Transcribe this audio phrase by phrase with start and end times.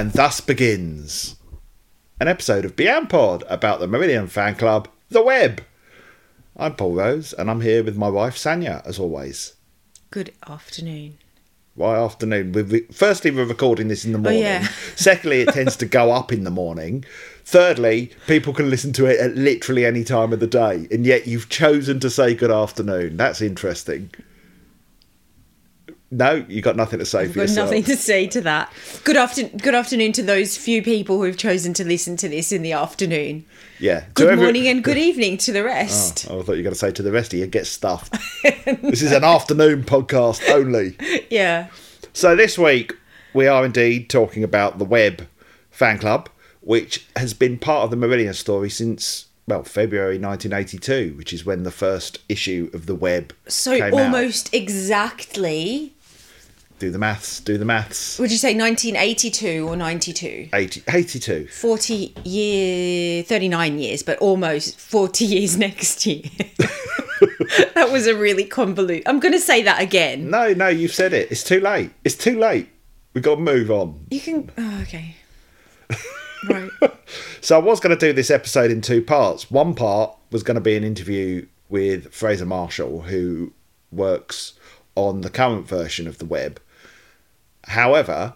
[0.00, 1.36] And thus begins
[2.20, 5.62] an episode of Beyond Pod about the Marillion fan club, The Web.
[6.56, 9.56] I'm Paul Rose, and I'm here with my wife Sanya, as always.
[10.10, 11.18] Good afternoon.
[11.74, 12.52] Why afternoon?
[12.52, 14.40] We're, firstly, we're recording this in the oh, morning.
[14.40, 14.68] Oh, yeah.
[14.96, 17.04] Secondly, it tends to go up in the morning.
[17.44, 21.26] Thirdly, people can listen to it at literally any time of the day, and yet
[21.26, 23.18] you've chosen to say good afternoon.
[23.18, 24.12] That's interesting.
[26.12, 27.66] No, you got nothing to say I've for got yourself.
[27.70, 28.72] nothing to say to that.
[29.04, 29.58] Good afternoon.
[29.58, 33.44] Good afternoon to those few people who've chosen to listen to this in the afternoon.
[33.78, 34.04] Yeah.
[34.14, 36.26] Good every- morning and good evening to the oh, rest.
[36.28, 38.12] Oh, I thought you were going to say to the rest of you, get stuffed.
[38.82, 40.96] this is an afternoon podcast only.
[41.30, 41.68] Yeah.
[42.12, 42.96] So this week
[43.32, 45.28] we are indeed talking about the Web
[45.70, 46.28] fan club,
[46.60, 51.62] which has been part of the Meridian story since well February 1982, which is when
[51.62, 54.00] the first issue of the Web So came out.
[54.00, 55.94] almost exactly.
[56.80, 57.40] Do the maths.
[57.40, 58.18] Do the maths.
[58.18, 60.48] Would you say 1982 or 92?
[60.52, 61.46] 80, 82.
[61.46, 66.22] 40 year 39 years but almost 40 years next year
[67.74, 71.12] that was a really convoluted i'm going to say that again No, no, you've said
[71.12, 71.30] it.
[71.30, 71.90] It's too late.
[72.02, 72.68] It's too late.
[73.12, 74.06] We've got to move on.
[74.10, 75.16] you can oh, okay
[76.48, 76.70] right
[77.42, 79.50] So I was going to do this episode in two parts.
[79.50, 83.52] One part was going to be an interview with Fraser Marshall, who
[83.92, 84.54] works
[84.94, 86.60] on the current version of the web.
[87.70, 88.34] However,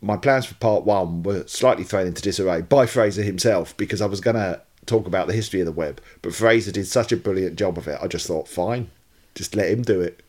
[0.00, 4.06] my plans for part one were slightly thrown into disarray by Fraser himself because I
[4.06, 7.16] was going to talk about the history of the web, but Fraser did such a
[7.16, 7.98] brilliant job of it.
[8.00, 8.90] I just thought, fine,
[9.34, 10.22] just let him do it.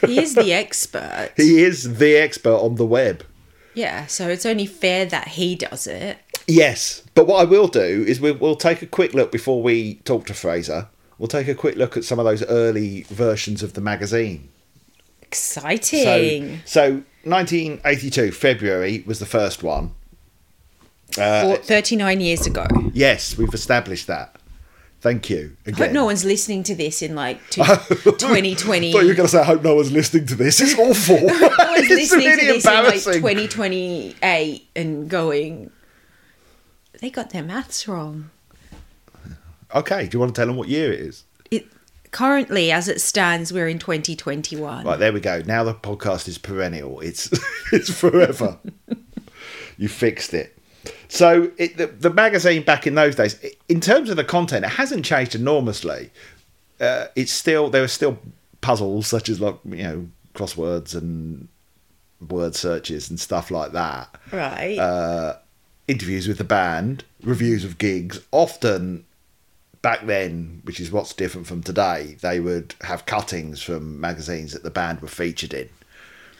[0.00, 3.24] he is the expert He is the expert on the web.
[3.72, 8.04] yeah so it's only fair that he does it Yes, but what I will do
[8.06, 10.88] is we, we'll take a quick look before we talk to Fraser.
[11.18, 14.50] We'll take a quick look at some of those early versions of the magazine.
[15.32, 19.94] So, exciting so 1982 February was the first one.
[21.18, 24.36] Uh, For 39 years ago yes, we've established that.
[25.00, 29.02] Thank you I hope no one's listening to this in like two, 2020 I thought
[29.02, 30.60] you were going to say, I hope no one's listening to this.
[30.60, 31.20] It's awful.
[31.20, 31.40] no one's
[31.90, 35.70] it's listening really to this in like 2028 and going
[37.00, 38.30] they got their maths wrong
[39.74, 41.24] okay, do you want to tell them what year it is?
[42.14, 45.42] Currently as it stands we're in 2021 Right, there we go.
[45.44, 47.00] Now the podcast is perennial.
[47.00, 47.28] It's
[47.72, 48.58] it's forever.
[49.76, 50.56] you fixed it.
[51.08, 53.34] So it, the, the magazine back in those days,
[53.68, 56.10] in terms of the content, it hasn't changed enormously.
[56.80, 58.18] Uh, it's still there are still
[58.60, 61.48] puzzles such as like you know crosswords and
[62.28, 64.14] word searches and stuff like that.
[64.32, 65.36] right Uh,
[65.88, 68.20] interviews with the band, reviews of gigs.
[68.30, 69.04] Often
[69.84, 74.62] back then, which is what's different from today, they would have cuttings from magazines that
[74.62, 75.68] the band were featured in,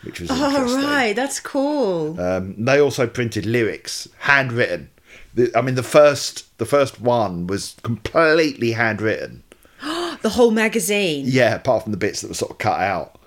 [0.02, 4.88] which was oh right that's cool Um, they also printed lyrics, handwritten.
[5.34, 9.42] The, I mean, the first the first one was completely handwritten.
[10.22, 13.20] the whole magazine Yeah, apart from the bits that were sort of cut out.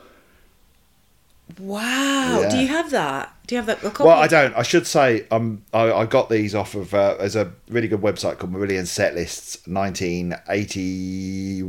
[1.59, 2.49] Wow Yeah.
[2.49, 4.03] do you have that do you have that copy?
[4.03, 4.53] Well, I don't.
[4.57, 8.01] I should say um, I, I got these off of uh, there's a really good
[8.01, 11.61] website called Marillion Setlists, 1980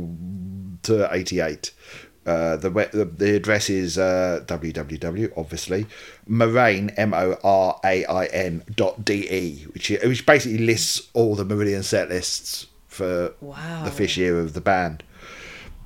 [0.83, 1.71] to 88.
[2.25, 5.85] Uh, the, the the address is uh, www obviously
[6.27, 11.33] moraine m o r a i n dot d e which which basically lists all
[11.33, 13.83] the Marillion set lists for Wow.
[13.85, 15.01] the fish year of the band.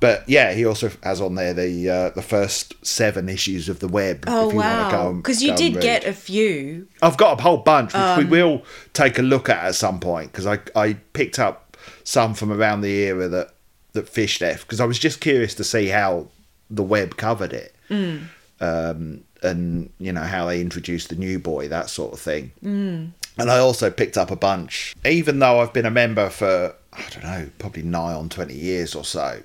[0.04, 3.88] But yeah, he also has on there the uh, the first seven issues of the
[3.88, 4.24] web.
[4.26, 8.18] oh wow because you did get a few I've got a whole bunch, which Um,
[8.18, 8.62] we will
[8.92, 12.82] take a look at at some point because I, I picked up some from around
[12.82, 13.54] the era that,
[13.94, 16.26] that Fish left because I was just curious to see how
[16.68, 17.74] the web covered it.
[17.88, 18.24] Mm.
[18.60, 22.52] Um, and, you know, how they introduced the new boy, that sort of thing.
[22.62, 23.10] Mm.
[23.38, 27.02] And I also picked up a bunch, even though I've been a member for, I
[27.10, 29.40] don't know, probably nigh on 20 years or so.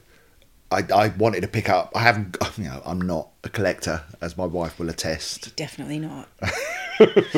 [0.71, 1.92] I, I wanted to pick up.
[1.95, 5.56] I haven't, you know, I'm not a collector, as my wife will attest.
[5.56, 6.27] definitely not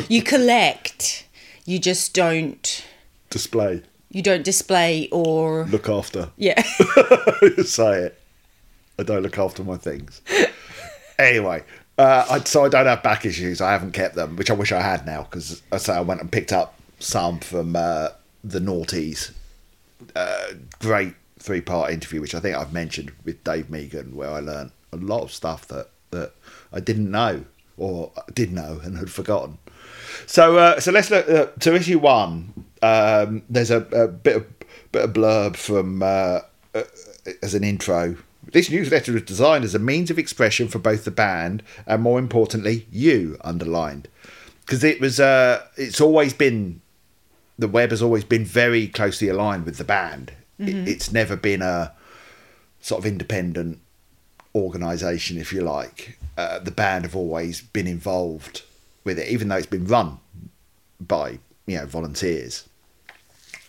[0.08, 1.24] you collect
[1.64, 2.84] you just don't
[3.30, 6.30] Display, you don't display or look after.
[6.36, 6.60] yeah
[7.64, 8.18] say it.
[8.98, 10.20] I don't look after my things.
[11.18, 11.62] anyway,
[11.96, 13.60] uh, I, so I don't have back issues.
[13.60, 16.20] I haven't kept them, which I wish I had now because I say I went
[16.20, 18.08] and picked up some from uh,
[18.44, 19.32] the Naughties.
[20.14, 20.48] Uh,
[20.80, 24.70] great three part interview, which I think I've mentioned with Dave Meegan, where I learned
[24.92, 26.32] a lot of stuff that, that
[26.72, 27.44] I didn't know
[27.76, 29.58] or did know and had forgotten.
[30.26, 32.66] So, uh, so let's look uh, to issue one.
[32.82, 34.46] Um, there's a, a bit of
[34.92, 36.40] bit of blurb from uh,
[36.74, 36.82] uh,
[37.42, 38.16] as an intro.
[38.52, 42.18] This newsletter is designed as a means of expression for both the band and, more
[42.18, 43.38] importantly, you.
[43.42, 44.08] Underlined.
[44.66, 46.80] because it was uh, it's always been
[47.58, 50.32] the web has always been very closely aligned with the band.
[50.58, 51.92] It, it's never been a
[52.80, 53.80] sort of independent
[54.54, 56.18] organisation, if you like.
[56.36, 58.62] Uh, the band have always been involved
[59.04, 60.18] with it, even though it's been run
[61.00, 62.68] by you know volunteers.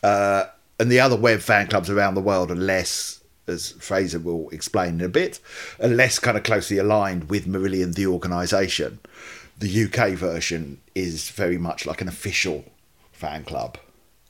[0.01, 0.45] Uh,
[0.79, 4.95] and the other web fan clubs around the world are less, as Fraser will explain
[4.95, 5.39] in a bit,
[5.79, 8.99] are less kind of closely aligned with Marillion, the organisation.
[9.57, 12.65] The UK version is very much like an official
[13.11, 13.77] fan club.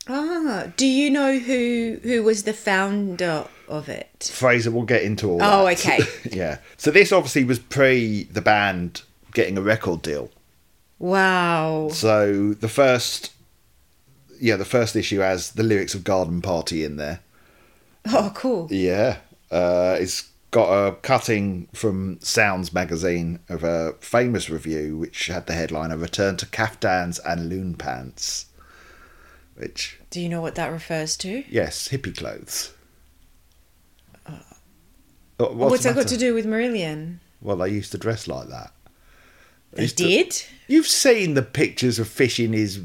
[0.08, 4.32] Ah, do you know who who was the founder of it?
[4.34, 5.54] Fraser we'll get into all that.
[5.54, 5.80] Oh, that.
[5.80, 6.00] okay.
[6.32, 6.58] yeah.
[6.78, 9.04] So this obviously was pre the band
[9.34, 10.30] getting a record deal.
[11.00, 11.90] Wow.
[11.92, 13.32] So the first,
[14.40, 17.20] yeah, the first issue has the lyrics of Garden Party in there.
[18.06, 18.68] Oh, cool.
[18.70, 19.18] Yeah,
[19.52, 25.54] uh, it's got a cutting from Sounds magazine of a famous review which had the
[25.54, 28.48] headline "A Return to Caftans and Loon Pants,"
[29.56, 31.44] which Do you know what that refers to?
[31.50, 32.74] yes, hippie clothes.
[34.26, 37.18] Uh, What's, the that got to do with Marillion?
[37.42, 38.72] Well, they used to dress like that.
[39.74, 40.44] They to- did.
[40.68, 42.82] You've seen the pictures of Fish in his.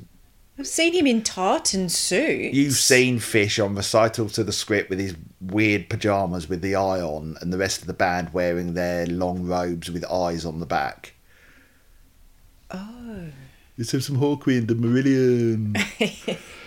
[0.58, 2.56] I've seen him in tartan suits.
[2.56, 7.00] You've seen Fish on recital to the script with his weird pajamas with the eye
[7.00, 10.66] on, and the rest of the band wearing their long robes with eyes on the
[10.66, 11.14] back.
[12.72, 13.26] Oh.
[13.76, 16.38] Let's have some Hawkwind and Marillion.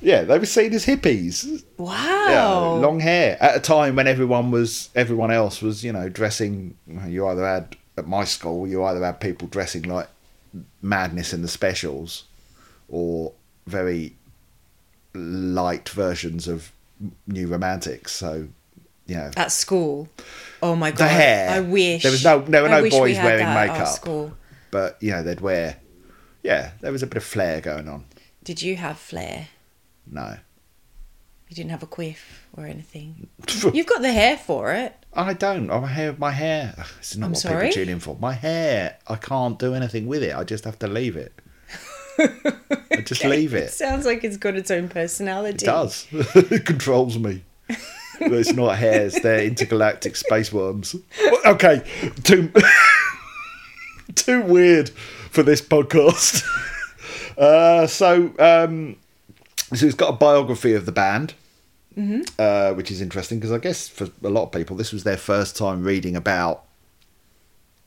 [0.00, 1.64] yeah, they were seen as hippies.
[1.78, 2.26] Wow.
[2.28, 2.48] Yeah,
[2.86, 6.76] long hair at a time when everyone was, everyone else was, you know, dressing.
[7.06, 10.08] You either had at my school, you either had people dressing like
[10.82, 12.24] Madness in the Specials,
[12.88, 13.32] or
[13.66, 14.14] very
[15.14, 16.72] light versions of
[17.26, 18.12] New Romantics.
[18.12, 18.48] So,
[19.06, 20.08] you know, At school.
[20.62, 20.98] Oh my god.
[20.98, 21.50] the hair.
[21.50, 22.02] I wish.
[22.02, 24.32] there was no there were I no wish we boys wearing makeup, School.
[24.70, 25.76] but you know they'd wear.
[26.42, 28.04] Yeah, there was a bit of flair going on.
[28.44, 29.48] Did you have flair?
[30.10, 30.36] No,
[31.48, 33.28] You didn't have a quiff or anything.
[33.72, 34.94] You've got the hair for it.
[35.12, 35.66] I don't.
[35.68, 36.74] My hair, my hair.
[37.00, 37.68] is not I'm what sorry?
[37.68, 38.16] people tune in for.
[38.20, 40.34] My hair, I can't do anything with it.
[40.34, 41.32] I just have to leave it.
[42.18, 43.70] I just leave It it.
[43.70, 45.64] sounds like it's got its own personality.
[45.64, 46.06] It does.
[46.12, 47.42] it controls me.
[48.18, 49.14] But it's not hairs.
[49.14, 50.96] They're intergalactic space worms.
[51.44, 51.82] Okay,
[52.24, 52.50] too
[54.14, 54.88] too weird
[55.30, 56.42] for this podcast.
[57.36, 58.96] Uh, so, um,
[59.74, 61.34] so it's got a biography of the band,
[62.38, 65.16] uh, which is interesting because I guess for a lot of people this was their
[65.16, 66.64] first time reading about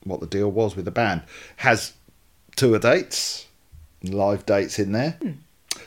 [0.04, 1.22] what the deal was with the band.
[1.58, 1.92] Has
[2.56, 3.46] tour dates,
[4.02, 5.18] live dates in there.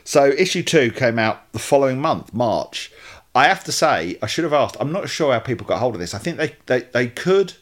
[0.04, 2.90] So issue two came out the following month, March.
[3.34, 4.76] I have to say, I should have asked.
[4.78, 6.14] I'm not sure how people got hold of this.
[6.14, 7.54] I think they they, they could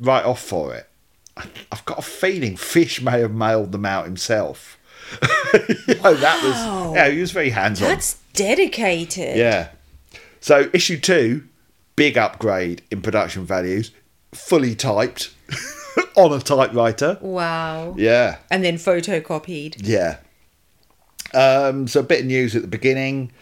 [0.00, 0.88] write off for it.
[1.36, 4.77] I- I've got a feeling Fish may have mailed them out himself.
[5.88, 7.88] You know, that was yeah, he was very hands on.
[7.88, 9.36] That's dedicated.
[9.36, 9.70] Yeah.
[10.40, 11.46] So issue two,
[11.96, 13.90] big upgrade in production values,
[14.32, 15.34] fully typed
[16.16, 17.18] on a typewriter.
[17.20, 17.94] Wow.
[17.96, 18.38] Yeah.
[18.50, 19.76] And then photocopied.
[19.80, 20.18] Yeah.
[21.34, 23.32] Um, so a bit of news at the beginning.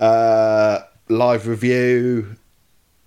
[0.00, 2.36] Uh, live review.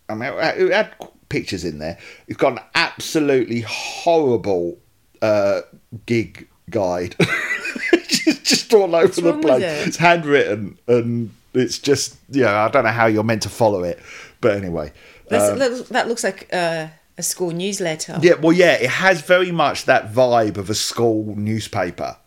[0.07, 0.95] I mean, it had
[1.29, 1.97] pictures in there.
[2.27, 4.77] It's got an absolutely horrible
[5.21, 5.61] uh,
[6.05, 7.15] gig guide.
[8.07, 9.63] just, just all over the place.
[9.63, 9.87] it?
[9.87, 13.99] It's handwritten and it's just, yeah, I don't know how you're meant to follow it.
[14.41, 14.93] But anyway.
[15.31, 18.17] Um, that, looks like uh, a school newsletter.
[18.21, 22.17] yeah, well, yeah, it has very much that vibe of a school newspaper.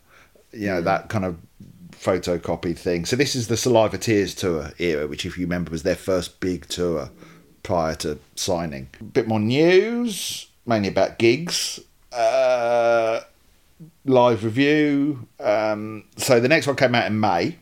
[0.53, 1.39] You know, that kind of
[2.03, 3.05] photocopied thing.
[3.05, 6.41] So this is the Saliva Tears tour era, which, if you remember, was their first
[6.41, 7.11] big tour
[7.63, 8.89] prior to signing.
[9.01, 11.81] A bit more news, mainly about gigs.
[12.13, 13.21] Uh,
[14.05, 15.27] live review.
[15.41, 17.57] Um, so the next one came out in May,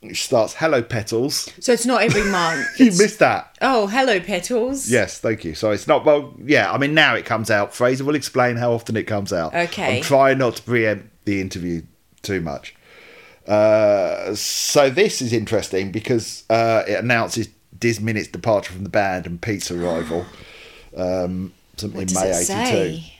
[0.00, 1.48] which starts Hello Petals.
[1.60, 2.66] So it's not every month.
[2.78, 3.56] You It's- missed that.
[3.62, 4.88] oh, hello, petals.
[4.90, 5.54] Yes, thank you.
[5.54, 6.34] So it's not well.
[6.44, 7.74] Yeah, I mean now it comes out.
[7.74, 9.54] Fraser will explain how often it comes out.
[9.54, 9.96] Okay.
[9.98, 11.82] I'm trying not to preempt the interview
[12.22, 12.74] too much.
[13.46, 19.26] Uh, so this is interesting because uh, it announces Diz Minnitt's departure from the band
[19.26, 20.26] and Pete's arrival.
[20.96, 22.44] Um, something May '82.
[22.44, 23.14] say?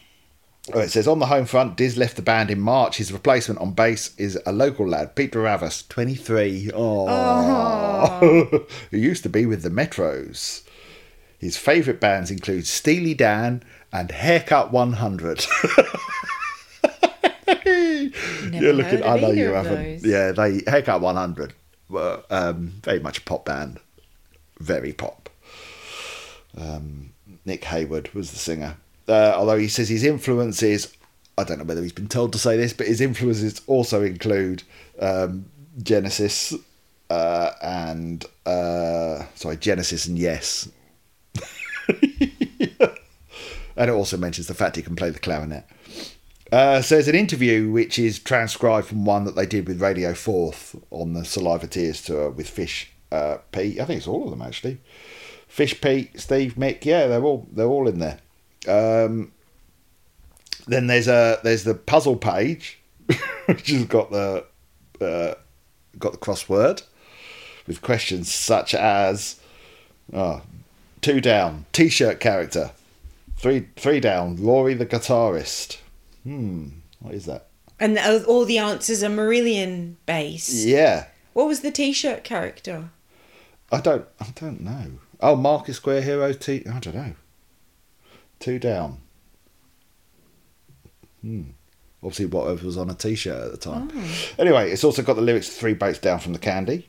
[0.74, 2.98] Oh, it says on the home front, Diz left the band in March.
[2.98, 6.70] His replacement on bass is a local lad, Peter Trewavas, 23.
[6.74, 10.62] Oh, who used to be with the Metros.
[11.38, 15.46] His favourite bands include Steely Dan and Haircut 100.
[17.64, 19.02] Never You're looking.
[19.02, 20.02] I know you haven't.
[20.02, 20.04] those.
[20.04, 21.54] Yeah, they Haircut 100
[21.88, 23.80] were um, very much a pop band,
[24.58, 25.30] very pop.
[26.56, 27.12] Um,
[27.44, 28.76] Nick Hayward was the singer.
[29.08, 30.94] Uh, although he says his influences
[31.38, 34.64] I don't know whether he's been told to say this, but his influences also include
[34.98, 35.46] um,
[35.80, 36.52] Genesis
[37.10, 40.68] uh, and uh, sorry, Genesis and Yes.
[41.88, 42.00] and
[43.76, 45.64] it also mentions the fact he can play the clarinet.
[46.50, 50.14] Uh, so there's an interview which is transcribed from one that they did with Radio
[50.14, 53.78] Forth on the Saliva Tears tour with Fish uh, Pete.
[53.78, 54.80] I think it's all of them actually.
[55.46, 56.84] Fish Pete, Steve, Mick.
[56.84, 58.18] Yeah, they're all they're all in there.
[58.66, 59.32] Um,
[60.66, 62.78] then there's a there's the puzzle page,
[63.46, 64.44] which has got the
[65.00, 65.34] uh,
[65.98, 66.82] got the crossword
[67.66, 69.40] with questions such as
[70.12, 70.42] oh,
[71.00, 72.72] two down t-shirt character,
[73.36, 75.78] three three down Rory the guitarist.
[76.24, 76.68] Hmm,
[77.00, 77.46] what is that?
[77.80, 77.96] And
[78.26, 80.66] all the answers are Marillion based.
[80.66, 82.90] Yeah, What was the T-shirt character?
[83.70, 84.98] I don't I don't know.
[85.20, 86.64] Oh, Market Square Hero T.
[86.66, 87.14] I don't know.
[88.40, 88.98] Two down.
[91.22, 91.42] Hmm.
[92.02, 93.90] Obviously, whatever was on a T-shirt at the time.
[94.38, 96.88] Anyway, it's also got the lyrics Three Boats Down from the Candy."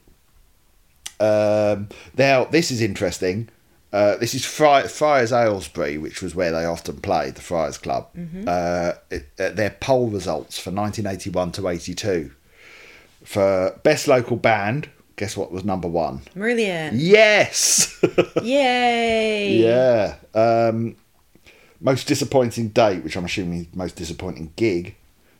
[1.20, 3.50] Um, now, this is interesting.
[3.92, 8.08] Uh, this is Fri- Friars Aylesbury, which was where they often played, the Friars Club.
[8.48, 12.32] Uh, it, uh, their poll results for 1981 to 82.
[13.24, 16.22] For best local band, guess what was number one?
[16.36, 16.92] Marillion.
[16.94, 18.00] Yes.
[18.44, 19.58] Yay!
[19.58, 20.16] yeah.
[20.36, 20.96] Um,
[21.82, 24.96] most disappointing date, which I'm assuming is most disappointing gig.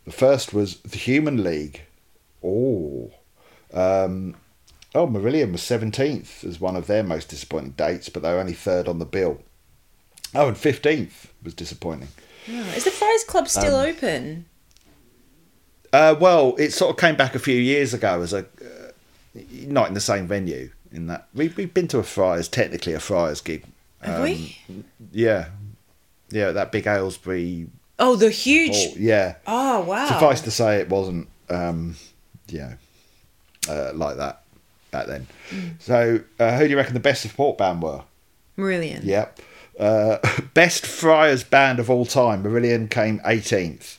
[0.06, 1.82] The first was the Human League.
[2.44, 3.12] Oh.
[3.74, 4.36] Um,
[4.96, 8.54] oh, Marillion was 17th as one of their most disappointing dates, but they were only
[8.54, 9.42] third on the bill.
[10.34, 12.10] Oh, and 15th was disappointing.
[12.50, 14.46] Oh, is the Friars Club still Um, open?
[15.92, 18.92] Uh, well, it sort of came back a few years ago as a uh,
[19.68, 20.70] not in the same venue.
[20.92, 23.64] In that we we've been to a Friars, technically a Friars gig.
[24.02, 24.60] Have Um, we?
[25.12, 25.50] Yeah,
[26.32, 27.68] yeah, that big Aylesbury.
[27.98, 28.76] Oh, the huge.
[28.76, 28.94] Hall.
[28.98, 30.08] Yeah, Oh, wow.
[30.08, 31.28] suffice to say, it wasn't.
[31.50, 31.96] Um,
[32.48, 32.74] you know,
[33.68, 34.44] uh, like that
[34.92, 35.28] back then.
[35.80, 38.04] So, uh, who do you reckon the best support band were?
[38.58, 39.04] Marillion.
[39.04, 39.40] Yep.
[39.80, 40.18] Uh,
[40.54, 42.44] best Friars band of all time.
[42.44, 43.98] Marillion came 18th.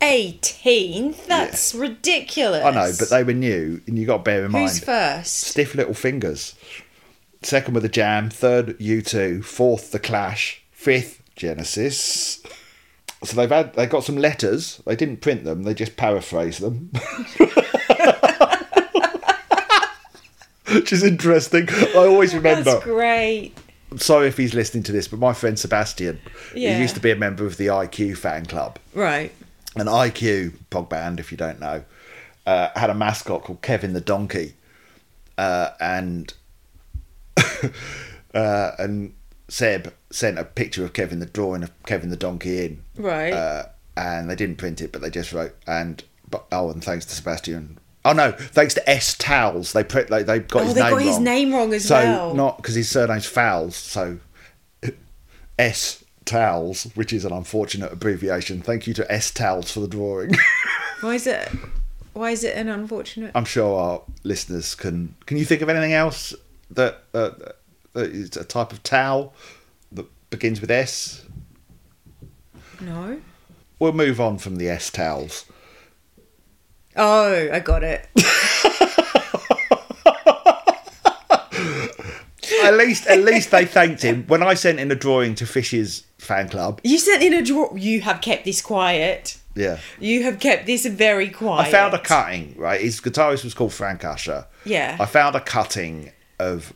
[0.00, 1.26] 18th?
[1.26, 2.64] That's ridiculous.
[2.64, 4.68] I know, but they were new, and you got to bear in mind.
[4.68, 5.34] Who's first?
[5.34, 6.54] Stiff Little Fingers.
[7.42, 8.30] Second with the Jam.
[8.30, 9.44] Third U2.
[9.44, 10.62] Fourth the Clash.
[10.70, 12.42] Fifth Genesis.
[13.24, 14.82] So they've had they got some letters.
[14.86, 15.62] They didn't print them.
[15.62, 16.90] They just paraphrased them.
[20.72, 21.68] Which is interesting.
[21.70, 22.64] I always remember.
[22.72, 23.52] That's great.
[23.90, 26.20] I'm sorry if he's listening to this, but my friend Sebastian,
[26.54, 26.74] Yeah.
[26.74, 28.78] he used to be a member of the IQ fan club.
[28.92, 29.32] Right.
[29.76, 31.84] An IQ prog band, if you don't know,
[32.46, 34.54] uh, had a mascot called Kevin the Donkey,
[35.38, 36.34] uh, and
[38.34, 39.14] uh, and
[39.48, 43.32] Seb sent a picture of Kevin the drawing of Kevin the Donkey in, Right.
[43.32, 47.04] uh, and they didn't print it, but they just wrote and but oh, and thanks
[47.06, 47.78] to Sebastian.
[48.04, 48.32] Oh no!
[48.32, 51.14] Thanks to S Towels, they print they they got Oh, his they name got his
[51.16, 51.24] wrong.
[51.24, 52.34] name wrong as so well.
[52.34, 54.18] not because his surname's Fowles, so
[55.58, 58.60] S Towels, which is an unfortunate abbreviation.
[58.62, 60.34] Thank you to S Towels for the drawing.
[61.00, 61.48] Why is it?
[62.14, 63.32] Why is it an unfortunate?
[63.34, 65.14] I'm sure our listeners can.
[65.26, 66.34] Can you think of anything else
[66.70, 67.30] that uh,
[67.96, 69.34] is a type of towel
[69.92, 71.24] that begins with S?
[72.80, 73.20] No.
[73.78, 75.44] We'll move on from the S towels.
[76.96, 78.08] Oh, I got it.
[82.62, 86.04] At least, at least they thanked him when I sent in a drawing to Fish's
[86.18, 86.80] fan club.
[86.84, 87.74] You sent in a draw.
[87.74, 89.38] You have kept this quiet.
[89.54, 91.68] Yeah, You have kept this very quiet.
[91.68, 92.54] I found a cutting.
[92.58, 94.46] Right, his guitarist was called Frank Usher.
[94.64, 94.96] Yeah.
[95.00, 96.72] I found a cutting of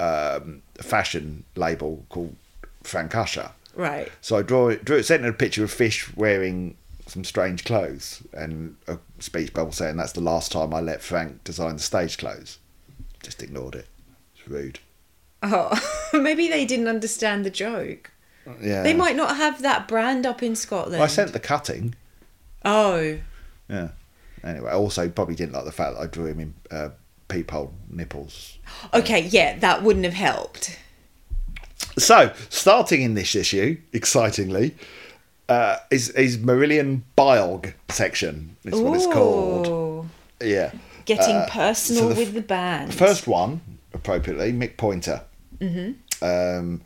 [0.00, 2.36] um, a fashion label called
[2.82, 3.50] Frank Usher.
[3.74, 4.10] Right.
[4.20, 8.22] So I draw, drew it sent in a picture of Fish wearing some strange clothes
[8.32, 12.18] and a speech bubble saying that's the last time I let Frank design the stage
[12.18, 12.58] clothes.
[13.22, 13.86] Just ignored it.
[14.36, 14.78] It's rude.
[15.42, 15.78] Oh,
[16.12, 18.10] maybe they didn't understand the joke.
[18.60, 18.82] Yeah.
[18.82, 21.02] They might not have that brand up in Scotland.
[21.02, 21.94] I sent the cutting.
[22.64, 23.18] Oh,
[23.68, 23.88] Yeah.
[24.44, 26.88] Anyway, also probably didn't like the fact that I drew him in uh,
[27.32, 28.58] peephole nipples.
[28.94, 29.20] okay.
[29.20, 30.78] Yeah, that wouldn't have helped.
[31.98, 34.74] So, starting in this issue, excitingly,
[35.48, 38.56] uh, is is Marillion Biog section.
[38.64, 40.08] Is what it's called.
[40.40, 40.72] Yeah.
[41.04, 42.94] Getting Uh, personal so the with the band.
[42.94, 43.60] First one,
[43.92, 45.22] appropriately, Mick Pointer.
[45.58, 46.24] Mm-hmm.
[46.24, 46.80] Um,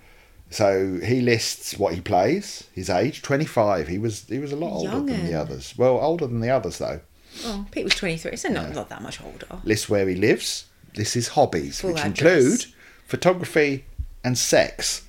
[0.51, 3.89] so he lists what he plays, his age, twenty five.
[3.89, 5.75] He was he was a lot older than the others.
[5.77, 7.01] Well, older than the others though.
[7.45, 9.47] Oh, Pete was 23, so not, not that much older.
[9.65, 10.67] Lists where he lives.
[10.97, 12.43] Lists his hobbies, Full which address.
[12.45, 12.65] include
[13.07, 13.85] photography
[14.25, 15.03] and sex.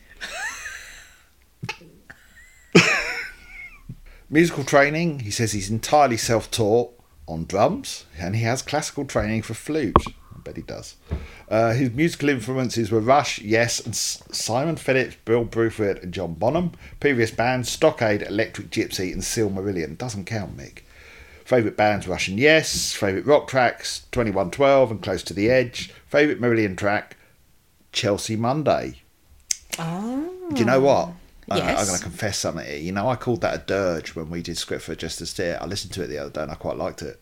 [4.29, 6.93] Musical training, he says he's entirely self taught
[7.29, 9.95] on drums and he has classical training for flute.
[10.35, 10.95] I bet he does.
[11.49, 16.33] Uh, his musical influences were Rush, Yes, and S- Simon Phillips, Bill Bruford, and John
[16.33, 16.73] Bonham.
[16.99, 19.97] Previous bands Stockade, Electric Gypsy, and Silmarillion.
[19.97, 20.79] Doesn't count, Mick.
[21.47, 22.91] Favourite bands Russian Yes.
[22.91, 25.93] Favourite rock tracks 2112 and Close to the Edge.
[26.05, 27.15] Favourite Marillion track
[27.93, 29.01] Chelsea Monday.
[29.79, 30.49] Oh.
[30.51, 31.11] Do you know what?
[31.49, 31.79] Ah, I- Yes.
[31.79, 32.75] I'm going to confess something here.
[32.75, 35.57] You know, I called that a dirge when we did script for a Jester's Tear.
[35.61, 37.21] I listened to it the other day and I quite liked it.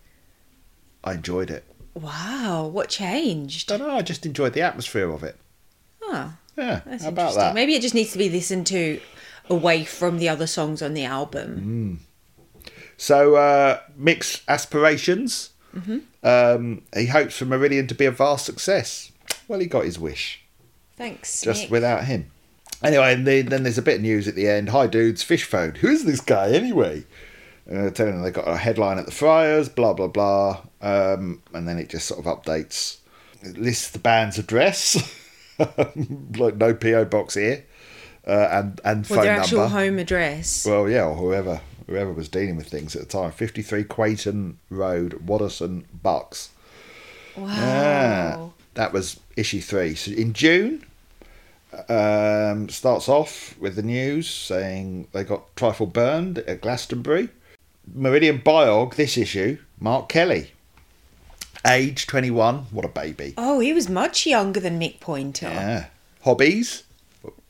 [1.04, 1.64] I enjoyed it.
[1.94, 2.66] Wow.
[2.74, 3.72] What changed?
[3.72, 3.96] I don't know.
[3.96, 5.38] I just enjoyed the atmosphere of it.
[6.02, 7.42] Oh, Yeah, that's how about interesting.
[7.42, 7.54] that?
[7.54, 9.00] Maybe it just needs to be listened to
[9.52, 11.58] away from the other songs on the album.
[11.60, 11.94] Hmm.
[12.98, 15.52] So, uh, mixed aspirations.
[15.76, 15.98] Mm-hmm.
[16.24, 19.12] Um, he hopes for Marillion to be a vast success.
[19.48, 20.42] Well, he got his wish,
[20.96, 21.42] Thanks.
[21.42, 21.72] just Nick.
[21.72, 22.32] without him.
[22.84, 24.70] Anyway, and then, then there's a bit of news at the end.
[24.70, 25.24] Hi, dudes.
[25.24, 25.76] Fish phone.
[25.76, 27.04] Who is this guy anyway?
[27.70, 29.70] Uh, telling them they got a headline at the Friars.
[29.70, 30.62] Blah blah blah.
[30.82, 32.98] Um, and then it just sort of updates.
[33.42, 34.98] It lists the band's address.
[36.38, 37.66] like no PO box here.
[38.28, 39.78] Uh, and and Or phone their actual number.
[39.80, 40.66] home address.
[40.66, 43.32] Well, yeah, or whoever whoever was dealing with things at the time.
[43.32, 46.50] Fifty three Quayton Road, Waddesdon, Bucks.
[47.36, 47.48] wow.
[47.48, 49.96] Yeah, that was issue three.
[49.96, 50.86] So in June,
[51.90, 57.30] um, starts off with the news saying they got trifle burned at Glastonbury.
[57.96, 60.52] Marillion Biog, this issue, Mark Kelly,
[61.68, 62.66] age twenty one.
[62.72, 63.34] What a baby.
[63.38, 65.48] Oh, he was much younger than Mick Pointer.
[65.50, 65.86] Yeah.
[66.24, 66.82] Hobbies,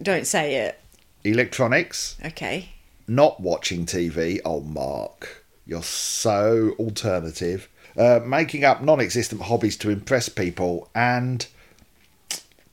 [0.01, 0.79] Don't say it.
[1.23, 2.69] electronics, Okay.
[3.07, 4.39] Not watching TV.
[4.43, 7.69] Oh, Mark, you're so alternative.
[7.97, 11.47] Uh, making up non existent hobbies to impress people and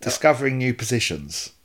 [0.01, 1.53] discovering new positions.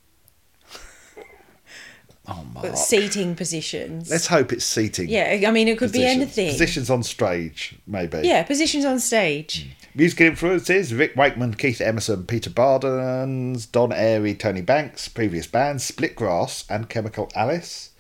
[2.30, 2.66] Oh, Mark.
[2.66, 4.12] But seating positions.
[4.12, 5.08] Let's hope it's seating.
[5.08, 6.52] yeah, I mean, it could be anything.
[6.52, 8.20] Positions on stage, maybe.
[8.24, 9.70] Yeah, positions on stage.
[9.96, 15.08] Musical influences Rick Wakeman, Keith Emerson, Peter Bardens, Don Airey, Tony Banks.
[15.08, 17.92] Previous bands Split Grass and Chemical Alice.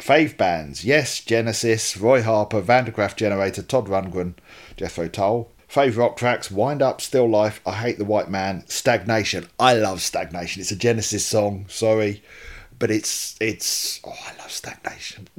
[0.00, 4.34] Fave bands Yes, Genesis, Roy Harper, Van der Graaf Generator, Todd Rundgren,
[4.76, 5.50] Jethro Tull.
[5.68, 9.48] Fave rock tracks Wind Up, Still Life, I Hate the White Man, Stagnation.
[9.58, 10.60] I love Stagnation.
[10.60, 12.24] It's a Genesis song, sorry.
[12.78, 15.28] But it's, it's, oh, I love Stagnation.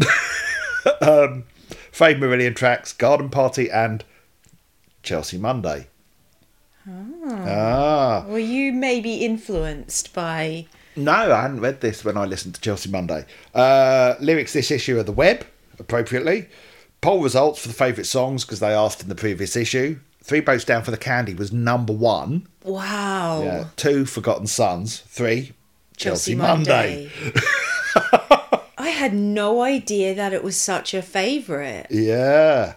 [1.02, 1.46] um,
[1.92, 4.06] Fave Marillion tracks Garden Party and
[5.04, 5.88] Chelsea Monday.
[6.88, 7.46] Ah.
[7.48, 8.26] ah.
[8.28, 10.68] Were you maybe influenced by.
[10.96, 13.26] No, I hadn't read this when I listened to Chelsea Monday.
[13.54, 15.46] Uh, lyrics this issue are the web,
[15.80, 16.48] appropriately.
[17.02, 20.00] Poll results for the favourite songs because they asked in the previous issue.
[20.24, 22.48] Three Boats Down from the Candy was number one.
[22.64, 23.42] Wow.
[23.44, 23.66] Yeah.
[23.76, 25.00] Two, Forgotten Sons.
[25.08, 25.54] Three,
[25.98, 27.10] Chelsea, Chelsea Monday.
[27.24, 27.42] Monday.
[28.78, 31.88] I had no idea that it was such a favourite.
[31.90, 32.76] Yeah.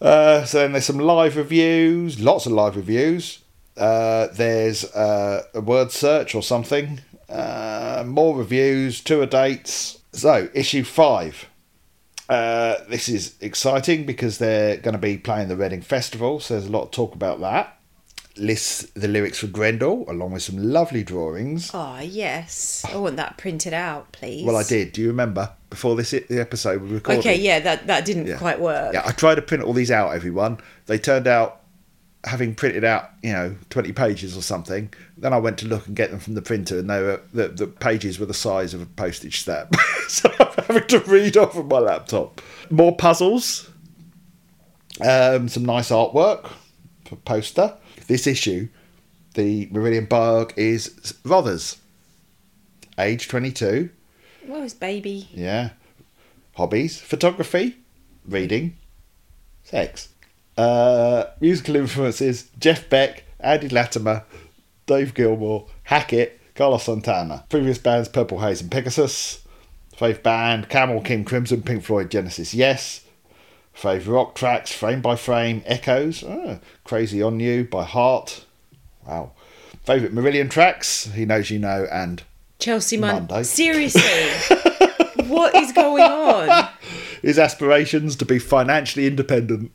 [0.00, 3.40] Uh, so then there's some live reviews, lots of live reviews.
[3.76, 7.00] Uh, there's uh, a word search or something.
[7.28, 9.98] Uh, more reviews, tour dates.
[10.12, 11.46] So, issue five.
[12.28, 16.66] Uh, this is exciting because they're going to be playing the Reading Festival, so there's
[16.68, 17.76] a lot of talk about that.
[18.36, 21.70] Lists the lyrics for Grendel along with some lovely drawings.
[21.74, 22.84] Oh, yes.
[22.88, 24.44] I want that printed out, please.
[24.46, 24.92] Well, I did.
[24.92, 27.20] Do you remember before this the episode we recorded?
[27.20, 28.38] Okay, yeah, that, that didn't Yeah.
[28.38, 28.94] quite work.
[28.94, 30.58] Yeah, I tried to print all these out, everyone.
[30.86, 31.59] They turned out
[32.24, 34.92] having printed out, you know, 20 pages or something.
[35.16, 37.48] Then I went to look and get them from the printer, and they were the,
[37.48, 39.74] the pages were the size of a postage stamp.
[40.08, 42.40] so I'm having to read off of my laptop.
[42.70, 43.70] More puzzles.
[45.00, 46.50] Um, some nice artwork
[47.06, 47.74] for poster.
[48.06, 48.68] This issue,
[49.34, 50.90] the Marillion Biog is
[51.24, 51.78] Rothery,
[52.98, 53.88] age 22.
[54.46, 55.28] What was baby?
[55.32, 55.70] Yeah.
[56.54, 57.76] Hobbies photography,
[58.26, 58.76] reading,
[59.64, 60.08] sex.
[60.56, 64.24] Uh, musical influences Jeff Beck, Andy Latimer,
[64.86, 67.44] Dave Gilmour, Hackett, Carlos Santana.
[67.48, 69.46] Previous bands Purple Haze and Pegasus.
[69.96, 73.02] Fave band Camel, King Crimson, Pink Floyd, Genesis, Yes.
[73.76, 78.44] Fave rock tracks Frame by Frame, Echoes, ah, Crazy on You by Heart.
[79.06, 79.32] Wow.
[79.84, 82.22] Favourite Marillion tracks He Knows You Know and
[82.58, 83.42] Chelsea Mon- Monday.
[83.44, 84.02] Seriously.
[85.28, 86.68] what is going on?
[87.22, 89.70] his aspirations to be financially independent.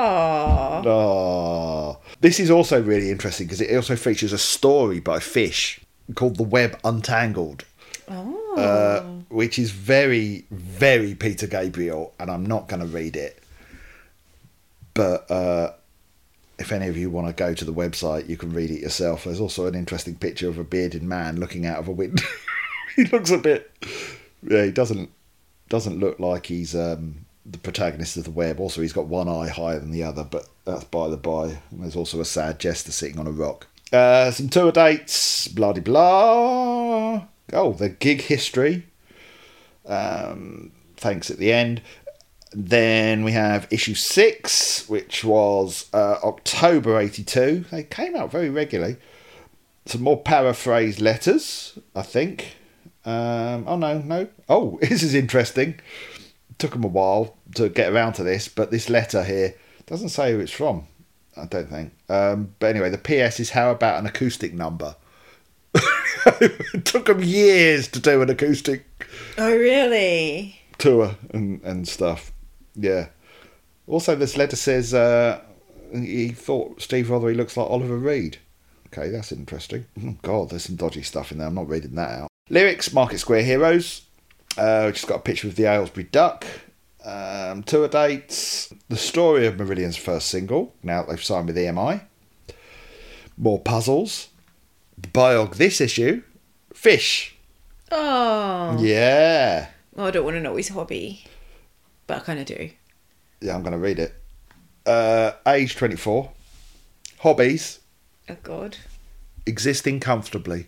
[0.00, 0.86] Aww.
[0.86, 5.80] Oh, this is also really interesting because it also features a story by Fish
[6.14, 7.64] called "The Web Untangled,"
[8.08, 8.54] Oh.
[8.56, 13.42] uh, which is very, very Peter Gabriel, and I'm not going to read it.
[14.94, 15.72] But uh,
[16.58, 19.24] if any of you want to go to the website, you can read it yourself.
[19.24, 22.24] There's also an interesting picture of a bearded man looking out of a window.
[22.96, 23.70] he looks a bit,
[24.42, 25.10] yeah, he doesn't
[25.68, 28.60] Doesn't look like he's um, the protagonist of the web.
[28.60, 31.44] Also, he's got one eye higher than the other, but that's by the by.
[31.70, 33.66] And there's also a sad jester sitting on a rock.
[33.92, 37.24] Uh, some tour dates, blah de blah.
[37.52, 38.86] Oh, the gig history.
[39.86, 41.82] Um, thanks at the end.
[42.52, 47.66] Then we have issue six, which was uh, October 82.
[47.70, 48.96] They came out very regularly.
[49.86, 52.56] Some more paraphrased letters, I think.
[53.04, 54.28] Um, oh, no, no.
[54.48, 55.80] Oh, this is interesting.
[56.58, 59.54] Took them a while to get around to this, but this letter here
[59.86, 60.86] doesn't say who it's from,
[61.36, 61.92] I don't think.
[62.08, 64.94] Um, but anyway, the PS is how about an acoustic number?
[66.40, 68.84] it took them years to do an acoustic
[69.38, 70.60] Oh, really?
[70.78, 72.32] tour and, and stuff.
[72.74, 73.08] Yeah.
[73.86, 75.40] Also, this letter says uh,
[75.92, 78.38] he thought Steve Rothery looks like Oliver Reed.
[78.88, 79.86] Okay, that's interesting.
[80.04, 81.46] Oh, God, there's some dodgy stuff in there.
[81.48, 82.28] I'm not reading that out.
[82.48, 84.02] Lyrics, Market Square Heroes.
[84.58, 86.44] Uh, just got a picture of the Aylesbury Duck.
[87.04, 88.72] Um, tour dates.
[88.88, 90.74] The story of Marillion's first single.
[90.82, 92.02] Now that they've signed with EMI.
[93.36, 94.28] More puzzles.
[94.98, 96.22] The biog this issue.
[96.74, 97.36] Fish.
[97.90, 98.76] Oh.
[98.80, 99.68] Yeah.
[99.94, 101.24] Well, I don't want to know his hobby,
[102.06, 102.70] but I kind of do.
[103.40, 104.14] Yeah, I'm going to read it.
[104.86, 106.30] Uh, age 24.
[107.18, 107.80] Hobbies.
[108.28, 108.76] Oh, God.
[109.46, 110.66] Existing comfortably.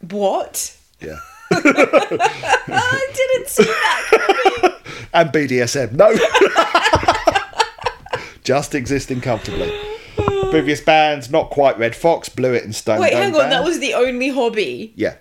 [0.00, 0.76] What?
[1.00, 1.18] Yeah.
[1.50, 4.36] I didn't see that.
[5.12, 5.92] And BDSM.
[5.92, 6.14] No.
[8.44, 9.72] Just existing comfortably.
[10.50, 13.40] Previous bands, not quite Red Fox, Blewitt and Stone Wait, Dome hang on.
[13.42, 13.52] Band.
[13.52, 14.92] That was the only hobby.
[14.96, 15.16] Yeah.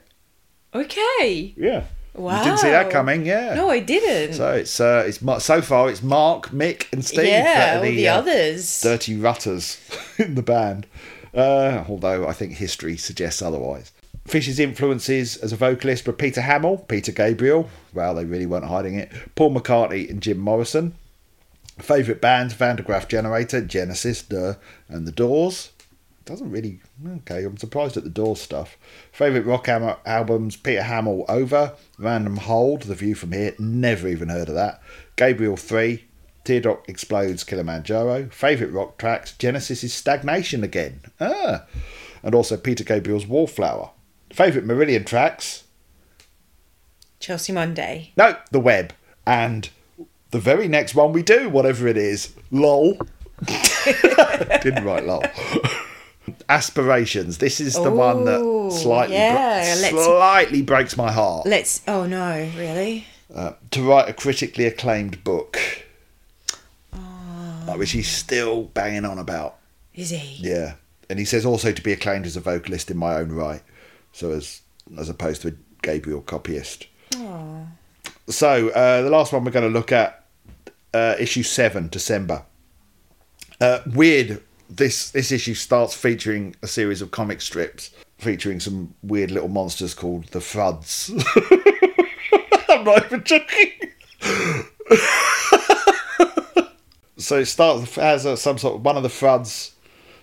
[0.73, 1.54] Okay.
[1.58, 1.84] Yeah.
[2.15, 2.39] Wow.
[2.39, 3.54] You didn't see that coming, yeah.
[3.54, 4.34] No, I didn't.
[4.36, 7.28] So it's uh, it's so far it's Mark, Mick, and Steve.
[7.28, 8.82] yeah, all are the, uh, others.
[8.82, 9.80] dirty rutters
[10.17, 10.86] in the band.
[11.34, 13.91] Uh, although I think history suggests otherwise.
[14.29, 17.67] Fish's influences as a vocalist were Peter Hammill, Peter Gabriel.
[17.93, 19.11] Well, they really weren't hiding it.
[19.33, 20.93] Paul McCartney and Jim Morrison.
[21.79, 24.53] Favourite bands: Van der Graaf Generator, Genesis, Duh,
[24.87, 25.71] and The Doors.
[26.25, 26.79] Doesn't really.
[27.07, 28.77] Okay, I'm surprised at the Doors stuff.
[29.11, 33.55] Favourite rock am- albums: Peter Hammill, Over, Random Hold, The View from Here.
[33.57, 34.79] Never even heard of that.
[35.15, 36.05] Gabriel Three,
[36.43, 38.29] Teardrop Explodes, Kilimanjaro.
[38.29, 40.99] Favourite rock tracks: Genesis is Stagnation again.
[41.19, 41.65] Ah,
[42.21, 43.89] and also Peter Gabriel's Wallflower.
[44.33, 45.63] Favourite Marillion tracks:
[47.19, 48.11] Chelsea Monday.
[48.17, 48.93] No, The Web,
[49.25, 49.69] and
[50.31, 52.33] the very next one we do, whatever it is.
[52.51, 52.97] LOL.
[53.45, 55.23] Didn't write LOL.
[56.49, 57.37] Aspirations.
[57.39, 61.47] This is the one that slightly, yeah, bre- slightly breaks my heart.
[61.47, 61.81] Let's.
[61.87, 63.05] Oh no, really?
[63.33, 65.57] Uh, to write a critically acclaimed book,
[66.93, 67.75] Oh.
[67.77, 69.57] which he's still banging on about.
[69.93, 70.37] Is he?
[70.47, 70.73] Yeah,
[71.09, 73.61] and he says also to be acclaimed as a vocalist in my own right,
[74.11, 74.61] so as
[74.97, 76.87] as opposed to a Gabriel copyist.
[77.15, 77.67] Oh.
[78.27, 80.25] So uh, the last one we're going to look at,
[80.93, 82.43] uh, issue seven, December.
[83.59, 84.43] Uh, weird.
[84.69, 89.93] This this issue starts featuring a series of comic strips featuring some weird little monsters
[89.93, 91.09] called the Fruds.
[92.69, 93.71] I'm not even joking.
[97.17, 99.73] so it starts as a, some sort of one of the Fruds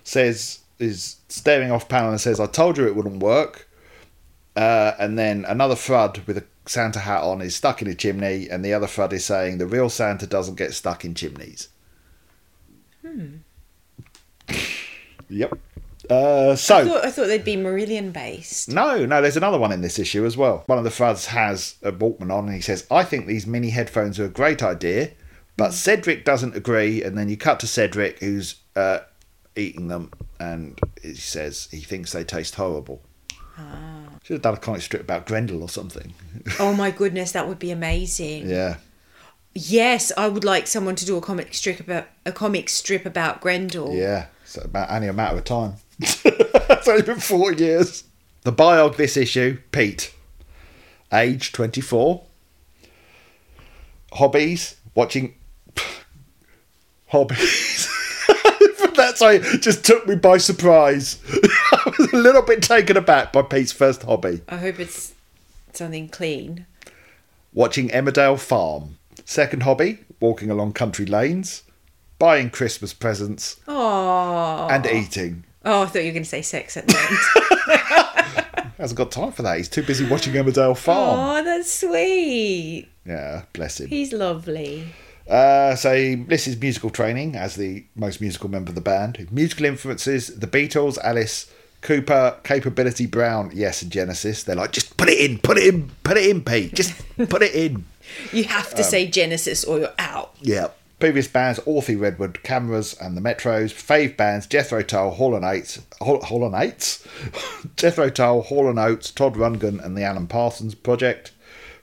[0.03, 3.66] says is staring off panel and says, "I told you it wouldn't work."
[4.57, 8.49] Uh, and then another Frud with a Santa hat on is stuck in a chimney,
[8.49, 11.69] and the other Frud is saying, "The real Santa doesn't get stuck in chimneys."
[15.29, 15.59] Yep.
[16.09, 18.69] Uh, so I thought, I thought they'd be Marillion based.
[18.69, 20.63] no, no, there's another one in this issue as well.
[20.65, 23.69] One of the Fruds has a Walkman on and he says, I think these mini
[23.69, 25.11] headphones are a great idea,
[25.57, 27.03] but Cedric doesn't agree.
[27.03, 28.99] And then you cut to Cedric who's uh,
[29.55, 33.01] eating them and he says he thinks they taste horrible.
[33.57, 34.03] Ah.
[34.23, 36.13] Should have done a comic strip about Grendel or something.
[36.59, 38.49] Oh my goodness, that would be amazing.
[38.49, 38.77] yeah.
[39.53, 43.41] Yes, I would like someone to do a comic strip about a comic strip about
[43.41, 43.93] Grendel.
[43.93, 44.27] Yeah.
[44.45, 45.73] So about only a matter of time.
[45.99, 48.03] it's only been four years.
[48.43, 50.13] The biog this issue, Pete.
[51.11, 52.23] Age 24.
[54.13, 55.33] Hobbies, watching
[57.07, 57.89] hobbies.
[58.95, 61.19] That's why it just took me by surprise.
[61.97, 64.41] Was a little bit taken aback by Pete's first hobby.
[64.49, 65.13] I hope it's
[65.73, 66.65] something clean.
[67.53, 68.97] Watching Emmerdale Farm.
[69.25, 71.63] Second hobby, walking along country lanes.
[72.19, 73.59] Buying Christmas presents.
[73.67, 74.67] Oh.
[74.69, 75.43] And eating.
[75.65, 78.73] Oh, I thought you were going to say sex at the end.
[78.77, 79.57] Hasn't got time for that.
[79.57, 81.19] He's too busy watching Emmerdale Farm.
[81.19, 82.87] oh, that's sweet.
[83.05, 83.87] Yeah, bless him.
[83.89, 84.87] He's lovely.
[85.27, 85.91] Uh, so
[86.27, 89.27] this is musical training as the most musical member of the band.
[89.31, 91.51] Musical influences: the Beatles, Alice
[91.87, 94.43] Cooper, Capability Brown, yes, and Genesis.
[94.43, 96.73] They're like, just put it in, put it in, put it in, Pete.
[96.73, 97.85] Just put it in.
[98.31, 100.33] You have to um, say Genesis or you're out.
[100.41, 100.69] Yeah.
[100.97, 103.73] Previous bands: Orphy, Redwood, Cameras, and the Metros.
[103.73, 107.05] Fave bands: Jethro Tull, Hall and Eights, Hall, Hall and Eights,
[107.75, 111.33] Jethro Tull, Hall and Oates, Todd Rundgren, and the Alan Parsons Project.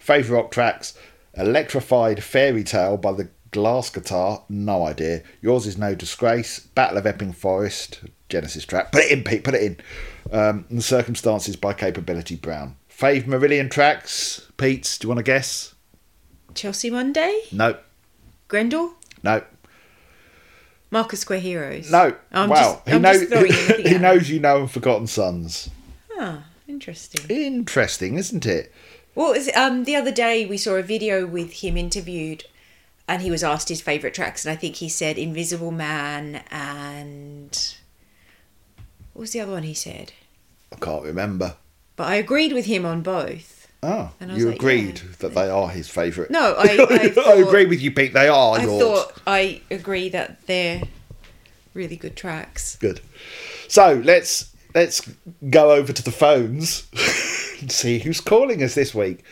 [0.02, 0.96] Fave rock tracks:
[1.34, 4.44] Electrified Fairy Tale by the Glass Guitar.
[4.48, 5.22] No idea.
[5.42, 6.60] Yours is no disgrace.
[6.60, 8.00] Battle of Epping Forest.
[8.28, 8.92] Genesis track.
[8.92, 9.44] Put it in, Pete.
[9.44, 9.76] Put it in.
[10.32, 12.76] Um, and Circumstances by Capability Brown.
[12.90, 14.50] Fave Marillion tracks.
[14.56, 15.74] Pete, do you want to guess?
[16.54, 17.42] Chelsea Monday?
[17.52, 17.76] No.
[18.48, 18.94] Grendel?
[19.22, 19.42] No.
[20.90, 21.90] Market Square Heroes?
[21.90, 22.14] No.
[22.32, 22.82] I'm wow.
[22.86, 25.70] just, he, just he knows you know and Forgotten Sons.
[26.16, 27.28] Ah, interesting.
[27.28, 28.72] Interesting, isn't it?
[29.14, 32.44] Well, is um the other day we saw a video with him interviewed,
[33.08, 37.76] and he was asked his favorite tracks, and I think he said "Invisible Man" and
[39.14, 40.12] what was the other one he said?
[40.72, 41.54] I can't remember.
[41.96, 43.68] But I agreed with him on both.
[43.82, 45.10] Oh, you like, agreed yeah.
[45.20, 46.30] that they are his favourite.
[46.30, 48.12] No, I- I thought- I agree with you, Pete.
[48.12, 48.82] They are I yours.
[48.82, 50.82] thought I agree that they're
[51.74, 52.76] really good tracks.
[52.76, 53.00] Good.
[53.68, 55.08] So let's let's
[55.50, 56.86] go over to the phones
[57.60, 59.22] and see who's calling us this week.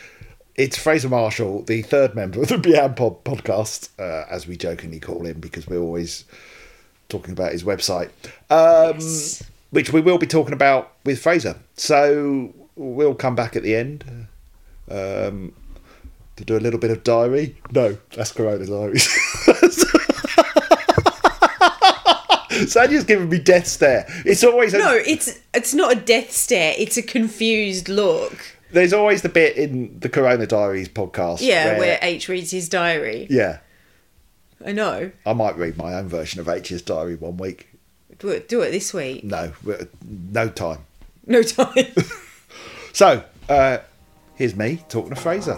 [0.54, 5.00] It's Fraser Marshall, the third member of the Beyond Pod podcast, uh, as we jokingly
[5.00, 6.24] call him because we're always
[7.08, 8.10] talking about his website,
[8.50, 9.42] um, Yes.
[9.72, 11.56] Which we will be talking about with Fraser.
[11.74, 14.04] So we'll come back at the end
[14.90, 15.52] um,
[16.36, 17.56] to do a little bit of diary.
[17.72, 19.08] No, that's Corona diaries.
[22.66, 24.04] Sanya's giving me death stare.
[24.24, 26.74] It's always a, No, it's it's not a death stare.
[26.78, 28.36] It's a confused look.
[28.70, 31.40] there's always the bit in the Corona Diaries podcast.
[31.40, 33.26] Yeah, where, where H reads his diary.
[33.30, 33.58] yeah,
[34.64, 35.10] I know.
[35.26, 37.68] I might read my own version of H's diary one week.
[38.18, 38.48] Do it.
[38.48, 39.24] Do it this week.
[39.24, 39.52] No,
[40.04, 40.78] no time.
[41.26, 41.86] No time.
[42.94, 43.78] So uh,
[44.34, 45.54] here's me talking to Fraser.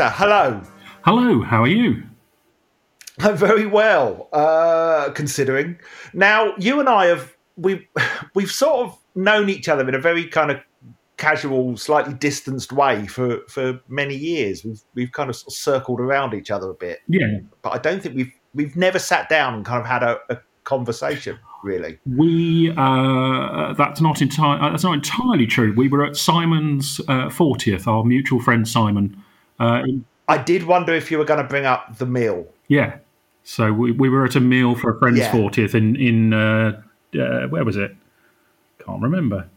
[0.00, 0.62] Fraser, hello.
[1.04, 2.02] Hello, how are you?
[3.18, 5.78] I'm very well, uh, considering.
[6.14, 7.86] Now, you and I have we've
[8.34, 10.56] we've sort of known each other in a very kind of
[11.18, 14.64] casual, slightly distanced way for for many years.
[14.64, 17.78] We've we've kind of, sort of circled around each other a bit, Yeah, but I
[17.78, 21.98] don't think we've we've never sat down and kind of had a, a conversation really.
[22.06, 25.74] we uh, that's not entirely that's not entirely true.
[25.76, 29.22] We were at Simon's uh, fortieth, our mutual friend Simon.
[29.60, 29.82] Uh,
[30.28, 32.46] I did wonder if you were going to bring up the meal.
[32.68, 32.96] yeah,
[33.44, 35.32] so we, we were at a meal for a friend's Yeah.
[35.32, 36.80] fortieth in in uh,
[37.18, 37.94] uh, where was it?
[38.84, 39.48] Can't remember.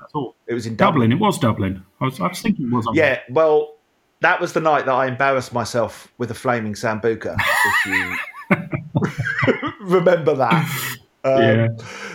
[0.00, 0.34] That's all.
[0.46, 1.10] It was in Dublin.
[1.10, 1.12] Dublin.
[1.12, 1.82] It was Dublin.
[2.00, 2.86] I was, I was thinking it was.
[2.86, 3.74] on- Yeah, well,
[4.20, 7.36] that was the night that I embarrassed myself with a flaming sambuca.
[7.38, 8.16] If you
[9.80, 10.64] remember that,
[11.24, 11.68] um, Yeah.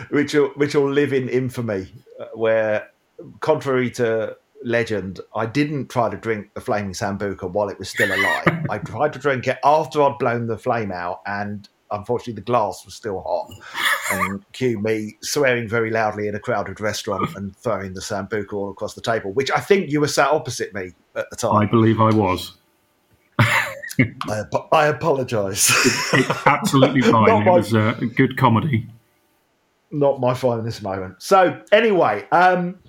[0.10, 1.88] which will which will live in infamy.
[2.19, 2.89] uh, Where,
[3.39, 8.10] contrary to legend, I didn't try to drink the flaming sambuca while it was still
[8.13, 8.65] alive.
[8.69, 12.84] I tried to drink it after I'd blown the flame out, and unfortunately, the glass
[12.86, 13.49] was still hot.
[14.12, 18.71] And cue me swearing very loudly in a crowded restaurant and throwing the sambuca all
[18.71, 21.56] across the table, which I think you were sat opposite me at the time.
[21.56, 22.54] I believe I was.
[23.39, 25.71] I, I apologise.
[26.45, 27.28] Absolutely fine.
[27.28, 28.88] Not it my- was uh, good comedy.
[29.91, 31.21] Not my finest moment.
[31.21, 32.80] So anyway, um,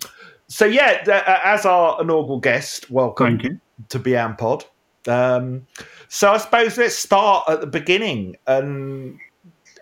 [0.48, 4.64] so yeah, uh, as our inaugural guest, welcome to Beyond Pod.
[5.06, 5.66] Um,
[6.08, 8.36] so I suppose let's start at the beginning.
[8.46, 9.18] And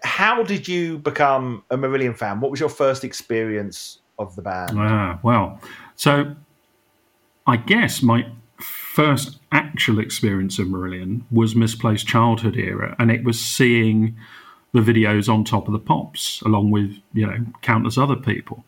[0.03, 2.41] how did you become a Marillion fan?
[2.41, 4.73] What was your first experience of the band?
[4.75, 5.61] Ah, well,
[5.97, 6.35] so
[7.47, 8.27] I guess my
[8.61, 14.17] first actual experience of Marillion was misplaced childhood era, and it was seeing
[14.73, 18.65] the videos on top of the pops along with you know countless other people.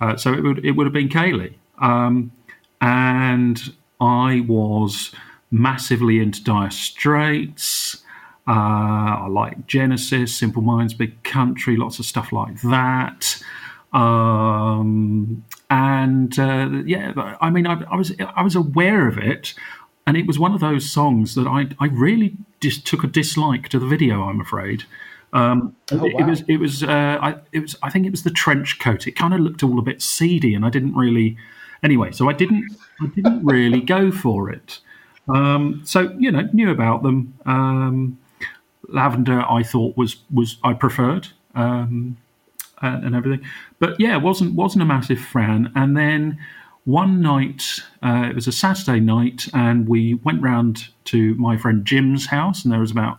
[0.00, 2.30] Uh, so it would it would have been Kayleigh, um,
[2.80, 5.12] and I was
[5.50, 8.04] massively into Dire Straits.
[8.46, 13.42] Uh, I like Genesis, Simple Minds, Big Country, lots of stuff like that.
[13.92, 19.54] Um, and uh, yeah, I mean, I, I was I was aware of it,
[20.06, 23.68] and it was one of those songs that I I really just took a dislike
[23.70, 24.22] to the video.
[24.22, 24.84] I'm afraid.
[25.32, 28.30] Um, it, it was it was uh, I it was I think it was the
[28.30, 29.06] trench coat.
[29.06, 31.36] It kind of looked all a bit seedy, and I didn't really.
[31.82, 34.80] Anyway, so I didn't I didn't really go for it.
[35.28, 37.34] Um, so you know, knew about them.
[37.46, 38.18] Um,
[38.88, 41.28] Lavender, I thought was was I preferred.
[41.54, 42.16] Um,
[42.82, 43.46] and, and everything.
[43.78, 45.72] But yeah, wasn't wasn't a massive fan.
[45.74, 46.38] And then
[46.84, 51.84] one night, uh, it was a Saturday night, and we went round to my friend
[51.84, 53.18] Jim's house, and there was about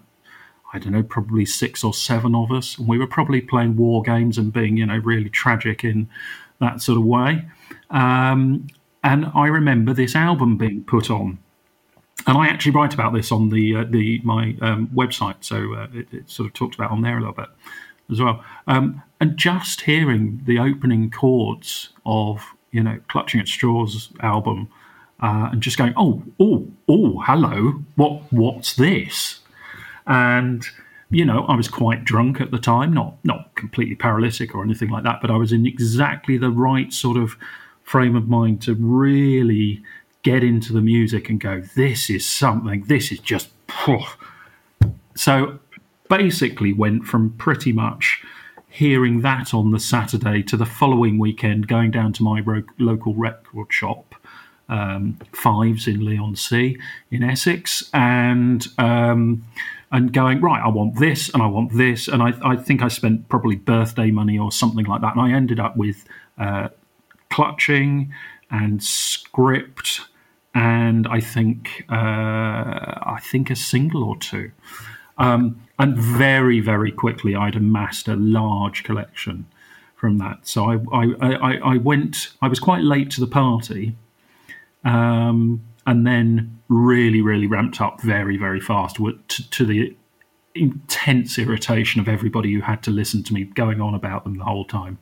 [0.73, 4.01] I don't know, probably six or seven of us, and we were probably playing war
[4.03, 6.09] games and being, you know, really tragic in
[6.59, 7.45] that sort of way.
[7.89, 8.67] Um,
[9.03, 11.39] and I remember this album being put on,
[12.27, 15.87] and I actually write about this on the uh, the my um, website, so uh,
[15.93, 17.49] it, sort of talks about on there a little bit
[18.11, 18.43] as well.
[18.67, 24.69] Um, and just hearing the opening chords of you know Clutching at Straws album,
[25.21, 29.38] uh, and just going, oh, oh, oh, hello, what, what's this?
[30.09, 30.67] And
[31.11, 34.89] you know, I was quite drunk at the time, not not completely paralytic or anything
[34.89, 37.35] like that, but I was in exactly the right sort of
[37.83, 39.81] frame of mind to really
[40.21, 43.49] get into the music and go, this is something, this is just.
[45.15, 45.59] So
[46.09, 48.21] basically, went from pretty much
[48.69, 53.15] hearing that on the Saturday to the following weekend, going down to my ro- local
[53.15, 54.13] record shop,
[54.69, 56.77] um, Fives in Leigh-on-Sea
[57.09, 58.67] in Essex, and.
[58.77, 59.43] Um,
[59.91, 62.07] and going right i want this and i want this.
[62.07, 65.15] And i, I think i spent probably birthday money or something like that.
[65.15, 66.05] And i ended up with
[66.37, 66.69] uh,
[67.29, 68.13] clutching
[68.51, 70.01] and script
[70.53, 74.51] and i think uh, i think a single or two.
[75.17, 79.45] Um, and very very quickly i'd amassed a large collection
[79.95, 80.47] from that.
[80.47, 83.95] So i i, I, I went i was quite late to the party
[84.83, 89.97] um, and then really, really ramped up very, very fast to, to, the
[90.53, 94.43] intense irritation of everybody who had to listen to me going on about them the
[94.43, 94.99] whole time.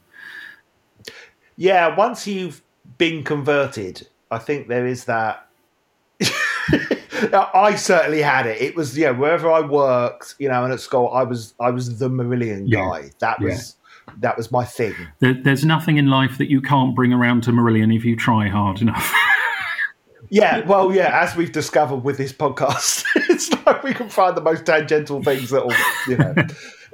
[1.58, 2.63] Yeah, once you've
[2.97, 5.50] been converted, I think there is that.
[7.34, 8.62] I certainly had it.
[8.62, 12.00] It was yeah, wherever I worked, you know, and at school, I was I was
[12.00, 13.00] the Marillion guy.
[13.00, 13.10] Yeah.
[13.19, 13.76] That was
[14.08, 14.13] yeah.
[14.19, 14.93] that was my thing.
[15.19, 18.47] There, there's nothing in life that you can't bring around to Marillion if you try
[18.47, 19.13] hard enough.
[20.30, 24.42] Yeah, well, yeah, as we've discovered with this podcast, it's like we can find the
[24.42, 25.76] most tangential things that will,
[26.08, 26.36] you know,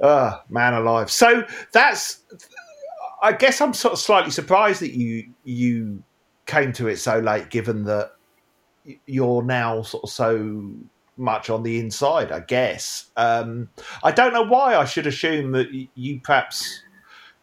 [0.06, 1.10] uh, man alive.
[1.10, 2.20] So that's,
[3.22, 6.02] I guess I'm sort of slightly surprised that you you
[6.46, 8.12] came to it so late, given that
[9.06, 10.72] you're now sort of so
[11.16, 12.30] much on the inside.
[12.30, 13.68] I guess um,
[14.02, 16.83] I don't know why I should assume that you perhaps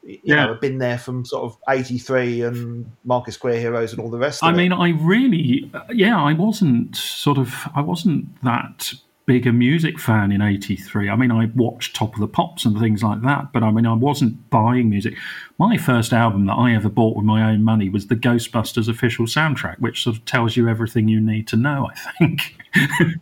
[0.03, 0.47] you yeah.
[0.47, 4.43] know, been there from sort of 83 and Market Square Heroes and all the rest
[4.43, 4.55] I it.
[4.55, 8.93] mean, I really, uh, yeah, I wasn't sort of, I wasn't that
[9.25, 11.09] big a music fan in 83.
[11.09, 13.85] I mean, I watched Top of the Pops and things like that, but I mean,
[13.85, 15.15] I wasn't buying music.
[15.57, 19.25] My first album that I ever bought with my own money was the Ghostbusters official
[19.25, 22.57] soundtrack, which sort of tells you everything you need to know, I think.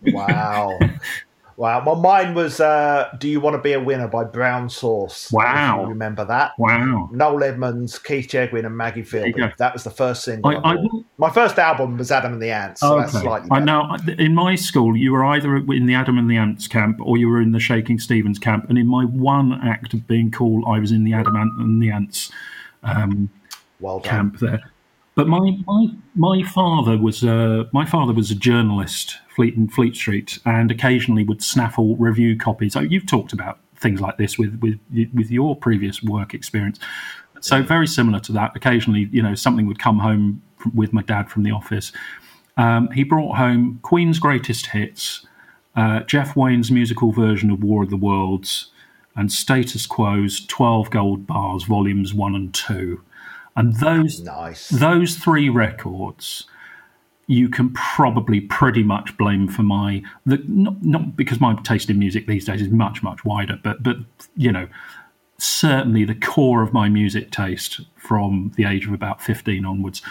[0.13, 0.79] wow.
[1.59, 1.83] Wow.
[1.85, 5.29] Well, mine was uh, "Do You Want to Be a Winner" by Brown Sauce.
[5.29, 5.83] Wow.
[5.83, 6.57] remember that?
[6.57, 7.09] Wow.
[7.11, 9.57] Noel Edmonds, Keith Chegwin, and Maggie Philbin.
[9.57, 10.55] That was the first single.
[10.55, 10.77] I, I,
[11.17, 12.79] My first album was Adam and the Ants.
[12.79, 13.09] So okay.
[13.09, 13.49] slightly.
[13.51, 13.93] I know.
[14.17, 17.27] In my school, you were either in the Adam and the Ants camp or you
[17.27, 18.69] were in the Shakin' Stevens camp.
[18.69, 21.91] And in my one act of being cool, I was in the Adam and the
[21.91, 22.31] Ants
[22.83, 23.29] um,
[23.81, 24.71] well camp there.
[25.15, 29.95] But my my my father was a my father was a journalist, Fleet and Fleet
[29.95, 32.75] Street, and occasionally would snaffle review copies.
[32.75, 34.77] Oh, you've talked about things like this with with
[35.13, 36.77] with your previous work experience.
[37.39, 38.51] So very similar to that.
[38.53, 40.41] Occasionally, you know, something would come home
[40.75, 41.93] with my dad from the office.
[42.57, 45.25] Um, he brought home Queen's greatest hits,
[45.73, 48.71] uh, Jeff Wayne's musical version of War of the Worlds,
[49.15, 53.01] and Status Quo's Twelve Gold Bars, volumes one and two.
[53.55, 54.67] And those nice.
[54.67, 56.43] those three records
[57.29, 61.99] you can probably pretty much blame for my the not, not because my taste in
[61.99, 63.97] music these days is much much wider but but
[64.35, 64.67] you know
[65.37, 70.01] certainly the core of my music taste from the age of about 15 onwards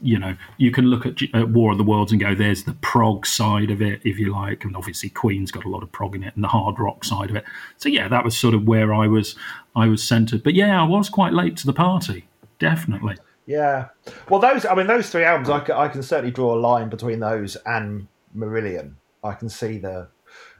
[0.00, 2.72] you know you can look at, at war of the worlds and go there's the
[2.74, 6.14] prog side of it if you like and obviously queen's got a lot of prog
[6.14, 7.44] in it and the hard rock side of it
[7.76, 9.36] so yeah that was sort of where i was
[9.76, 12.26] i was centered but yeah i was quite late to the party
[12.60, 13.16] definitely.
[13.46, 13.88] Yeah.
[14.28, 16.88] Well, those, I mean, those three albums, I can, I can certainly draw a line
[16.88, 18.94] between those and Marillion.
[19.24, 20.08] I can see the,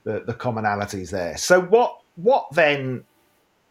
[0.05, 1.37] the, the commonalities there.
[1.37, 3.05] So, what, what then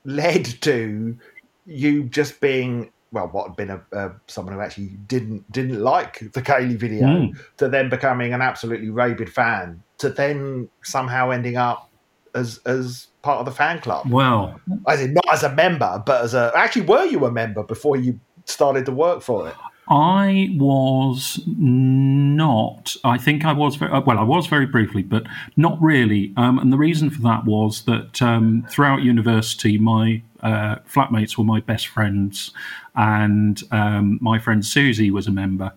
[0.06, 1.18] led to
[1.66, 6.42] you just being well, what had been a, someone who actually didn't didn't like the
[6.42, 7.40] Kayleigh video, mm.
[7.58, 11.90] to then becoming an absolutely rabid fan, to then somehow ending up
[12.36, 14.10] as as part of the fan club.
[14.10, 17.64] Well, I mean, not as a member, but as a actually, were you a member
[17.64, 18.20] before you
[18.50, 19.56] started to work for it?
[19.90, 22.96] I was not.
[23.04, 24.20] I think I was very well.
[24.20, 25.24] I was very briefly, but
[25.58, 26.32] not really.
[26.38, 31.44] Um, and the reason for that was that um, throughout university, my uh, flatmates were
[31.44, 32.52] my best friends,
[32.96, 35.72] and um, my friend Susie was a member.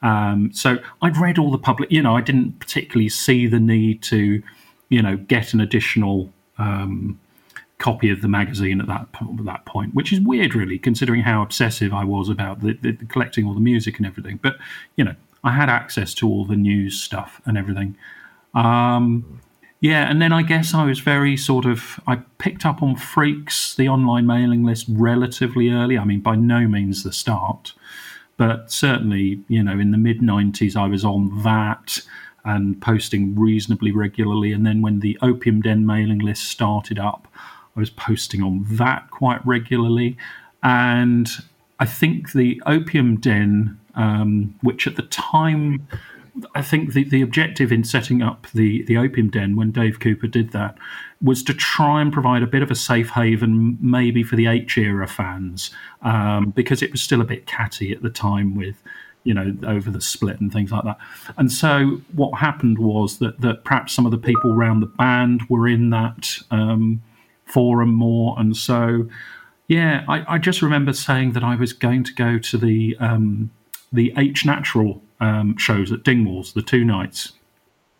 [0.00, 1.92] Um, so I'd read all the public.
[1.92, 4.42] You know, I didn't particularly see the need to,
[4.88, 7.20] you know, get an additional um,
[7.78, 11.42] copy of the magazine at that at that point, which is weird, really, considering how
[11.42, 14.38] obsessive I was about the, the, collecting all the music and everything.
[14.42, 14.56] But
[14.96, 15.14] you know,
[15.44, 17.96] I had access to all the news stuff and everything.
[18.54, 19.40] Um,
[19.80, 23.74] yeah, and then I guess I was very sort of I picked up on Freaks,
[23.76, 25.96] the online mailing list, relatively early.
[25.96, 27.74] I mean, by no means the start,
[28.36, 32.00] but certainly, you know, in the mid '90s, I was on that
[32.44, 34.52] and posting reasonably regularly.
[34.52, 37.28] And then when the Opium Den mailing list started up,
[37.78, 40.16] I was posting on that quite regularly.
[40.64, 41.30] And
[41.78, 45.86] I think the Opium Den, um, which at the time,
[46.56, 50.26] I think the, the objective in setting up the, the Opium Den when Dave Cooper
[50.26, 50.76] did that
[51.22, 54.76] was to try and provide a bit of a safe haven, maybe for the H
[54.76, 55.70] era fans,
[56.02, 58.74] um, because it was still a bit catty at the time with
[59.22, 60.98] you know, over the split and things like that.
[61.36, 65.42] And so what happened was that that perhaps some of the people around the band
[65.48, 67.02] were in that um,
[67.48, 68.36] forum more.
[68.38, 69.08] And so,
[69.66, 73.50] yeah, I, I, just remember saying that I was going to go to the um,
[73.92, 77.32] the H Natural um, shows at Dingwalls, the two nights.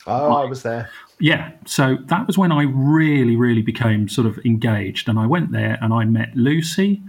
[0.06, 0.90] Oh, I was there.
[1.20, 5.52] Yeah, so that was when I really, really became sort of engaged, and I went
[5.52, 7.02] there and I met Lucy,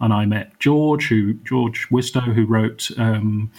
[0.00, 3.50] and I met George, who George Wistow, who wrote um,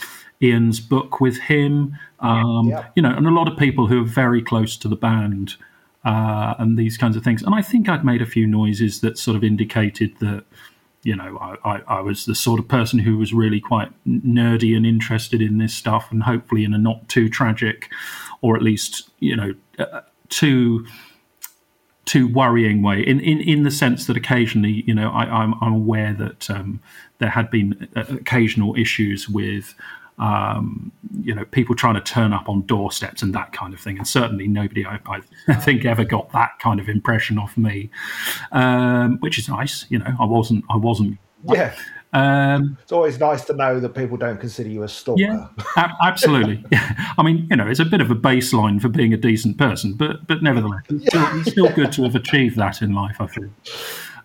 [0.41, 1.97] Ian's book with him.
[2.19, 2.91] Um, yep.
[2.95, 5.55] You know, and a lot of people who are very close to the band
[6.07, 7.43] uh, and these kinds of things.
[7.43, 10.45] And I think I'd made a few noises that sort of indicated that,
[11.03, 14.75] you know, I, I, I, was the sort of person who was really quite nerdy
[14.75, 17.91] and interested in this stuff, and hopefully in a not too tragic,
[18.41, 20.87] or at least, you know, uh, too
[22.05, 23.01] too worrying way.
[23.01, 26.79] In, in in the sense that occasionally, you know, I, am aware that um,
[27.17, 29.75] there had been uh, occasional issues with
[30.17, 30.91] um,
[31.21, 33.97] you know, people trying to turn up on doorsteps and that kind of thing.
[33.97, 34.99] And certainly nobody, I,
[35.47, 37.89] I think, ever got that kind of impression off me,
[38.51, 39.85] um, which is nice.
[39.89, 41.17] You know, I wasn't, I wasn't.
[41.43, 41.75] Yeah.
[42.13, 45.21] Um, it's always nice to know that people don't consider you a stalker.
[45.21, 46.63] Yeah, ab- absolutely.
[46.71, 49.93] I mean, you know, it's a bit of a baseline for being a decent person,
[49.93, 53.17] but but nevertheless, it's still, it's still good to have achieved that in life.
[53.19, 53.49] I feel.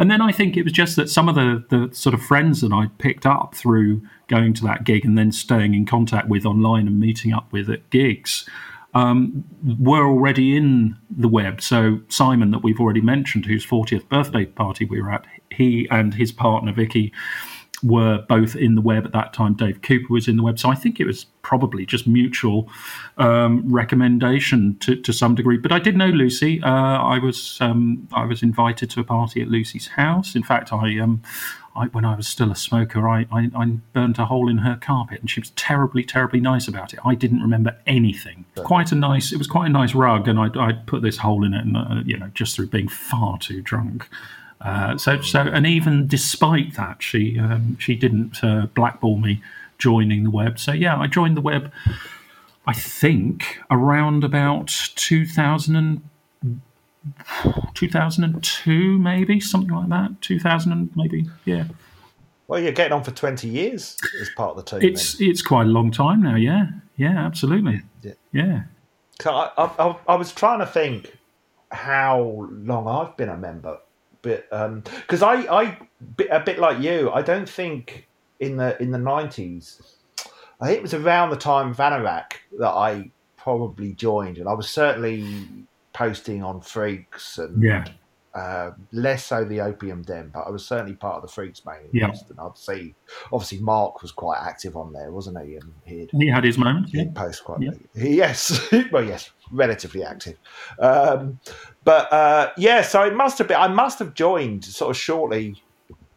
[0.00, 2.62] And then I think it was just that some of the, the sort of friends
[2.62, 6.46] that I picked up through going to that gig and then staying in contact with
[6.46, 8.48] online and meeting up with at gigs
[8.94, 9.44] um,
[9.78, 11.60] were already in the web.
[11.60, 16.14] So Simon, that we've already mentioned, whose 40th birthday party we were at, he and
[16.14, 17.12] his partner Vicky
[17.82, 19.54] were both in the web at that time.
[19.54, 22.68] Dave Cooper was in the web, so I think it was probably just mutual
[23.18, 25.56] um, recommendation to, to some degree.
[25.56, 26.62] But I did know Lucy.
[26.62, 30.34] Uh, I was um, I was invited to a party at Lucy's house.
[30.34, 31.22] In fact, I, um,
[31.74, 34.76] I when I was still a smoker, I, I, I burnt a hole in her
[34.76, 37.00] carpet, and she was terribly terribly nice about it.
[37.04, 38.44] I didn't remember anything.
[38.56, 39.32] Quite a nice.
[39.32, 41.76] It was quite a nice rug, and I I put this hole in it, and
[41.76, 44.08] uh, you know just through being far too drunk.
[44.60, 49.42] Uh, so, so, and even despite that, she um, she didn't uh, blackball me
[49.78, 50.58] joining the web.
[50.58, 51.72] So, yeah, I joined the web.
[52.66, 56.02] I think around about 2000 and,
[57.74, 60.20] 2002, maybe something like that.
[60.20, 61.64] 2000, maybe, yeah.
[62.46, 64.90] Well, you're getting on for 20 years as part of the team.
[64.92, 65.30] It's then.
[65.30, 66.34] it's quite a long time now.
[66.34, 67.82] Yeah, yeah, absolutely.
[68.02, 68.12] Yeah.
[68.32, 68.62] yeah.
[69.20, 71.16] So I, I, I was trying to think
[71.70, 73.78] how long I've been a member
[74.22, 75.78] but because um, I, I,
[76.30, 78.06] a bit like you, I don't think
[78.38, 79.80] in the in the nineties.
[80.60, 84.52] I think it was around the time of Anorak that I probably joined, and I
[84.52, 87.84] was certainly posting on Freaks and yeah.
[88.32, 91.90] Uh, less so the Opium Den, but I was certainly part of the Freaks mailing
[91.92, 92.10] yeah.
[92.10, 92.94] list, and I'd see.
[93.32, 95.56] Obviously, Mark was quite active on there, wasn't he?
[95.56, 96.92] And he'd, he had his moments.
[96.92, 97.12] He'd yeah.
[97.12, 97.60] post quite.
[97.60, 97.72] Yeah.
[97.92, 100.38] He, yes, well, yes, relatively active.
[100.78, 101.40] Um,
[101.84, 103.56] but uh, yeah, so it must have been.
[103.56, 105.62] I must have joined sort of shortly.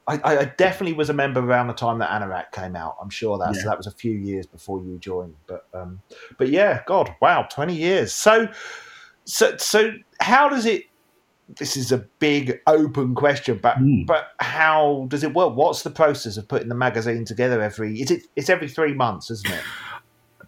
[0.06, 2.98] I, I definitely was a member around the time that Anorak came out.
[3.02, 3.56] I'm sure that.
[3.56, 3.62] Yeah.
[3.62, 5.36] So that was a few years before you joined.
[5.48, 6.02] But um,
[6.38, 8.14] but yeah, God, wow, 20 years.
[8.14, 8.50] So
[9.26, 10.84] so so how does it?
[11.60, 14.06] This is a big open question, but mm.
[14.06, 15.56] but how does it work?
[15.56, 18.00] What's the process of putting the magazine together every?
[18.02, 18.24] Is it?
[18.36, 19.64] It's every three months, isn't it?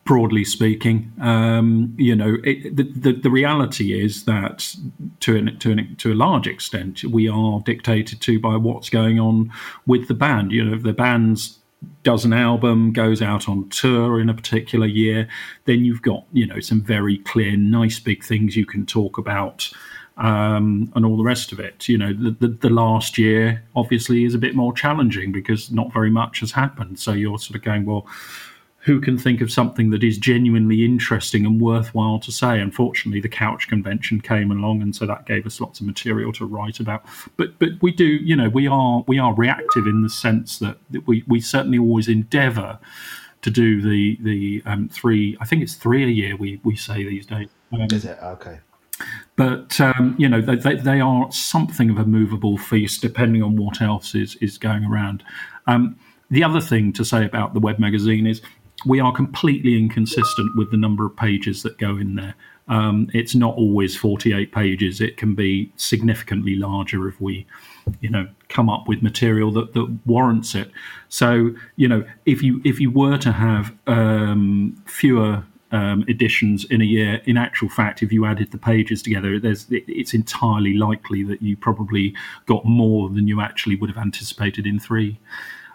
[0.06, 1.12] Broadly speaking.
[1.20, 4.76] Um, you know, it, the, the, the reality is that
[5.22, 9.20] to an, to an, to a large extent, we are dictated to by what's going
[9.20, 9.51] on
[9.88, 10.51] with the band.
[10.51, 11.60] You know, if the band's
[12.03, 15.28] does an album, goes out on tour in a particular year,
[15.66, 19.70] then you've got you know some very clear, nice big things you can talk about.
[20.18, 21.89] Um, and all the rest of it.
[21.89, 25.91] You know, the, the, the, last year obviously is a bit more challenging because not
[25.91, 26.99] very much has happened.
[26.99, 28.08] So you're sort of going, well,
[28.86, 32.59] who can think of something that is genuinely interesting and worthwhile to say?
[32.59, 36.45] Unfortunately, the couch convention came along, and so that gave us lots of material to
[36.45, 37.03] write about.
[37.36, 40.77] But but we do, you know, we are we are reactive in the sense that,
[40.91, 42.77] that we we certainly always endeavour
[43.41, 45.36] to do the the um, three.
[45.41, 46.36] I think it's three a year.
[46.36, 47.49] We we say these days.
[47.73, 48.59] Um, is it okay?
[49.36, 53.55] But um, you know they, they, they, are something of a movable feast, depending on
[53.57, 55.23] what else is is going around.
[55.65, 55.97] Um,
[56.29, 58.41] the other thing to say about the web magazine is
[58.86, 62.36] we are completely inconsistent with the number of pages that go in there.
[62.67, 64.99] Um, it's not always 48 pages.
[64.99, 67.45] It can be significantly larger if we,
[68.01, 70.71] you know, come up with material that, that warrants it.
[71.09, 76.81] So, you know, if you if you were to have um, fewer um, editions in
[76.81, 81.21] a year, in actual fact, if you added the pages together, there's it's entirely likely
[81.23, 82.15] that you probably
[82.47, 85.19] got more than you actually would have anticipated in three.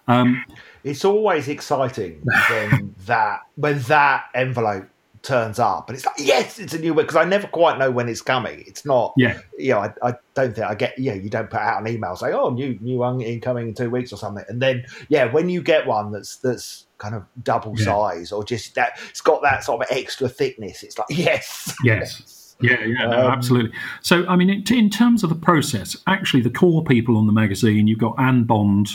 [0.08, 0.44] Um,
[0.84, 4.88] it's always exciting when that when that envelope
[5.22, 7.90] turns up and it's like yes it's a new one because i never quite know
[7.90, 8.64] when it's coming.
[8.66, 9.38] It's not yeah.
[9.58, 12.16] you know I, I don't think i get yeah you don't put out an email
[12.16, 14.44] saying oh new new one incoming in two weeks or something.
[14.48, 17.84] And then yeah when you get one that's that's kind of double yeah.
[17.84, 21.74] size or just that it's got that sort of extra thickness it's like yes.
[21.84, 22.36] Yes.
[22.62, 23.72] Yeah, yeah, no, um, absolutely.
[24.02, 27.86] So, I mean, in terms of the process, actually, the core people on the magazine,
[27.86, 28.90] you've got Anne Bond,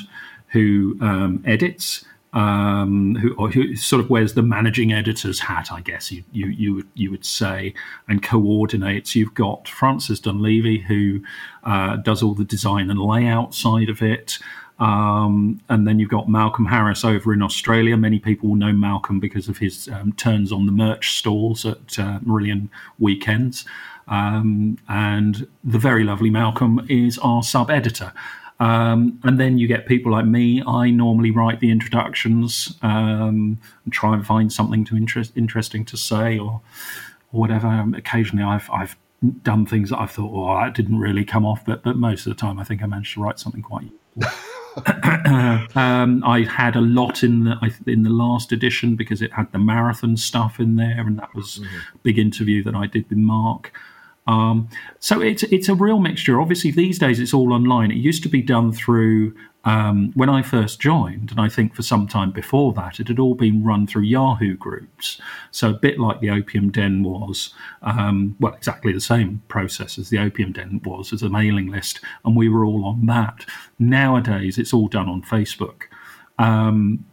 [0.56, 6.14] who um, edits, um, who, who, sort of wears the managing editor's hat, I guess
[6.14, 7.74] you you you would, you would say,
[8.08, 9.16] and coordinates.
[9.16, 11.22] You've got Francis Dunleavy who
[11.66, 14.39] uh, does all the design and layout side of it.
[14.80, 17.97] Um, and then you've got Malcolm Harris over in Australia.
[17.97, 21.99] Many people will know Malcolm because of his um, turns on the merch stalls at
[21.99, 23.66] uh, Marillion weekends.
[24.08, 28.14] Um, and the very lovely Malcolm is our sub editor.
[28.60, 30.64] Um, and then you get people like me.
[30.66, 35.97] I normally write the introductions um, and try and find something to interest, interesting to
[35.97, 36.62] say or,
[37.34, 37.68] or whatever.
[37.68, 38.95] Um, occasionally, I've I've
[39.41, 42.36] done things that I've thought, well, that didn't really come off, but but most of
[42.36, 43.91] the time, I think I managed to write something quite.
[45.76, 49.60] um, I had a lot in the in the last edition because it had the
[49.60, 51.95] marathon stuff in there, and that was mm-hmm.
[51.95, 53.74] a big interview that I did with Mark.
[54.28, 54.69] Um,
[54.99, 56.41] so it's it's a real mixture.
[56.41, 57.91] Obviously, these days it's all online.
[57.91, 61.82] It used to be done through um, when I first joined, and I think for
[61.82, 65.19] some time before that, it had all been run through Yahoo groups.
[65.49, 70.09] So a bit like the Opium Den was, um, well, exactly the same process as
[70.09, 73.45] the Opium Den was as a mailing list, and we were all on that.
[73.80, 75.84] Nowadays, it's all done on Facebook.
[76.38, 77.05] Um,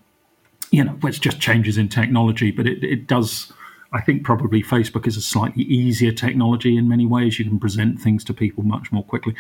[0.71, 3.53] you know, which just changes in technology, but it, it does
[3.93, 7.39] I think probably Facebook is a slightly easier technology in many ways.
[7.39, 9.35] You can present things to people much more quickly.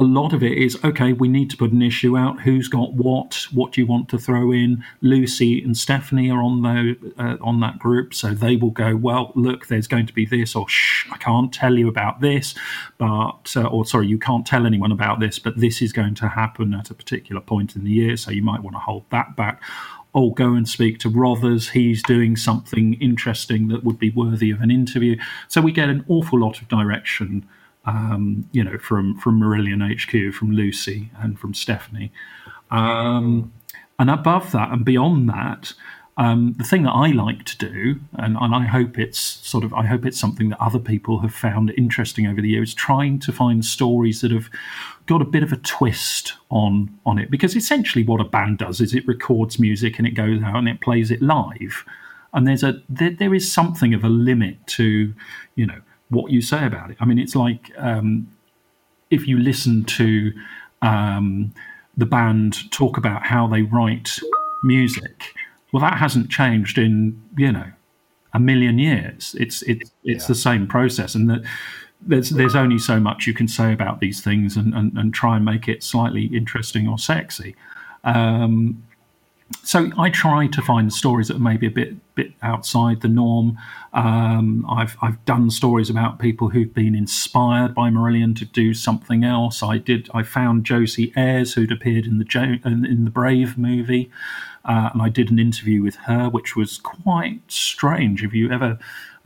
[0.00, 2.40] A lot of it is okay, we need to put an issue out.
[2.42, 3.48] Who's got what?
[3.52, 4.84] What do you want to throw in?
[5.00, 8.94] Lucy and Stephanie are on the, uh, on that group, so they will go.
[8.94, 12.54] Well, look, there's going to be this, or shh, I can't tell you about this,
[12.98, 16.28] but uh, or sorry, you can't tell anyone about this, but this is going to
[16.28, 19.34] happen at a particular point in the year, so you might want to hold that
[19.34, 19.60] back
[20.14, 21.70] oh, go and speak to Rothers.
[21.70, 25.16] He's doing something interesting that would be worthy of an interview.
[25.48, 27.46] So we get an awful lot of direction,
[27.84, 32.12] um, you know, from from Marillion HQ, from Lucy, and from Stephanie.
[32.70, 33.52] Um,
[33.98, 35.72] and above that and beyond that,
[36.18, 39.72] um, the thing that I like to do, and, and, I hope it's sort of,
[39.72, 43.30] I hope it's something that other people have found interesting over the years, trying to
[43.30, 44.50] find stories that have
[45.08, 47.30] got a bit of a twist on on it.
[47.30, 50.68] Because essentially, what a band does is it records music and it goes out and
[50.68, 51.84] it plays it live,
[52.32, 55.12] and there's a there, there is something of a limit to,
[55.56, 55.80] you know,
[56.10, 56.96] what you say about it.
[57.00, 58.28] I mean, it's like um,
[59.10, 60.32] if you listen to
[60.82, 61.52] um,
[61.96, 64.18] the band talk about how they write
[64.62, 65.34] music
[65.72, 67.70] well, that hasn't changed in you know
[68.32, 69.34] a million years.
[69.38, 70.26] It's it's it's yeah.
[70.26, 71.42] the same process, and that
[72.00, 75.36] there's there's only so much you can say about these things and, and, and try
[75.36, 77.56] and make it slightly interesting or sexy.
[78.04, 78.82] Um,
[79.64, 83.58] so I try to find stories that are maybe a bit bit outside the norm.
[83.92, 89.24] Um, I've I've done stories about people who've been inspired by Marillion to do something
[89.24, 89.62] else.
[89.62, 90.08] I did.
[90.12, 94.10] I found Josie Ayres, who'd appeared in the jo- in the Brave movie,
[94.64, 98.22] uh, and I did an interview with her, which was quite strange.
[98.22, 98.78] If you ever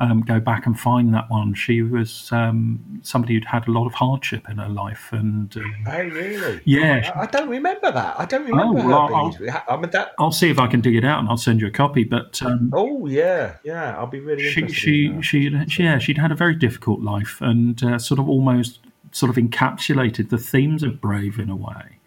[0.03, 1.55] um, go back and find that one.
[1.55, 5.85] She was um, somebody who'd had a lot of hardship in her life, and um,
[5.87, 6.61] oh really?
[6.65, 8.19] Yeah, I, I, don't remember that.
[8.19, 9.37] I don't remember oh, well, I'll,
[9.69, 10.13] I mean, that...
[10.19, 12.03] I'll see if I can dig it out, and I'll send you a copy.
[12.03, 16.33] But um, oh yeah, yeah, I'll be really she she she, she yeah she'd had
[16.33, 18.81] a very difficult life, and uh, sort of almost
[19.13, 22.01] sort of encapsulated the themes of Brave in a way.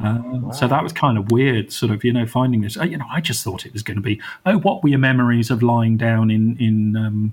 [0.00, 0.50] Um, wow.
[0.52, 2.76] So that was kind of weird, sort of, you know, finding this.
[2.76, 5.50] You know, I just thought it was going to be, oh, what were your memories
[5.50, 7.32] of lying down in in um,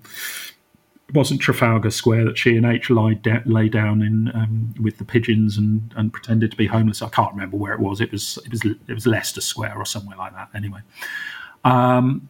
[1.07, 5.05] it wasn't Trafalgar Square that she and H lay, lay down in um, with the
[5.05, 7.01] pigeons and, and pretended to be homeless.
[7.01, 8.01] I can't remember where it was.
[8.01, 10.49] It was it was it was Leicester Square or somewhere like that.
[10.55, 10.80] Anyway,
[11.63, 12.28] um,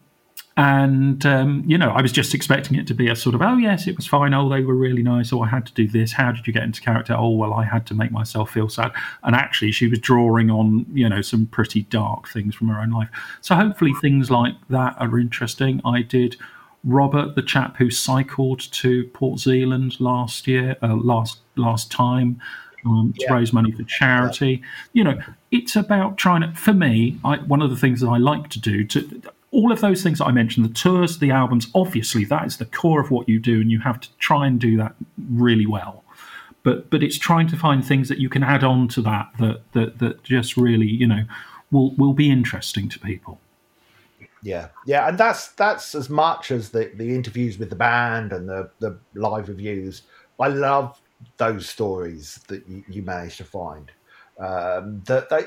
[0.58, 3.58] and, um, you know, I was just expecting it to be a sort of, oh,
[3.58, 4.32] yes, it was fine.
[4.32, 5.30] Oh, they were really nice.
[5.30, 6.12] Oh, I had to do this.
[6.12, 7.14] How did you get into character?
[7.14, 8.92] Oh, well, I had to make myself feel sad.
[9.22, 12.90] And actually, she was drawing on, you know, some pretty dark things from her own
[12.90, 13.10] life.
[13.42, 15.82] So hopefully, things like that are interesting.
[15.84, 16.36] I did
[16.84, 22.40] Robert, the chap who cycled to Port Zélande last year, uh, last last time.
[22.84, 23.34] Um, to yeah.
[23.34, 24.62] raise money for charity.
[24.92, 25.18] You know,
[25.50, 26.54] it's about trying to.
[26.54, 29.22] For me, I, one of the things that I like to do to
[29.56, 32.66] all of those things that I mentioned, the tours, the albums, obviously that is the
[32.66, 34.94] core of what you do, and you have to try and do that
[35.30, 36.04] really well.
[36.62, 39.60] But but it's trying to find things that you can add on to that that
[39.72, 41.22] that that just really you know
[41.70, 43.40] will will be interesting to people.
[44.42, 48.46] Yeah, yeah, and that's that's as much as the the interviews with the band and
[48.46, 50.02] the the live reviews.
[50.38, 51.00] I love
[51.38, 53.90] those stories that you, you manage to find.
[54.38, 55.44] Um, that they,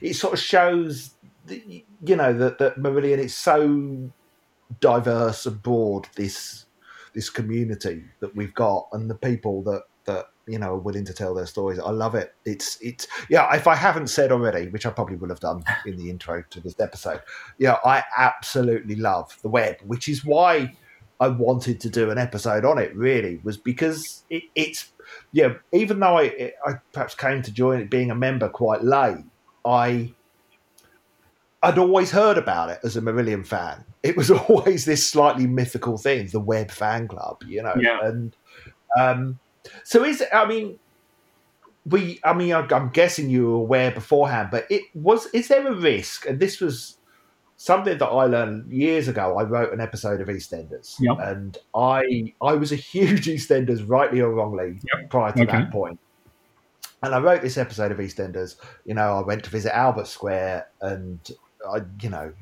[0.08, 1.10] it sort of shows
[1.48, 4.10] you know that that Marillion is so
[4.80, 6.08] diverse and broad.
[6.16, 6.66] This
[7.14, 11.12] this community that we've got and the people that that you know are willing to
[11.12, 11.78] tell their stories.
[11.78, 12.34] I love it.
[12.44, 13.54] It's it's yeah.
[13.54, 16.60] If I haven't said already, which I probably will have done in the intro to
[16.60, 17.20] this episode,
[17.58, 20.74] yeah, I absolutely love the web, which is why
[21.20, 22.94] I wanted to do an episode on it.
[22.96, 24.92] Really, was because it, it's
[25.32, 25.54] yeah.
[25.72, 29.24] Even though I I perhaps came to join it being a member quite late,
[29.64, 30.12] I
[31.62, 33.84] I'd always heard about it as a Marillion fan.
[34.02, 37.74] It was always this slightly mythical thing, the Web fan club, you know.
[37.78, 37.98] Yeah.
[38.02, 38.36] And
[38.98, 39.38] um,
[39.84, 40.78] so is I mean,
[41.86, 42.20] we.
[42.24, 45.26] I mean, I'm guessing you were aware beforehand, but it was.
[45.26, 46.26] Is there a risk?
[46.26, 46.96] And this was
[47.56, 49.36] something that I learned years ago.
[49.38, 51.18] I wrote an episode of EastEnders, yep.
[51.20, 55.10] and I I was a huge EastEnders, rightly or wrongly, yep.
[55.10, 55.52] prior to okay.
[55.52, 55.98] that point.
[57.02, 58.56] And I wrote this episode of EastEnders.
[58.84, 61.18] You know, I went to visit Albert Square, and
[61.68, 62.32] I, you know,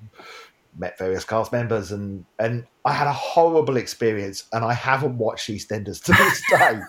[0.77, 5.49] met various cast members and and I had a horrible experience and I haven't watched
[5.51, 6.81] EastEnders to this day.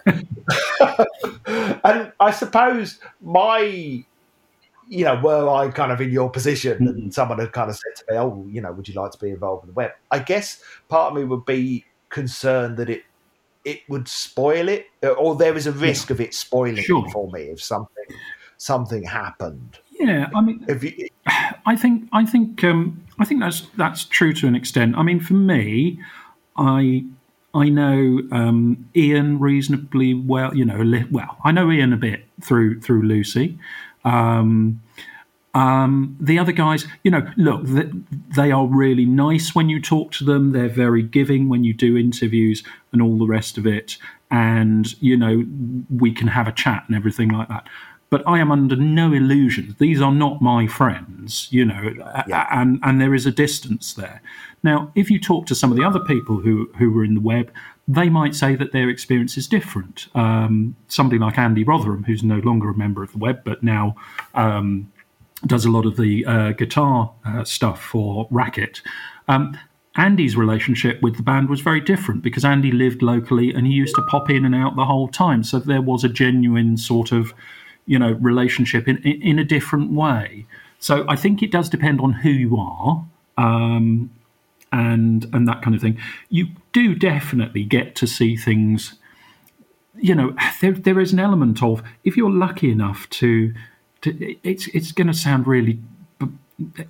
[1.84, 4.04] and I suppose my
[4.92, 7.10] you know, were I kind of in your position and mm-hmm.
[7.12, 9.30] someone had kind of said to me, Oh, you know, would you like to be
[9.30, 9.92] involved in the web?
[10.10, 13.04] I guess part of me would be concerned that it
[13.66, 16.14] it would spoil it or there is a risk yeah.
[16.16, 17.06] of it spoiling sure.
[17.06, 18.06] it for me if something
[18.58, 19.80] something happened.
[20.00, 21.10] Yeah, I mean, you,
[21.66, 24.98] I think I think um, I think that's that's true to an extent.
[24.98, 26.00] I mean, for me,
[26.56, 27.04] I
[27.54, 30.56] I know um, Ian reasonably well.
[30.56, 33.60] You know, well, I know Ian a bit through through Lucy.
[34.06, 34.82] Um,
[35.54, 40.24] um, the other guys, you know, look, they are really nice when you talk to
[40.24, 40.52] them.
[40.52, 43.98] They're very giving when you do interviews and all the rest of it.
[44.32, 45.44] And, you know,
[45.90, 47.68] we can have a chat and everything like that
[48.10, 49.76] but I am under no illusions.
[49.76, 51.94] These are not my friends, you know,
[52.28, 52.48] yeah.
[52.52, 54.22] and, and there is a distance there.
[54.64, 57.22] Now, if you talk to some of the other people who, who were in the
[57.22, 57.52] web,
[57.88, 60.08] they might say that their experience is different.
[60.16, 63.96] Um, somebody like Andy Rotherham, who's no longer a member of the web, but now
[64.34, 64.92] um,
[65.46, 68.82] does a lot of the uh, guitar uh, stuff for Racket.
[69.28, 69.58] Um,
[69.96, 73.96] Andy's relationship with the band was very different because Andy lived locally and he used
[73.96, 75.44] to pop in and out the whole time.
[75.44, 77.34] So there was a genuine sort of
[77.90, 80.46] you know relationship in, in, in a different way.
[80.78, 83.04] So I think it does depend on who you are.
[83.38, 84.12] Um,
[84.72, 86.00] and and that kind of thing.
[86.30, 88.94] You do definitely get to see things.
[89.96, 93.54] You know, there there is an element of if you're lucky enough to,
[94.02, 95.80] to it's it's going to sound really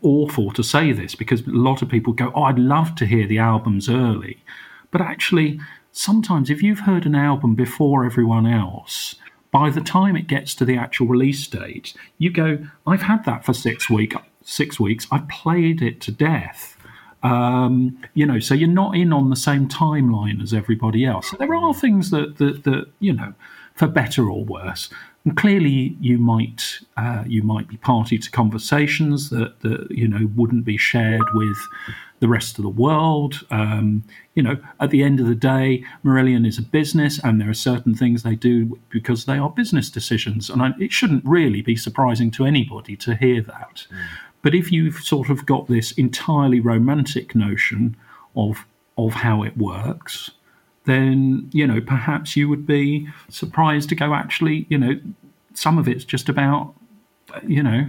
[0.01, 3.25] awful to say this because a lot of people go, "Oh, I'd love to hear
[3.25, 4.43] the albums early,"
[4.91, 5.61] but actually,
[5.93, 9.15] sometimes if you've heard an album before everyone else,
[9.51, 13.45] by the time it gets to the actual release date, you go, I've had that
[13.45, 15.07] for six week, six weeks.
[15.11, 16.77] I've played it to death.
[17.23, 21.31] Um, you know, so you're not in on the same timeline as everybody else.
[21.31, 23.33] So there are things that that, that you know,
[23.73, 24.89] for better or worse.
[25.29, 30.27] And clearly, you might uh, you might be party to conversations that that you know
[30.35, 31.55] wouldn't be shared with
[32.19, 33.45] the rest of the world.
[33.51, 37.47] Um, you know, at the end of the day, Marillion is a business, and there
[37.47, 41.61] are certain things they do because they are business decisions, and I, it shouldn't really
[41.61, 43.85] be surprising to anybody to hear that.
[43.91, 44.05] Mm.
[44.41, 47.95] But if you've sort of got this entirely romantic notion
[48.35, 48.65] of
[48.97, 50.31] of how it works,
[50.89, 54.99] then you know perhaps you would be surprised to go actually you know
[55.53, 56.73] some of it's just about
[57.47, 57.87] you know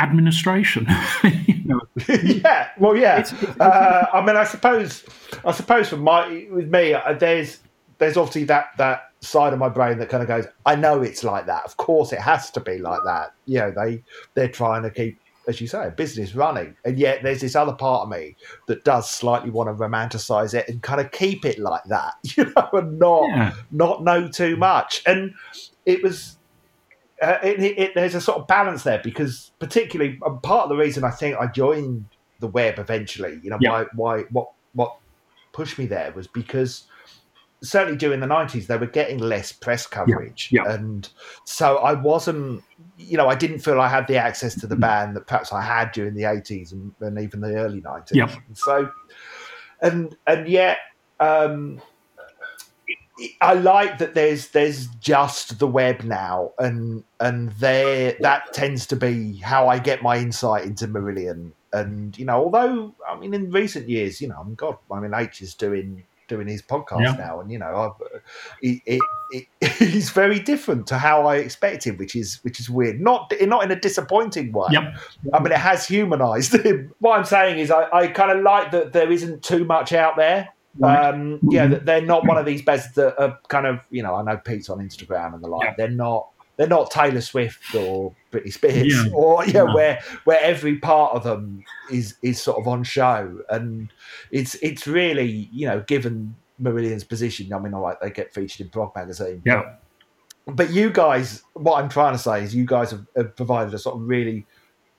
[0.00, 0.86] administration.
[1.24, 1.80] you know.
[2.22, 3.28] yeah, well, yeah.
[3.58, 5.04] Uh, I mean, I suppose,
[5.44, 7.58] I suppose for my with me, uh, there's
[7.98, 11.22] there's obviously that that side of my brain that kind of goes, I know it's
[11.22, 11.64] like that.
[11.64, 13.34] Of course, it has to be like that.
[13.46, 14.02] You know, they
[14.34, 16.76] they're trying to keep as you say, a business running.
[16.84, 18.36] And yet there's this other part of me
[18.66, 22.44] that does slightly want to romanticize it and kind of keep it like that, you
[22.44, 23.52] know, and not yeah.
[23.70, 25.02] not know too much.
[25.06, 25.34] And
[25.86, 26.36] it was
[27.22, 30.76] uh, it, it, there's a sort of balance there because particularly um, part of the
[30.76, 32.06] reason I think I joined
[32.38, 33.70] the web eventually, you know, yeah.
[33.70, 34.96] why why what what
[35.52, 36.84] pushed me there was because
[37.62, 40.74] certainly during the 90s they were getting less press coverage yeah, yeah.
[40.74, 41.10] and
[41.44, 42.62] so i wasn't
[42.96, 44.80] you know i didn't feel i had the access to the mm.
[44.80, 48.34] band that perhaps i had during the 80s and, and even the early 90s yeah.
[48.54, 48.90] so
[49.82, 50.78] and and yet
[51.18, 51.80] um
[53.40, 58.96] I like that there's there's just the web now, and and there that tends to
[58.96, 61.52] be how I get my insight into Marillion.
[61.72, 65.00] And you know, although I mean, in recent years, you know, I mean, God, I
[65.00, 67.12] mean, H is doing doing his podcast yeah.
[67.12, 67.96] now, and you know,
[68.62, 69.02] it, it,
[69.60, 73.00] it, he's very different to how I expected, which is which is weird.
[73.00, 74.68] Not not in a disappointing way.
[74.70, 74.96] Yep.
[75.34, 76.94] I mean, it has humanized him.
[77.00, 80.16] What I'm saying is, I, I kind of like that there isn't too much out
[80.16, 80.48] there.
[80.78, 81.08] Right.
[81.08, 81.84] Um, yeah, mm-hmm.
[81.84, 84.14] they're not one of these beds that are kind of you know.
[84.14, 85.68] I know Pete's on Instagram and the like.
[85.68, 85.74] Yeah.
[85.76, 86.29] They're not
[86.60, 89.10] they're not Taylor Swift or Britney Spears yeah.
[89.14, 93.90] or yeah, where where every part of them is is sort of on show, and
[94.30, 97.50] it's it's really you know given Marillion's position.
[97.54, 99.40] I mean, all right, they get featured in Prog magazine.
[99.46, 99.76] Yeah.
[100.44, 103.72] But, but you guys, what I'm trying to say is, you guys have, have provided
[103.72, 104.44] a sort of really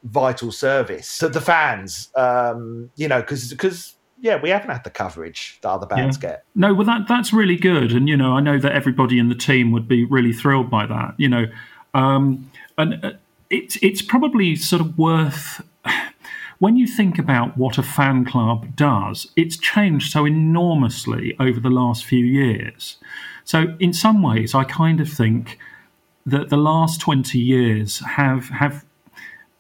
[0.02, 2.10] vital service to the fans.
[2.16, 6.30] Um, you know, because because yeah, we haven't had the coverage that other bands yeah.
[6.30, 6.46] get.
[6.54, 9.36] No, well, that that's really good, and you know, I know that everybody in the
[9.36, 11.16] team would be really thrilled by that.
[11.18, 11.46] You know,
[11.96, 13.12] um, and uh,
[13.50, 15.62] it's it's probably sort of worth.
[16.60, 21.72] When you think about what a fan club does, it's changed so enormously over the
[21.72, 22.98] last few years.
[23.46, 25.58] So, in some ways, I kind of think
[26.28, 28.86] that the last 20 years have have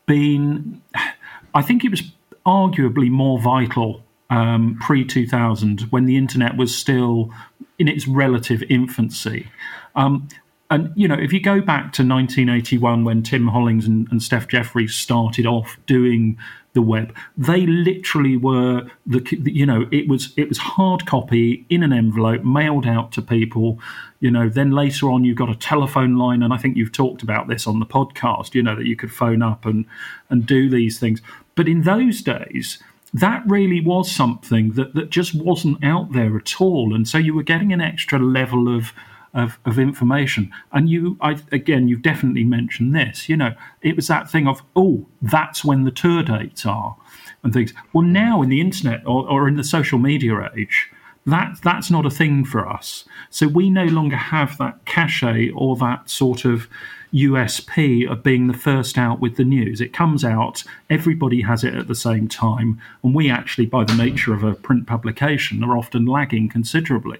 [0.05, 0.83] been
[1.55, 2.03] I think it was
[2.45, 7.31] arguably more vital um, pre 2000 when the internet was still
[7.77, 9.47] in its relative infancy.
[9.95, 10.27] Um,
[10.71, 14.47] and you know, if you go back to 1981 when Tim Hollings and, and Steph
[14.47, 16.37] Jeffries started off doing
[16.73, 21.83] the web, they literally were the you know it was it was hard copy in
[21.83, 23.79] an envelope mailed out to people.
[24.21, 27.21] You know, then later on you've got a telephone line, and I think you've talked
[27.21, 28.55] about this on the podcast.
[28.55, 29.85] You know that you could phone up and
[30.29, 31.21] and do these things.
[31.55, 32.81] But in those days,
[33.13, 36.95] that really was something that, that just wasn't out there at all.
[36.95, 38.93] And so you were getting an extra level of,
[39.33, 40.51] of, of information.
[40.71, 44.61] And you, I, again, you've definitely mentioned this, you know, it was that thing of,
[44.75, 46.95] oh, that's when the tour dates are
[47.43, 47.73] and things.
[47.91, 50.89] Well, now in the internet or, or in the social media age,
[51.25, 53.05] that that's not a thing for us.
[53.29, 56.67] So we no longer have that cachet or that sort of
[57.13, 59.81] USP of being the first out with the news.
[59.81, 63.95] It comes out, everybody has it at the same time, and we actually, by the
[63.95, 67.19] nature of a print publication, are often lagging considerably.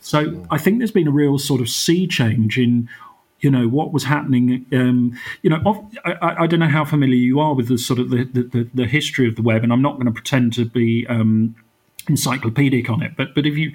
[0.00, 2.88] So I think there's been a real sort of sea change in
[3.40, 7.38] you know what was happening um, you know I, I, don't know how familiar you
[7.38, 9.94] are with the sort of the, the, the history of the web and i'm not
[9.94, 11.54] going to pretend to be um,
[12.08, 13.72] encyclopedic on it but but if you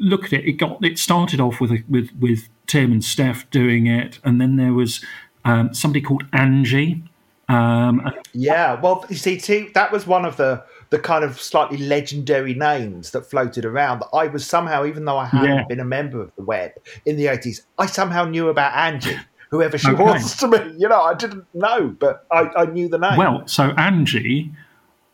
[0.00, 3.50] look at it it got it started off with a, with with Tim and Steph
[3.50, 5.04] doing it, and then there was
[5.44, 7.02] um, somebody called Angie.
[7.48, 11.76] Um, yeah, well, you see, T, that was one of the the kind of slightly
[11.76, 14.00] legendary names that floated around.
[14.00, 15.64] That I was somehow, even though I hadn't yeah.
[15.64, 16.72] been a member of the web
[17.04, 19.18] in the eighties, I somehow knew about Angie.
[19.50, 20.02] Whoever she okay.
[20.02, 23.16] was to me, you know, I didn't know, but I, I knew the name.
[23.16, 24.52] Well, so Angie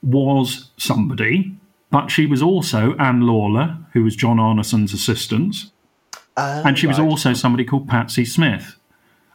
[0.03, 1.57] was somebody,
[1.91, 5.55] but she was also Anne Lawler, who was John Arnison's assistant.
[6.37, 8.77] Uh, and she was also somebody called Patsy Smith.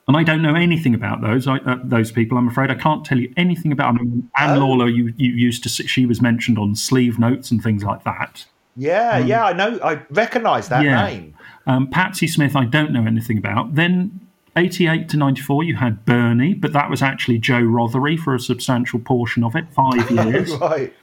[0.07, 2.37] and I don't know anything about those I, uh, those people.
[2.37, 3.89] I'm afraid I can't tell you anything about.
[3.89, 4.59] I mean, Anne Oh.
[4.67, 5.69] Lawler, you, you used to.
[5.69, 8.45] She was mentioned on sleeve notes and things like that.
[8.75, 9.79] Yeah, yeah, I know.
[9.83, 10.83] I recognise that.
[10.83, 11.05] Yeah.
[11.05, 11.35] name.
[11.67, 13.75] Um, Patsy Smith, I don't know anything about.
[13.75, 14.19] Then
[14.55, 18.99] 88 to 94, you had Bernie, but that was actually Joe Rothery for a substantial
[18.99, 20.51] portion of it, five years.
[20.55, 20.93] Right.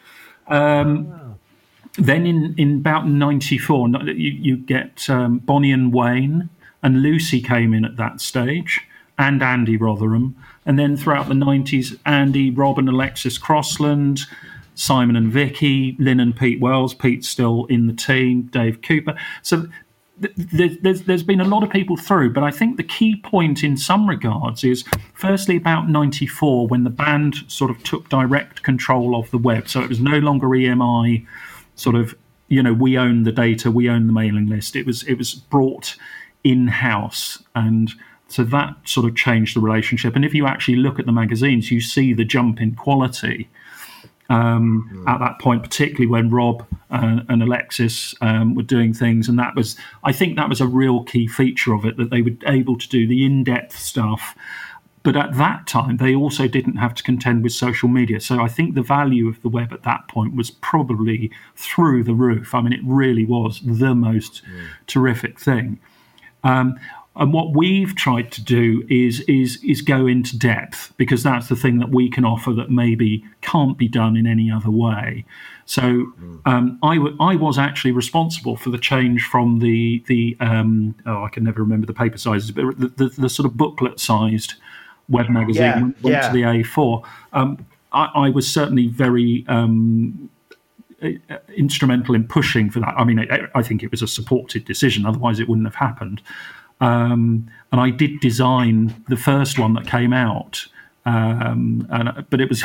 [1.97, 6.49] Then in, in about 94, you, you get um, Bonnie and Wayne,
[6.83, 8.81] and Lucy came in at that stage,
[9.19, 10.37] and Andy Rotherham.
[10.67, 14.21] And then throughout the 90s, Andy, Rob, and Alexis Crossland,
[14.77, 16.95] Simon and Vicky, Lynn and Pete Wells.
[16.95, 19.17] Pete's still in the team, Dave Cooper.
[19.43, 19.67] So
[20.21, 23.17] th- th- there's, there's been a lot of people through, but I think the key
[23.17, 24.85] point in some regards is
[25.15, 29.67] firstly about 94 when the band sort of took direct control of the web.
[29.69, 31.27] So it was no longer EMI
[31.77, 32.15] sort of
[32.49, 34.77] you know we own the data we own the mailing list.
[34.77, 35.97] It was it was brought
[36.45, 37.93] in house and
[38.29, 40.17] so that sort of changed the relationship.
[40.17, 43.49] And if you actually look at the magazines you see the jump in quality
[44.29, 49.39] um, at that point, particularly when Rob uh, and Alexis um, were doing things, and
[49.39, 52.33] that was, I think, that was a real key feature of it that they were
[52.47, 54.35] able to do the in-depth stuff.
[55.07, 58.19] But at that time, they also didn't have to contend with social media.
[58.19, 62.13] So I think the value of the web at that point was probably through the
[62.13, 62.57] roof.
[62.57, 64.43] I mean, it really was the most
[64.89, 65.79] terrific thing.
[66.43, 66.81] Um,
[67.15, 71.55] and what we've tried to do is is is go into depth because that's the
[71.55, 75.25] thing that we can offer that maybe can't be done in any other way.
[75.67, 76.13] So
[76.47, 81.23] um, I, w- I was actually responsible for the change from the the um, oh
[81.23, 84.55] I can never remember the paper sizes, but the, the, the sort of booklet sized
[85.09, 86.29] web magazine Yeah, went yeah.
[86.29, 87.03] to the A4.
[87.33, 90.31] Um, I, I was certainly very um,
[91.57, 92.95] instrumental in pushing for that.
[92.97, 96.23] I mean, I, I think it was a supported decision, otherwise, it wouldn't have happened.
[96.81, 100.67] Um, and I did design the first one that came out.
[101.07, 102.65] Um, and, but it was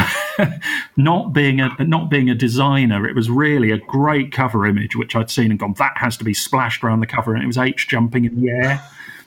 [0.97, 3.07] not being a not being a designer.
[3.07, 5.75] It was really a great cover image, which I'd seen and gone.
[5.77, 8.49] That has to be splashed around the cover, and it was H jumping in the
[8.49, 8.83] air.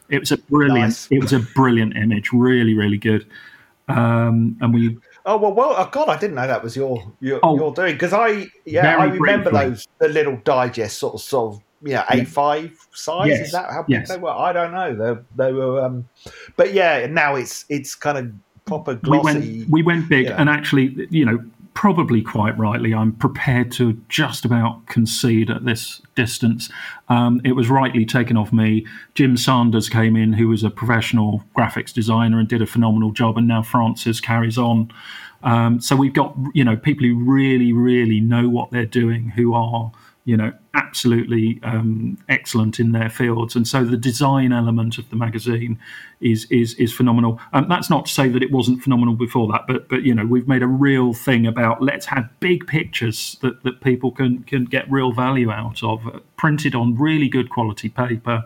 [0.09, 0.81] It was a brilliant.
[0.91, 1.09] Nice.
[1.11, 3.27] It was a brilliant image, really, really good.
[3.89, 7.41] Um, and we Oh well, well, oh God, I didn't know that was your your,
[7.43, 7.57] Oh.
[7.57, 9.71] your doing because I yeah I remember briefly.
[9.71, 13.71] those the little digest sort of sort of yeah A five size Yes, is that
[13.71, 14.09] how big yes.
[14.09, 14.31] they were?
[14.31, 14.95] I don't know.
[14.95, 16.07] They they were um,
[16.57, 18.33] but yeah now it's it's kind of
[18.67, 19.25] proper we glossy.
[19.61, 20.37] went we went big yeah.
[20.39, 21.43] and actually you know
[21.75, 26.71] probably quite rightly i'm prepared to just about concede at this distance.
[27.09, 28.87] Um, it was rightly taken off me.
[29.15, 33.37] Jim sanders came in who was a professional graphics designer and did a phenomenal job
[33.37, 34.91] and now francis carries on.
[35.43, 39.55] Um, so we've got you know people who really really know what they're doing who
[39.55, 39.93] are
[40.25, 43.55] you know absolutely um, excellent in their fields.
[43.55, 45.79] And so the design element of the magazine
[46.21, 47.41] is is is phenomenal.
[47.53, 50.25] Um, that's not to say that it wasn't phenomenal before that but but you know
[50.25, 54.65] we've made a real thing about let's have big pictures that, that people can can
[54.65, 58.43] get real value out of uh, printed on really good quality paper.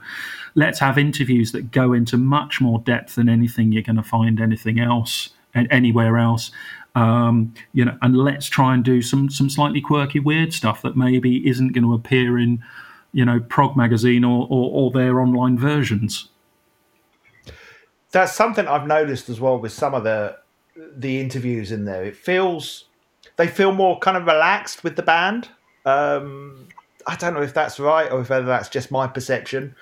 [0.54, 4.40] Let's have interviews that go into much more depth than anything you're going to find
[4.40, 6.50] anything else a- anywhere else
[6.94, 10.96] um, you know, and let's try and do some some slightly quirky, weird stuff that
[10.96, 12.62] maybe isn't going to appear in,
[13.12, 16.28] you know, Prog magazine or, or, or their online versions.
[18.10, 20.38] That's something I've noticed as well with some of the
[20.96, 22.04] the interviews in there.
[22.04, 22.84] It feels
[23.36, 25.48] they feel more kind of relaxed with the band.
[25.84, 26.68] Um,
[27.06, 29.74] I don't know if that's right or if whether that's just my perception,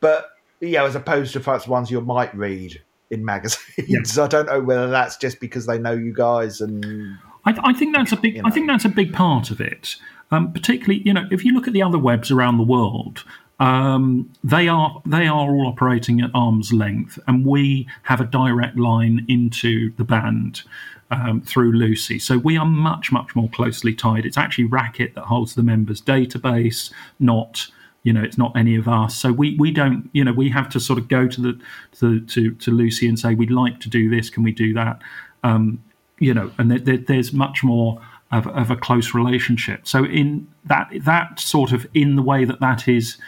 [0.00, 2.80] but yeah, as opposed to perhaps ones you might read
[3.12, 4.18] in magazines.
[4.18, 7.94] I don't know whether that's just because they know you guys and I, I think
[7.94, 8.36] that's a big.
[8.36, 9.96] You I think that's a big part of it.
[10.30, 13.24] Um, particularly, you know, if you look at the other webs around the world,
[13.60, 18.76] um, they are they are all operating at arm's length, and we have a direct
[18.76, 20.62] line into the band
[21.10, 22.18] um, through Lucy.
[22.18, 24.24] So we are much much more closely tied.
[24.24, 27.68] It's actually Racket that holds the members' database, not
[28.02, 29.16] you know it's not any of us.
[29.16, 31.60] So we we don't you know we have to sort of go to the
[31.98, 34.30] to to, to lucy and say we'd like to do this.
[34.30, 35.00] Can we do that?
[35.42, 35.82] Um
[36.18, 38.00] you know and there, there, there's much more
[38.30, 39.86] of, of a close relationship.
[39.86, 43.18] So in that that sort of in the way that that is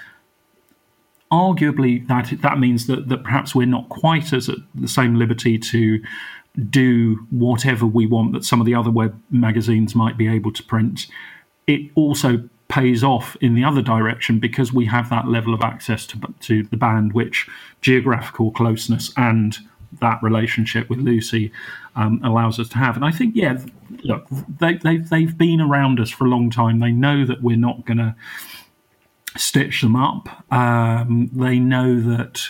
[1.30, 5.58] arguably that that means that, that perhaps we're not quite as at the same liberty
[5.58, 6.00] to
[6.70, 10.62] do whatever we want that some of the other web magazines might be able to
[10.62, 11.06] print.
[11.66, 16.06] It also pays off in the other direction because we have that level of access
[16.06, 17.48] to to the band, which
[17.80, 19.58] geographical closeness and
[20.00, 21.52] that relationship with Lucy
[21.96, 22.96] um, allows us to have.
[22.96, 23.58] And I think, yeah,
[24.02, 24.26] look,
[24.58, 26.80] they, they've they've been around us for a long time.
[26.80, 28.14] They know that we're not going to
[29.36, 30.28] stitch them up.
[30.52, 32.42] Um, they know that.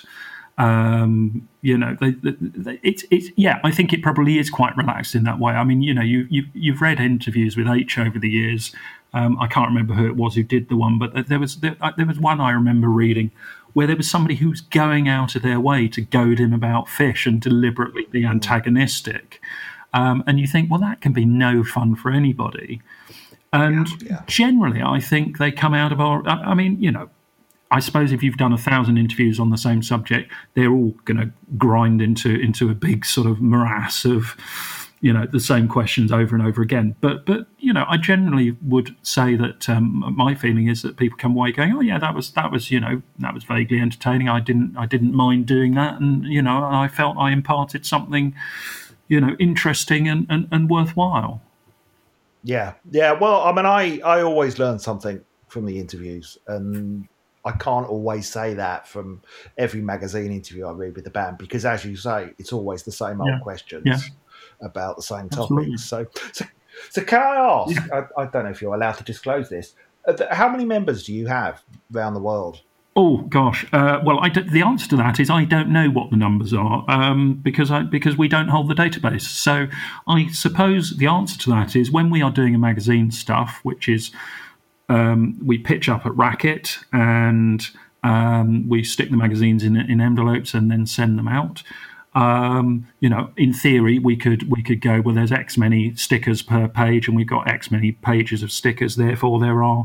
[0.56, 3.58] Um, you know, they, they, they, it's it's yeah.
[3.64, 5.52] I think it probably is quite relaxed in that way.
[5.54, 8.72] I mean, you know, you you've read interviews with H over the years.
[9.14, 11.76] Um, I can't remember who it was who did the one, but there was there,
[11.80, 13.30] uh, there was one I remember reading
[13.72, 16.88] where there was somebody who was going out of their way to goad him about
[16.88, 19.40] fish and deliberately be antagonistic.
[19.92, 22.82] Um, and you think, well, that can be no fun for anybody.
[23.52, 24.22] And Yeah, yeah.
[24.26, 26.26] generally, I think they come out of our.
[26.28, 27.08] I I mean, you know,
[27.70, 31.18] I suppose if you've done a thousand interviews on the same subject, they're all going
[31.18, 34.36] to grind into into a big sort of morass of,
[35.04, 36.96] you know, the same questions over and over again.
[37.02, 41.18] But but you know, I generally would say that um, my feeling is that people
[41.18, 44.30] come away going, oh yeah, that was that was you know that was vaguely entertaining.
[44.30, 48.34] I didn't I didn't mind doing that, and you know, I felt I imparted something,
[49.06, 51.42] you know, interesting and and, and worthwhile.
[52.42, 53.12] Yeah, yeah.
[53.12, 57.06] Well, I mean, I I always learn something from the interviews, and
[57.44, 59.20] I can't always say that from
[59.58, 62.92] every magazine interview I read with the band because, as you say, it's always the
[62.92, 63.40] same old Yeah.
[63.40, 63.98] questions Yeah.
[64.64, 65.84] About the same topics.
[65.84, 66.44] So, so,
[66.90, 67.92] so can I ask?
[67.92, 69.74] I, I don't know if you're allowed to disclose this.
[70.08, 71.62] uh, How many members do you have
[71.94, 72.60] around the world?
[72.96, 76.10] Oh gosh, uh, well, I d- the answer to that is I don't know what
[76.10, 79.22] the numbers are um, because I because we don't hold the database.
[79.22, 79.66] So
[80.06, 83.88] I suppose the answer to that is when we are doing a magazine stuff, which
[83.88, 84.12] is
[84.88, 87.66] um, we pitch up at Racket and
[88.04, 91.64] um, we stick the magazines in in envelopes and then send them out.
[92.14, 95.14] Um, you know, in theory, we could we could go well.
[95.14, 98.96] There's X many stickers per page, and we've got X many pages of stickers.
[98.96, 99.84] Therefore, there are,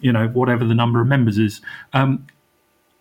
[0.00, 1.60] you know, whatever the number of members is.
[1.92, 2.26] Um,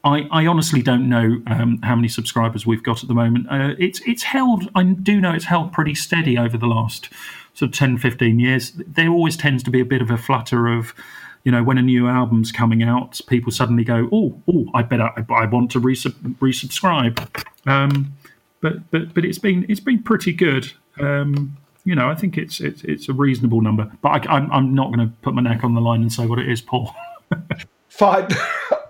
[0.04, 3.48] I, I honestly don't know um, how many subscribers we've got at the moment.
[3.50, 4.70] Uh, it's it's held.
[4.76, 7.10] I do know it's held pretty steady over the last
[7.54, 8.72] sort of 10, 15 years.
[8.74, 10.94] There always tends to be a bit of a flutter of,
[11.44, 15.10] you know, when a new album's coming out, people suddenly go, "Oh, oh, I better,
[15.18, 17.18] I, I want to resub- resubscribe."
[17.66, 18.14] Um,
[18.62, 20.72] but but but it's been it's been pretty good.
[21.00, 23.92] Um, you know, I think it's it's it's a reasonable number.
[24.02, 26.26] But I, I'm I'm not going to put my neck on the line and say
[26.26, 26.94] what it is, Paul.
[27.88, 28.28] Fine.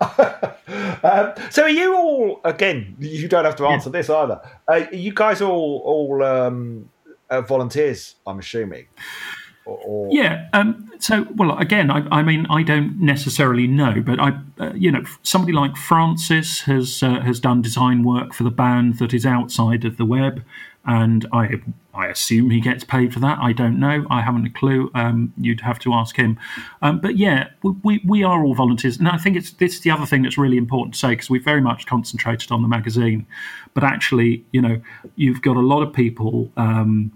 [1.02, 2.96] um, so are you all again?
[2.98, 4.40] You don't have to answer this either.
[4.66, 6.90] Uh, are you guys all all um,
[7.30, 8.16] uh, volunteers?
[8.26, 8.86] I'm assuming.
[9.68, 10.48] Or, or Yeah.
[10.52, 14.90] Um, so, well, again, I, I mean, I don't necessarily know, but I, uh, you
[14.90, 19.24] know, somebody like Francis has uh, has done design work for the band that is
[19.24, 20.42] outside of the web,
[20.84, 21.60] and I
[21.94, 23.38] I assume he gets paid for that.
[23.40, 24.06] I don't know.
[24.08, 24.90] I haven't a clue.
[24.94, 26.38] Um, you'd have to ask him.
[26.80, 27.48] Um, but yeah,
[27.82, 30.38] we, we are all volunteers, and I think it's this is the other thing that's
[30.38, 33.26] really important to say because we've very much concentrated on the magazine,
[33.74, 34.80] but actually, you know,
[35.16, 36.50] you've got a lot of people.
[36.56, 37.12] Um,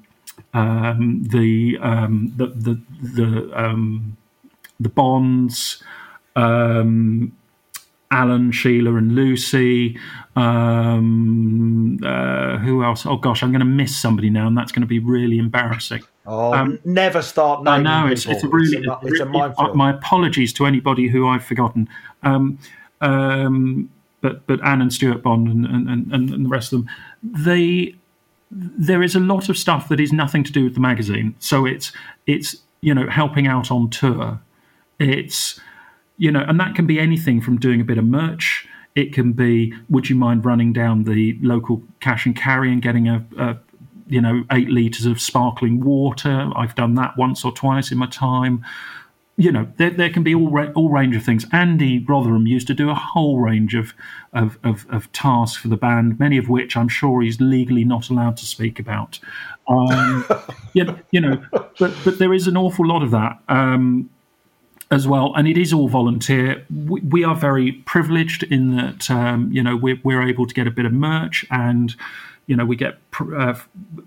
[0.54, 4.16] um, the, um, the the the um,
[4.80, 5.82] the Bonds,
[6.36, 7.36] um,
[8.10, 9.98] Alan, Sheila, and Lucy.
[10.36, 13.06] Um, uh, who else?
[13.06, 16.02] Oh gosh, I'm going to miss somebody now, and that's going to be really embarrassing.
[16.26, 19.26] oh, um, never start I naming know it's, it's a really it's a, it's a
[19.26, 21.88] really- my apologies to anybody who I've forgotten.
[22.22, 22.58] Um,
[23.00, 26.90] um, but but Anne and Stuart Bond and and, and, and the rest of them,
[27.22, 27.94] they
[28.54, 31.34] there is a lot of stuff that is nothing to do with the magazine.
[31.38, 31.92] So it's
[32.26, 34.40] it's you know helping out on tour.
[34.98, 35.58] It's
[36.18, 38.68] you know, and that can be anything from doing a bit of merch.
[38.94, 43.08] It can be, would you mind running down the local cash and carry and getting
[43.08, 43.56] a, a
[44.06, 46.50] you know, eight liters of sparkling water?
[46.54, 48.64] I've done that once or twice in my time.
[49.36, 51.46] You know, there, there can be all ra- all range of things.
[51.52, 53.94] Andy Rotherham used to do a whole range of,
[54.32, 58.10] of, of, of tasks for the band, many of which I'm sure he's legally not
[58.10, 59.18] allowed to speak about.
[59.68, 60.26] Um,
[60.74, 63.38] you, you know, but but there is an awful lot of that.
[63.48, 64.10] Um,
[64.92, 66.64] as well, and it is all volunteer.
[66.70, 70.66] We, we are very privileged in that um, you know we're, we're able to get
[70.66, 71.96] a bit of merch, and
[72.46, 73.58] you know we get pr- uh,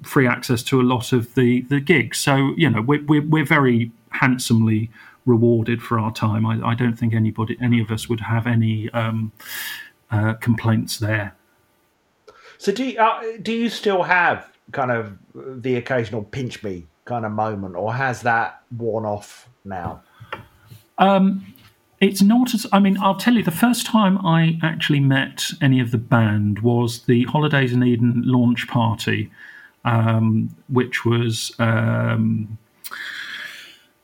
[0.03, 2.19] free access to a lot of the the gigs.
[2.19, 4.91] So you know we're we're, we're very handsomely
[5.25, 6.45] rewarded for our time.
[6.45, 9.31] I, I don't think anybody, any of us, would have any um,
[10.11, 11.35] uh, complaints there.
[12.57, 17.25] So do you, uh, do you still have kind of the occasional pinch me kind
[17.25, 20.01] of moment, or has that worn off now?
[20.97, 21.53] Um,
[21.99, 25.79] it's not as I mean, I'll tell you, the first time I actually met any
[25.79, 29.31] of the band was the Holidays in Eden launch party,
[29.83, 32.57] um, which was um,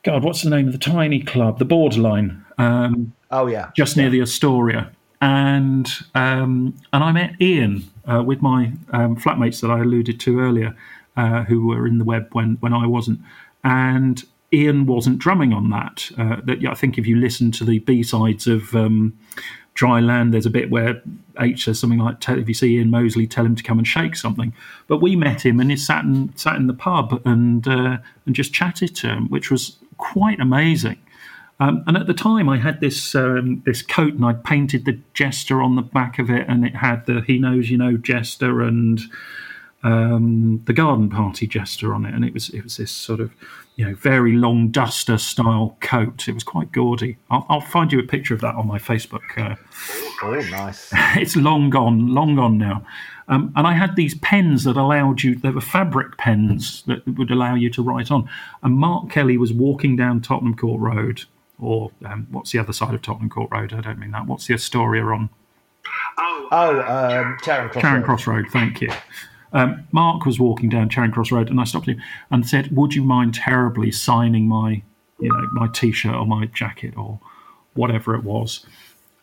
[0.04, 1.60] God, what's the name of the tiny club?
[1.60, 2.44] The Borderline.
[2.58, 4.92] Um, Oh yeah, just near the Astoria.
[5.22, 10.40] And um, and I met Ian uh, with my um, flatmates that I alluded to
[10.40, 10.76] earlier,
[11.16, 13.20] uh, who were in the web when when I wasn't.
[13.64, 16.10] And Ian wasn't drumming on that.
[16.18, 19.18] Uh, that I think if you listen to the B sides of um,
[19.74, 20.34] dry land.
[20.34, 21.02] There's a bit where
[21.40, 24.16] H says something like, "If you see Ian Mosley, tell him to come and shake
[24.16, 24.54] something."
[24.88, 28.36] But we met him and he sat in sat in the pub and uh, and
[28.36, 30.98] just chatted to him, which was quite amazing.
[31.62, 35.00] Um, and at the time, I had this um, this coat, and I'd painted the
[35.14, 38.62] jester on the back of it, and it had the "He knows you know" jester
[38.62, 39.00] and
[39.84, 43.32] um, the garden party jester on it, and it was it was this sort of
[43.76, 46.28] you know very long duster style coat.
[46.28, 47.18] It was quite gaudy.
[47.30, 49.22] I'll, I'll find you a picture of that on my Facebook.
[49.38, 49.56] Uh,
[50.24, 50.90] oh, nice!
[51.16, 52.86] it's long gone, long gone now.
[53.28, 55.36] Um, and I had these pens that allowed you.
[55.36, 58.30] They were fabric pens that would allow you to write on.
[58.62, 61.24] And Mark Kelly was walking down Tottenham Court Road
[61.62, 63.72] or um, what's the other side of Tottenham Court Road?
[63.72, 64.26] I don't mean that.
[64.26, 65.30] What's the Astoria on?
[66.18, 68.06] Oh, oh um, Charing Cross Charing Road.
[68.06, 68.46] Cross Road.
[68.52, 68.92] Thank you.
[69.54, 72.96] Um, Mark was walking down Charing Cross Road, and I stopped him and said, "Would
[72.96, 74.82] you mind terribly signing my,
[75.20, 77.20] you know, my T-shirt or my jacket or
[77.74, 78.66] whatever it was?"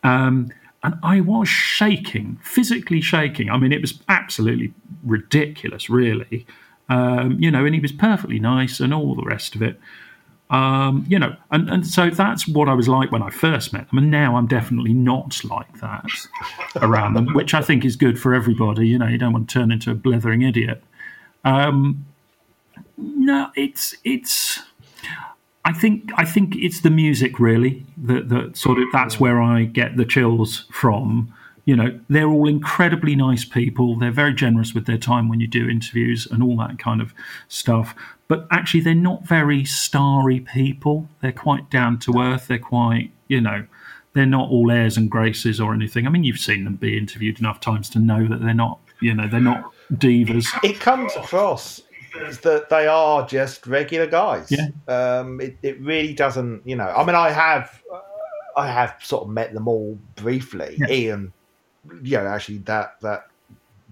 [0.03, 0.51] Um,
[0.83, 3.49] and I was shaking, physically shaking.
[3.49, 4.73] I mean, it was absolutely
[5.03, 6.45] ridiculous, really.
[6.87, 9.79] Um, you know, and he was perfectly nice and all the rest of it.
[10.51, 13.87] Um, you know, and, and so that's what I was like when I first met
[13.89, 13.99] them.
[13.99, 16.09] And now I'm definitely not like that
[16.77, 18.87] around them, which I think is good for everybody.
[18.87, 20.83] You know, you don't want to turn into a blithering idiot.
[21.45, 22.03] Um,
[22.97, 24.59] no, it's, it's,
[25.65, 29.65] I think, I think it's the music really that, that sort of, that's where I
[29.65, 31.31] get the chills from.
[31.65, 33.99] You know, they're all incredibly nice people.
[33.99, 37.13] They're very generous with their time when you do interviews and all that kind of
[37.49, 37.93] stuff
[38.29, 41.09] but actually they're not very starry people.
[41.21, 42.47] They're quite down to earth.
[42.47, 43.65] They're quite, you know,
[44.13, 46.07] they're not all airs and graces or anything.
[46.07, 49.13] I mean, you've seen them be interviewed enough times to know that they're not, you
[49.13, 50.47] know, they're not divas.
[50.63, 51.81] It comes across
[52.43, 54.51] that they are just regular guys.
[54.51, 54.69] Yeah.
[54.87, 56.87] Um, it, it really doesn't, you know.
[56.87, 57.81] I mean, I have,
[58.55, 60.75] I have sort of met them all briefly.
[60.79, 60.89] Yeah.
[60.89, 61.33] Ian,
[62.03, 63.28] you know, actually that that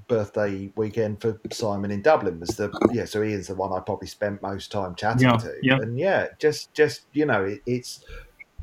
[0.07, 3.05] birthday weekend for Simon in Dublin was the yeah.
[3.05, 5.75] So Ian's the one I probably spent most time chatting Yeah, to, yeah.
[5.77, 8.03] and yeah, just just you know, it, it's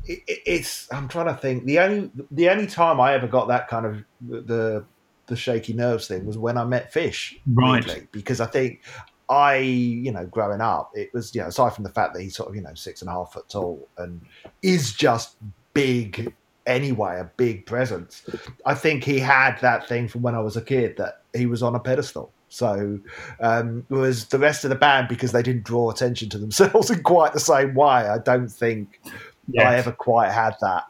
[0.05, 0.91] it, it's.
[0.91, 1.65] I'm trying to think.
[1.65, 4.85] The only the only time I ever got that kind of the
[5.27, 8.07] the shaky nerves thing was when I met Fish, Right.
[8.11, 8.81] because I think.
[9.27, 12.35] I, you know, growing up, it was, you know, aside from the fact that he's
[12.35, 14.21] sort of, you know, six and a half foot tall and
[14.61, 15.37] is just
[15.73, 16.31] big
[16.67, 18.23] anyway, a big presence.
[18.67, 21.61] I think he had that thing from when I was a kid that he was
[21.61, 22.31] on a pedestal.
[22.49, 22.99] So
[23.41, 27.03] um, was the rest of the band because they didn't draw attention to themselves in
[27.03, 27.87] quite the same way.
[27.87, 29.09] I don't think I
[29.47, 29.79] Yes.
[29.79, 30.83] ever quite had that.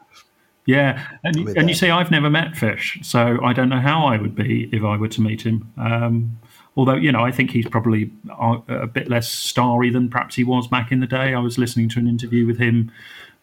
[0.66, 4.18] Yeah, and, and you see, I've never met Fish, so I don't know how I
[4.18, 5.72] would be if I were to meet him.
[5.78, 6.40] Um,
[6.76, 10.42] although, you know, I think he's probably a, a bit less starry than perhaps he
[10.42, 11.34] was back in the day.
[11.34, 12.90] I was listening to an interview with him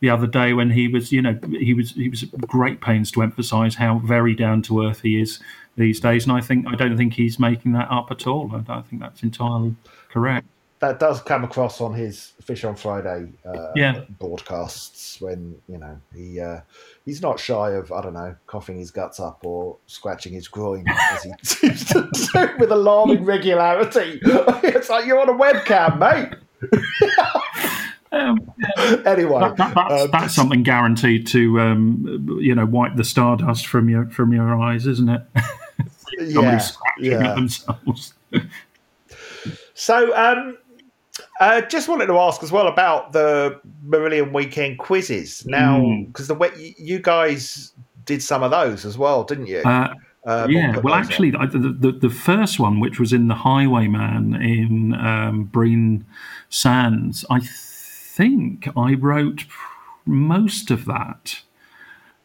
[0.02, 3.10] the other day when he was, you know, he was he was at great pains
[3.12, 5.40] to emphasise how very down to earth he is
[5.76, 8.52] these days, and I think I don't think he's making that up at all.
[8.56, 9.76] I don't think that's entirely
[10.10, 10.48] correct.
[10.80, 14.02] That does come across on his Fish on Friday uh, Yeah.
[14.20, 16.60] broadcasts when you know he uh,
[17.06, 20.86] he's not shy of I don't know coughing his guts up or scratching his groin
[20.88, 24.20] as he seems to do with alarming regularity.
[24.64, 26.34] it's like you're on a webcam, mate.
[28.12, 28.38] Um,
[29.08, 33.66] Anyway, that, that, that's, um, that's something guaranteed to, um, you know, wipe the stardust
[33.66, 35.22] from your from your eyes, isn't it?
[36.30, 37.34] Yeah, scratching at yeah.
[37.36, 38.14] themselves.
[39.76, 40.58] So, um,
[41.40, 45.46] uh, just wanted to ask as well about the Marillion weekend quizzes.
[45.48, 46.08] Now, Mm.
[46.08, 47.74] because the way you guys
[48.06, 49.60] did some of those as well, didn't you?
[49.60, 49.94] Uh,
[50.26, 54.94] Uh, yeah, well, actually, the, the the first one, which was in the Highwayman in
[54.94, 56.06] um, Brean
[56.48, 59.44] Sands, I think I wrote
[60.06, 61.42] most of that.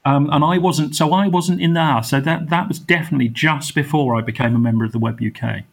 [0.08, 2.02] Um, and I wasn't, so I wasn't in there.
[2.02, 5.64] So that that was definitely just before I became a member of the Web UK.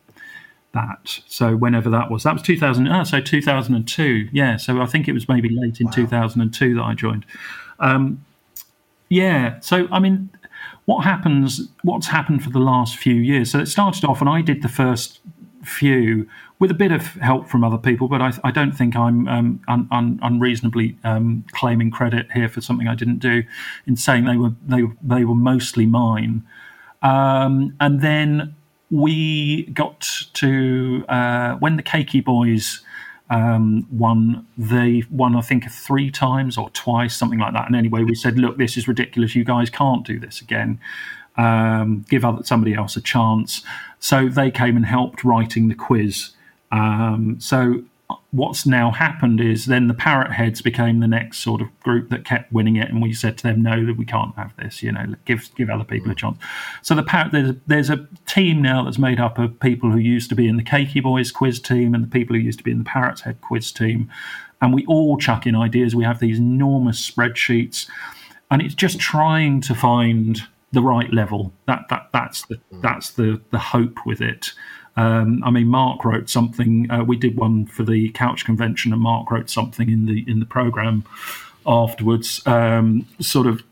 [0.73, 2.89] That so whenever that was, that was two thousand.
[2.89, 4.27] Ah, so two thousand and two.
[4.34, 6.93] Yeah, so I think it was maybe late in two thousand and two that I
[6.93, 7.26] joined.
[7.80, 8.26] Um,
[9.07, 10.30] yeah, so I mean,
[10.84, 11.69] what happens?
[11.84, 13.51] What's happened for the last few years?
[13.51, 15.22] So it started off, and I did the first
[15.65, 16.27] few
[16.59, 19.61] with a bit of help from other people, but I, I don't think I'm um,
[19.67, 23.43] un, un, unreasonably um, claiming credit here for something I didn't do
[23.85, 26.43] in saying they were they they were mostly mine.
[27.01, 28.55] Um, and then
[28.89, 32.83] we got to uh, when the Cakey Boys
[33.29, 34.45] um, won.
[34.57, 37.65] They won, I think, three times or twice, something like that.
[37.67, 39.35] And anyway, we said, "Look, this is ridiculous.
[39.35, 40.79] You guys can't do this again.
[41.37, 43.63] Um, give other, somebody else a chance."
[44.06, 46.30] So they came and helped writing the quiz.
[46.72, 47.84] Um, so
[48.30, 52.23] what's now happened is then the parrot heads became the next sort of group that
[52.23, 54.84] kept winning it, and we said to them, no, that we can't have this.
[54.84, 56.38] You know, give give other people a chance.
[56.84, 60.30] So the parrot there's there's a team now that's made up of people who used
[60.30, 62.69] to be in the Cakey Boys quiz team and the people who used to be
[62.69, 64.11] in the Parrots Head quiz team,
[64.61, 65.95] and we all chuck in ideas.
[65.95, 67.90] We have these enormous spreadsheets,
[68.52, 70.44] and it's just trying to find
[70.76, 71.52] the right level.
[71.65, 74.52] That that that's the that's the the hope with it.
[74.97, 76.89] Um, I mean, Mark wrote something.
[76.89, 80.39] Uh, we did one for the Couch Convention, and Mark wrote something in the in
[80.39, 81.03] the program
[81.65, 83.64] afterwards, um, sort of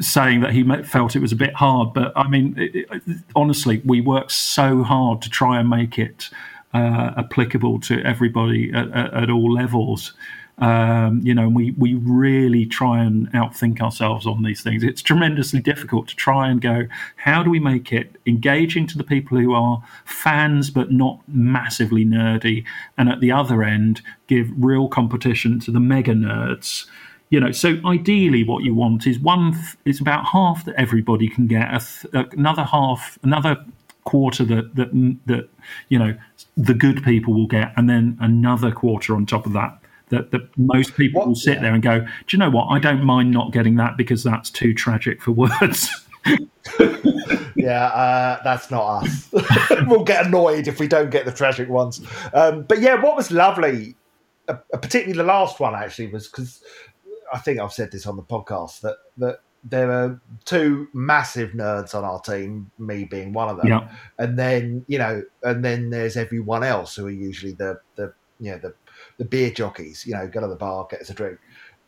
[0.00, 1.92] saying that he felt it was a bit hard.
[1.92, 3.02] But I mean, it, it,
[3.34, 6.30] honestly, we worked so hard to try and make it
[6.74, 10.12] uh, applicable to everybody at, at, at all levels.
[10.58, 14.84] Um, you know, we we really try and outthink ourselves on these things.
[14.84, 19.04] It's tremendously difficult to try and go, how do we make it engaging to the
[19.04, 22.64] people who are fans but not massively nerdy,
[22.98, 26.86] and at the other end, give real competition to the mega nerds.
[27.30, 29.58] You know, so ideally, what you want is one.
[29.86, 31.82] It's about half that everybody can get.
[32.12, 33.64] Th- another half, another
[34.04, 34.90] quarter that that
[35.26, 35.48] that
[35.88, 36.14] you know
[36.56, 39.78] the good people will get, and then another quarter on top of that
[40.12, 42.66] that, that most people what, will sit there and go, Do you know what?
[42.66, 45.88] I don't mind not getting that because that's too tragic for words.
[47.56, 49.30] yeah, uh, that's not us.
[49.86, 52.00] we'll get annoyed if we don't get the tragic ones.
[52.34, 53.96] Um, but yeah, what was lovely,
[54.48, 56.62] uh, particularly the last one actually, was because
[57.32, 61.94] I think I've said this on the podcast that that there are two massive nerds
[61.94, 63.88] on our team, me being one of them, yeah.
[64.18, 68.50] and then you know, and then there's everyone else who are usually the the you
[68.50, 68.74] know the
[69.18, 71.38] the beer jockeys, you know, go to the bar, get us a drink.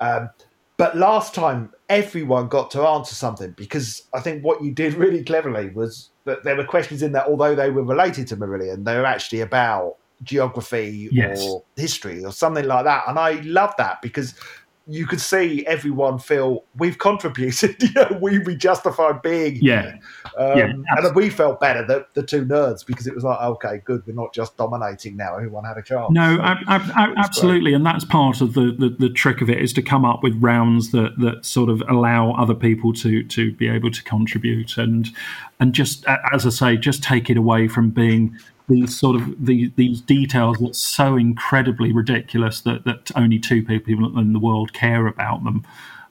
[0.00, 0.30] Um,
[0.76, 5.22] but last time, everyone got to answer something because I think what you did really
[5.22, 8.96] cleverly was that there were questions in there, although they were related to Marillion, they
[8.96, 11.42] were actually about geography yes.
[11.42, 13.04] or history or something like that.
[13.06, 14.34] And I love that because
[14.86, 17.76] you could see everyone feel we've contributed.
[17.82, 19.58] you know, we we justified being.
[19.62, 19.96] Yeah.
[20.36, 23.80] Um, yeah and we felt better, the, the two nerds, because it was like, okay,
[23.84, 25.36] good, we're not just dominating now.
[25.36, 26.10] Everyone had a chance.
[26.10, 27.74] No, so I, I, absolutely, great.
[27.74, 30.34] and that's part of the, the, the trick of it is to come up with
[30.42, 35.10] rounds that that sort of allow other people to to be able to contribute and
[35.60, 38.36] and just as I say, just take it away from being
[38.68, 44.18] these sort of the, these details that's so incredibly ridiculous that, that only two people
[44.18, 45.66] in the world care about them.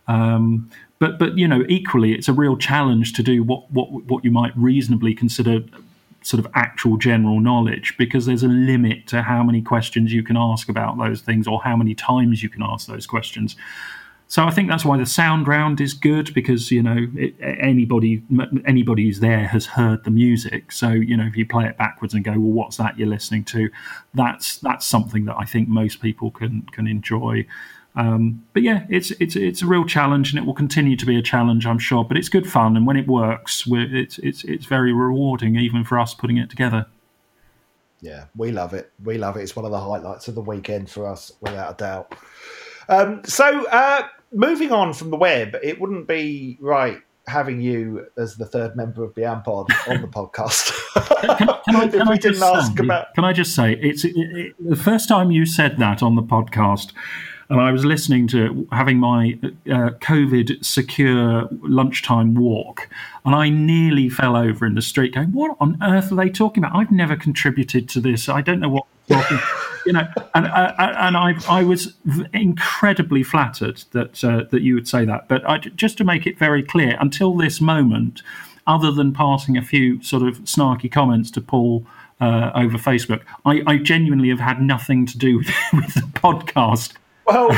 [0.07, 0.69] Um,
[0.99, 4.31] but but you know, equally, it's a real challenge to do what what what you
[4.31, 5.61] might reasonably consider
[6.21, 10.38] sort of actual general knowledge because there's a limit to how many questions you can
[10.38, 13.55] ask about those things or how many times you can ask those questions.
[14.34, 18.23] So I think that's why the sound round is good because you know it, anybody
[18.65, 20.72] anybody who's there has heard the music.
[20.72, 23.43] So you know if you play it backwards and go, well, what's that you're listening
[23.43, 23.69] to?
[24.15, 27.45] That's that's something that I think most people can can enjoy.
[27.95, 31.15] Um, but yeah, it's it's it's a real challenge, and it will continue to be
[31.15, 32.03] a challenge, I'm sure.
[32.03, 35.99] But it's good fun, and when it works, it's it's it's very rewarding, even for
[35.99, 36.88] us putting it together.
[38.01, 38.93] Yeah, we love it.
[39.03, 39.43] We love it.
[39.43, 42.15] It's one of the highlights of the weekend for us, without a doubt.
[42.89, 48.35] Um, so, uh, moving on from the web, it wouldn't be right having you as
[48.35, 50.72] the third member of Beyond Pod on the podcast.
[51.38, 53.14] can, can, I, can I just say, about...
[53.15, 56.23] Can I just say, it's it, it, the first time you said that on the
[56.23, 56.91] podcast,
[57.49, 62.89] and I was listening to having my uh, COVID secure lunchtime walk,
[63.26, 66.64] and I nearly fell over in the street, going, "What on earth are they talking
[66.64, 66.76] about?
[66.76, 68.27] I've never contributed to this.
[68.27, 68.85] I don't know what."
[69.85, 71.93] You know, and uh, uh, and I I was
[72.34, 75.27] incredibly flattered that uh, that you would say that.
[75.27, 78.22] But I, just to make it very clear, until this moment,
[78.68, 81.85] other than passing a few sort of snarky comments to Paul.
[82.22, 86.93] Uh, over Facebook, I, I, genuinely have had nothing to do with, with the podcast.
[87.26, 87.49] Well,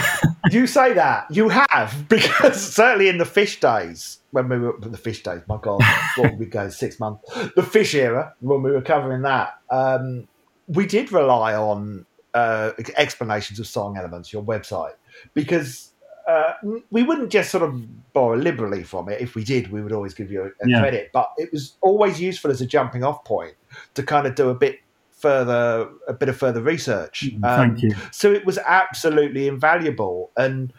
[0.49, 4.97] you say that you have because certainly in the fish days when we were the
[4.97, 5.81] fish days, my God,
[6.17, 7.23] what would we go six months?
[7.55, 10.27] The fish era when we were covering that, um,
[10.67, 12.05] we did rely on
[12.35, 14.93] uh, explanations of song elements, your website,
[15.33, 15.91] because
[16.27, 16.53] uh,
[16.91, 19.21] we wouldn't just sort of borrow liberally from it.
[19.21, 20.79] If we did, we would always give you a, a yeah.
[20.81, 23.53] credit, but it was always useful as a jumping off point
[23.93, 24.79] to kind of do a bit
[25.11, 27.25] further, a bit of further research.
[27.25, 27.95] Mm, thank um, you.
[28.11, 30.73] So it was absolutely invaluable, and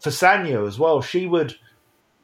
[0.00, 1.54] for Sanya as well, she would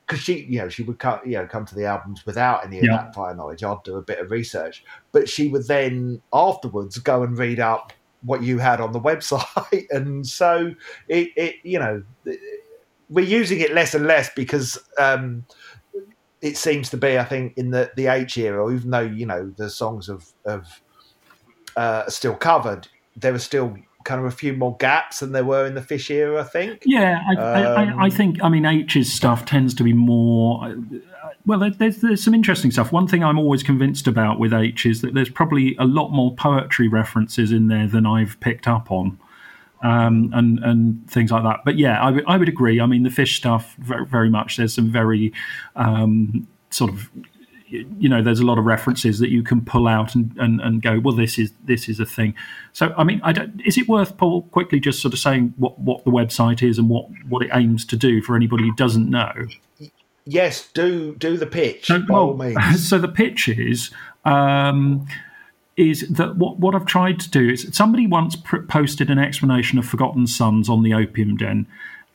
[0.06, 2.78] because she, you know, she would come, you know, come to the albums without any
[2.78, 2.96] of yeah.
[2.96, 3.62] that prior knowledge.
[3.62, 7.92] I'd do a bit of research, but she would then afterwards go and read up
[8.24, 10.72] what you had on the website, and so
[11.08, 12.02] it, it you know,
[13.08, 15.44] we're using it less and less because um,
[16.40, 19.52] it seems to be, I think, in the the H era, even though you know
[19.56, 20.82] the songs of of
[21.76, 25.64] uh, still covered, there are still kind of a few more gaps than there were
[25.66, 26.40] in the fish era.
[26.40, 26.82] I think.
[26.84, 28.42] Yeah, I, I, I, I think.
[28.42, 30.74] I mean, H's stuff tends to be more.
[31.44, 32.92] Well, there's, there's some interesting stuff.
[32.92, 36.32] One thing I'm always convinced about with H is that there's probably a lot more
[36.34, 39.18] poetry references in there than I've picked up on,
[39.82, 41.60] um, and and things like that.
[41.64, 42.80] But yeah, I would- I would agree.
[42.80, 44.56] I mean, the fish stuff very, very much.
[44.56, 45.32] There's some very
[45.74, 47.10] um, sort of
[47.72, 50.82] you know there's a lot of references that you can pull out and, and, and
[50.82, 52.34] go well this is this is a thing
[52.74, 55.78] so i mean i don't is it worth paul quickly just sort of saying what
[55.78, 59.08] what the website is and what what it aims to do for anybody who doesn't
[59.08, 59.32] know
[60.24, 62.88] Yes, do do the pitch so, by all well, means.
[62.88, 63.90] so the pitch is
[64.24, 65.06] um,
[65.76, 69.78] is that what what I've tried to do is somebody once pr- posted an explanation
[69.78, 71.66] of Forgotten Sons on the Opium Den,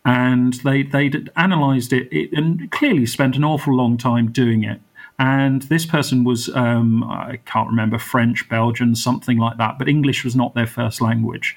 [0.05, 4.79] and they they'd analysed it, it and clearly spent an awful long time doing it.
[5.19, 10.23] And this person was um, I can't remember French, Belgian, something like that, but English
[10.23, 11.55] was not their first language.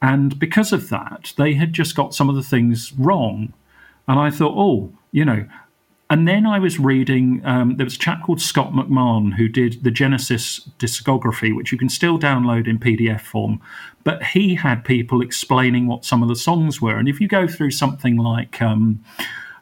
[0.00, 3.52] And because of that, they had just got some of the things wrong.
[4.08, 5.46] And I thought, oh, you know,
[6.12, 9.82] and then I was reading, um, there was a chap called Scott McMahon who did
[9.82, 13.62] the Genesis discography, which you can still download in PDF form.
[14.04, 16.98] But he had people explaining what some of the songs were.
[16.98, 19.02] And if you go through something like um,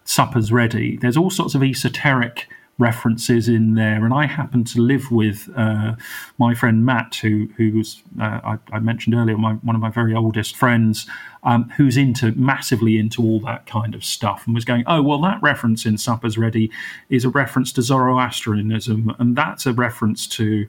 [0.03, 2.49] Supper's Ready, there's all sorts of esoteric
[2.81, 4.05] references in there.
[4.05, 5.95] And I happen to live with uh,
[6.39, 9.91] my friend Matt, who who was uh, I, I mentioned earlier, my, one of my
[9.91, 11.07] very oldest friends,
[11.43, 15.21] um, who's into massively into all that kind of stuff, and was going, oh well,
[15.23, 16.71] that reference in Supper's Ready
[17.09, 20.67] is a reference to Zoroastrianism, and that's a reference to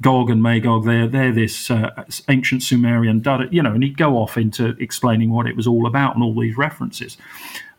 [0.00, 0.84] Gog and Magog.
[0.84, 5.30] They're they're this uh, ancient Sumerian, da- you know, and he'd go off into explaining
[5.30, 7.16] what it was all about and all these references.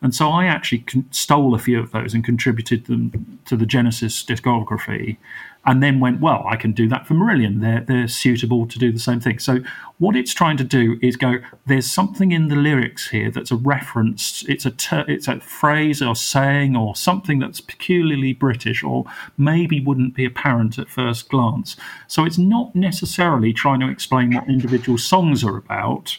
[0.01, 3.65] And so I actually con- stole a few of those and contributed them to the
[3.65, 5.17] Genesis discography,
[5.65, 7.61] and then went, well, I can do that for Marillion.
[7.61, 9.39] They're they're suitable to do the same thing.
[9.39, 9.59] So
[9.97, 11.37] what it's trying to do is go.
[11.65, 14.43] There's something in the lyrics here that's a reference.
[14.47, 19.05] It's a ter- it's a phrase or saying or something that's peculiarly British or
[19.37, 21.75] maybe wouldn't be apparent at first glance.
[22.07, 26.17] So it's not necessarily trying to explain what individual songs are about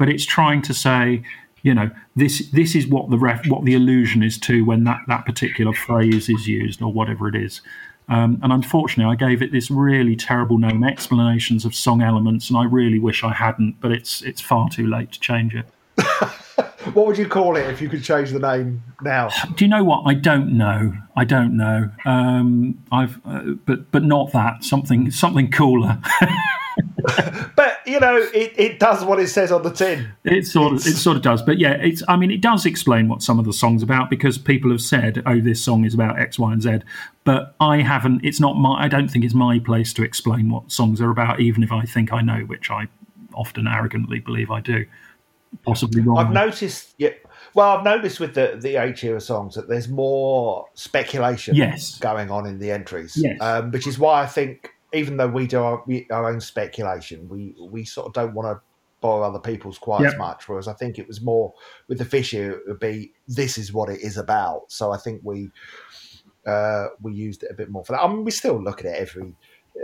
[0.00, 1.22] but it's trying to say,
[1.60, 5.00] you know, this this is what the ref, what the allusion is to when that
[5.08, 7.60] that particular phrase is used or whatever it is.
[8.10, 12.58] Um, and unfortunately, I gave it this really terrible name, explanations of song elements, and
[12.58, 13.80] I really wish I hadn't.
[13.80, 15.66] But it's it's far too late to change it.
[16.94, 19.28] What would you call it if you could change the name now?
[19.54, 20.04] Do you know what?
[20.06, 20.94] I don't know.
[21.14, 21.90] I don't know.
[22.06, 24.64] Um, I've, uh, but but not that.
[24.64, 25.98] Something something cooler.
[27.56, 30.12] But you know, it, it does what it says on the tin.
[30.24, 32.02] It sort of it sort of does, but yeah, it's.
[32.08, 35.22] I mean, it does explain what some of the songs about because people have said,
[35.26, 36.78] "Oh, this song is about X, Y, and Z."
[37.24, 38.24] But I haven't.
[38.24, 38.82] It's not my.
[38.82, 41.82] I don't think it's my place to explain what songs are about, even if I
[41.84, 42.88] think I know, which I
[43.34, 44.86] often arrogantly believe I do.
[45.64, 46.18] Possibly wrong.
[46.18, 46.94] I've noticed.
[46.98, 47.10] Yeah,
[47.54, 51.98] well, I've noticed with the the H era songs that there's more speculation Yes.
[51.98, 53.40] going on in the entries, Yes.
[53.40, 57.28] um, which is why I think even though we do our, we, our own speculation,
[57.28, 58.60] we we sort of don't want to
[59.00, 60.48] borrow other people's quite as much.
[60.48, 61.52] Whereas I think it was more
[61.88, 64.64] with the fish era, it would be this is what it is about.
[64.68, 65.50] So I think we
[66.46, 68.02] uh, we used it a bit more for that.
[68.02, 69.34] I mean, we still look at it every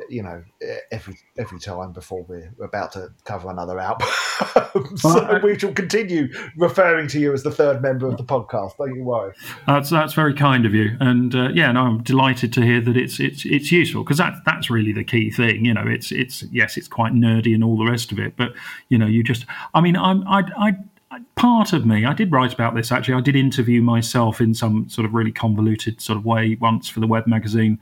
[0.08, 0.42] you know
[0.90, 4.08] every every time before we're about to cover another album.
[4.96, 8.76] so we shall continue referring to you as the third member of the podcast.
[8.76, 9.32] Don't you worry.
[9.66, 12.96] That's that's very kind of you, and uh, yeah, no, I'm delighted to hear that
[12.96, 15.64] it's it's it's useful because that's that's really the key thing.
[15.64, 18.52] You know, it's it's yes, it's quite nerdy and all the rest of it, but
[18.88, 20.72] you know, you just, I mean, I'm I I.
[21.36, 23.14] Part of me, I did write about this actually.
[23.14, 27.00] I did interview myself in some sort of really convoluted sort of way once for
[27.00, 27.78] the web magazine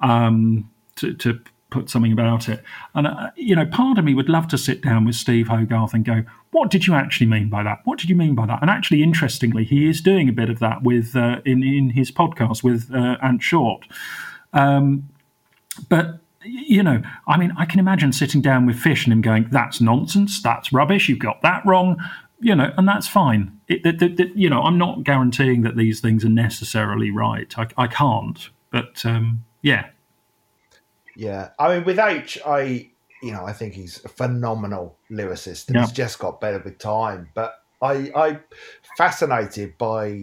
[0.00, 2.62] um, to, to put something about it.
[2.94, 5.92] And, uh, you know, part of me would love to sit down with Steve Hogarth
[5.94, 7.80] and go, what did you actually mean by that?
[7.84, 8.60] What did you mean by that?
[8.62, 12.10] And actually, interestingly, he is doing a bit of that with uh, in, in his
[12.10, 13.84] podcast with uh, Ant Short.
[14.52, 15.08] Um,
[15.88, 19.48] but you know, I mean, I can imagine sitting down with Fish and him going,
[19.50, 20.40] "That's nonsense.
[20.42, 21.08] That's rubbish.
[21.08, 21.96] You've got that wrong."
[22.40, 23.60] You know, and that's fine.
[23.68, 27.52] It, it, it- you know, I'm not guaranteeing that these things are necessarily right.
[27.58, 28.48] I, I can't.
[28.70, 29.88] But um, yeah,
[31.18, 32.90] Yeah, I mean, with H, I
[33.22, 35.82] you know I think he's a phenomenal lyricist, and Yeah.
[35.82, 37.28] he's just got better with time.
[37.34, 38.38] But I I
[38.96, 40.16] fascinated by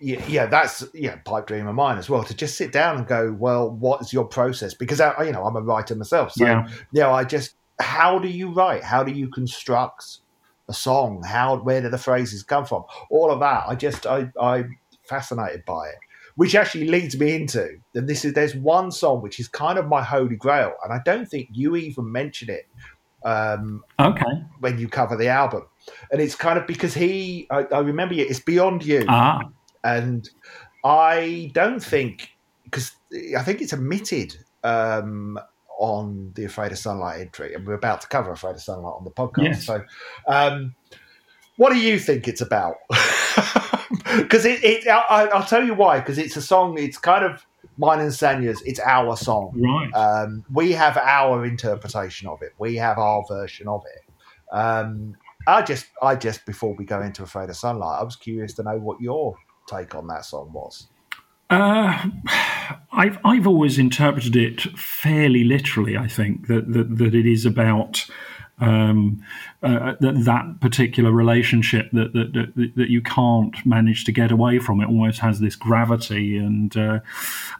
[0.00, 3.06] yeah, yeah that's yeah pipe dream of mine as well to just sit down and
[3.06, 6.44] go well what is your process because I, you know I'm a writer myself so
[6.44, 6.66] Yeah.
[6.92, 10.04] you know I just how do you write how do you construct
[10.68, 14.28] a song how where do the phrases come from all of that I just I
[14.40, 14.76] I'm
[15.08, 15.96] fascinated by it
[16.36, 19.86] which actually leads me into and this is there's one song which is kind of
[19.88, 22.66] my holy grail and I don't think you even mention it
[23.24, 24.24] Um, Okay.
[24.60, 25.62] when you cover the album,
[26.10, 28.28] and it's kind of because he, I, I remember it.
[28.30, 29.42] It's beyond you, Ah,
[29.84, 30.28] and
[30.84, 32.30] I don't think
[32.64, 32.90] because
[33.38, 34.34] I think it's omitted
[34.64, 35.38] um,
[35.78, 39.04] on the Afraid of Sunlight entry, and we're about to cover Afraid of Sunlight on
[39.04, 39.44] the podcast.
[39.44, 39.66] Yes.
[39.66, 39.84] So,
[40.26, 40.74] um,
[41.62, 42.78] what do you think it's about?
[44.16, 46.00] Because it, it I, I'll tell you why.
[46.00, 46.76] Because it's a song.
[46.78, 47.46] It's kind of
[47.78, 48.60] mine and Sanya's.
[48.66, 49.52] It's our song.
[49.56, 49.90] right.
[49.94, 52.52] Um, we have our interpretation of it.
[52.58, 54.54] We have our version of it.
[54.54, 55.16] Um,
[55.46, 58.62] I just, I just before we go into Afraid of Sunlight, I was curious to
[58.64, 59.34] know what your
[59.66, 60.88] take on that song was.
[61.48, 62.06] Uh,
[62.92, 65.96] I've I've always interpreted it fairly literally.
[65.96, 68.06] I think that that, that it is about
[68.58, 69.22] um,
[69.62, 74.58] uh, that, that particular relationship that, that that that you can't manage to get away
[74.58, 74.80] from.
[74.80, 77.00] It almost has this gravity, and uh,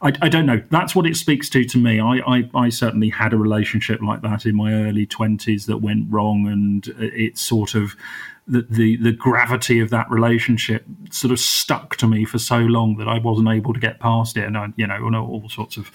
[0.01, 0.63] I, I don't know.
[0.71, 2.01] That's what it speaks to to me.
[2.01, 6.11] I, I I certainly had a relationship like that in my early twenties that went
[6.11, 7.95] wrong, and it sort of
[8.47, 12.97] the, the the gravity of that relationship sort of stuck to me for so long
[12.97, 15.91] that I wasn't able to get past it, and I, you know, all, sorts of.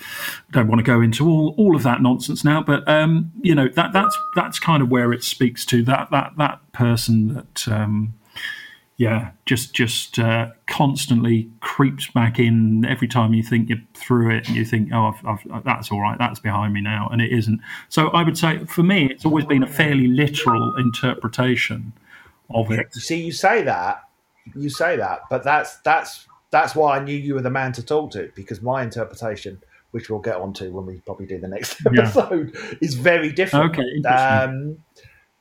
[0.51, 3.67] Don't want to go into all, all of that nonsense now, but um, you know
[3.69, 7.67] that that's that's kind of where it speaks to that that that person that.
[7.67, 8.13] Um,
[8.99, 14.47] yeah, just just uh, constantly creeps back in every time you think you're through it,
[14.47, 17.31] and you think, "Oh, I've, I've, that's all right, that's behind me now," and it
[17.31, 17.61] isn't.
[17.89, 21.93] So I would say, for me, it's always been a fairly literal interpretation
[22.49, 22.87] of it.
[22.95, 24.01] You see, you say that,
[24.55, 27.83] you say that, but that's that's that's why I knew you were the man to
[27.83, 29.61] talk to because my interpretation,
[29.91, 32.01] which we'll get onto when we probably do the next Yeah.
[32.01, 33.77] episode, is very different.
[33.77, 34.01] Okay.
[34.07, 34.77] Um,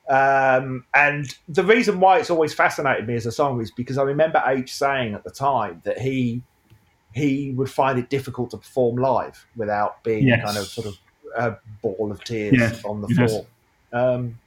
[0.09, 4.03] um, and the reason why it's always fascinated me as a song is because I
[4.03, 6.43] remember H saying at the time that he
[7.13, 10.43] he would find it difficult to perform live without being Yes.
[10.43, 10.97] kind of sort of
[11.35, 13.45] a ball of tears Yes, on the floor.
[13.91, 14.39] Um,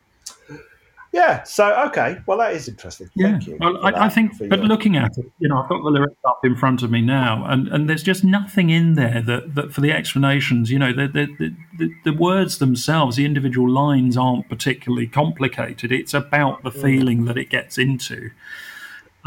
[1.12, 1.42] yeah.
[1.42, 2.18] So okay.
[2.26, 3.10] Well, that is interesting.
[3.14, 3.56] Yeah, Thank you.
[3.60, 6.16] well, I, I think, but your- looking at it, you know, I've got the lyrics
[6.24, 9.72] up in front of me now, and, and there's just nothing in there that, that
[9.72, 14.48] for the explanations, you know, the, the, the, the, words themselves, the individual lines aren't
[14.48, 15.90] particularly complicated.
[15.90, 18.30] It's about the feeling that it gets into.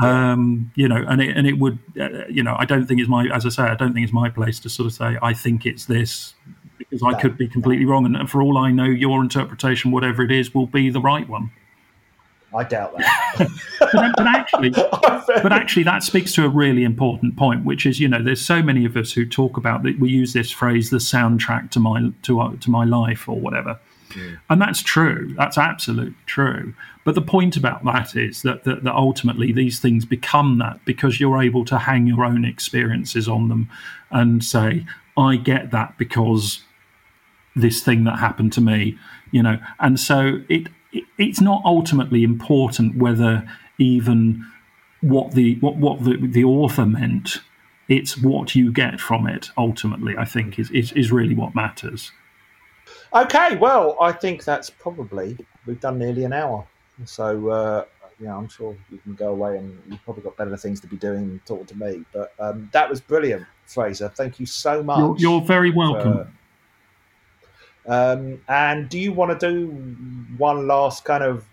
[0.02, 3.10] Um, you know, and it and it would, uh, you know, I don't think it's
[3.10, 5.34] my, as I say, I don't think it's my place to sort of say I
[5.34, 6.34] think it's this
[6.80, 10.32] because I could be completely wrong, and for all I know, your interpretation, whatever it
[10.32, 11.52] is, will be the right one.
[12.56, 13.50] I doubt that.
[13.80, 14.70] But, but actually,
[15.42, 18.62] but actually that speaks to a really important point which is you know there's so
[18.62, 22.12] many of us who talk about that we use this phrase the soundtrack to my
[22.24, 23.80] to, uh, to my life or whatever.
[24.48, 25.34] And that's true.
[25.36, 26.76] That's absolutely true.
[27.04, 31.20] But the point about that is that, that that ultimately these things become that because
[31.20, 33.70] you're able to hang your own experiences on them
[34.12, 34.86] and say
[35.16, 36.64] i get that because
[37.56, 38.98] this thing that happened to me
[39.34, 39.58] you know?
[39.82, 43.46] And so it, it it's not ultimately important whether
[43.78, 44.46] even
[45.02, 47.40] what the what what the, the author meant
[47.90, 52.12] it's what you get from it ultimately i think is is, is really what matters
[53.14, 56.66] Okay, well, I think that's probably we've done nearly an hour,
[57.06, 57.86] so uh,
[58.20, 60.98] yeah, I'm sure you can go away and you've probably got better things to be
[60.98, 62.06] doing than talking to me.
[62.12, 64.10] But um, that was brilliant, Fraser.
[64.10, 64.98] Thank you so much.
[64.98, 66.36] you're, you're very welcome
[67.88, 69.68] Um, and do you want to do
[70.38, 71.46] one last kind of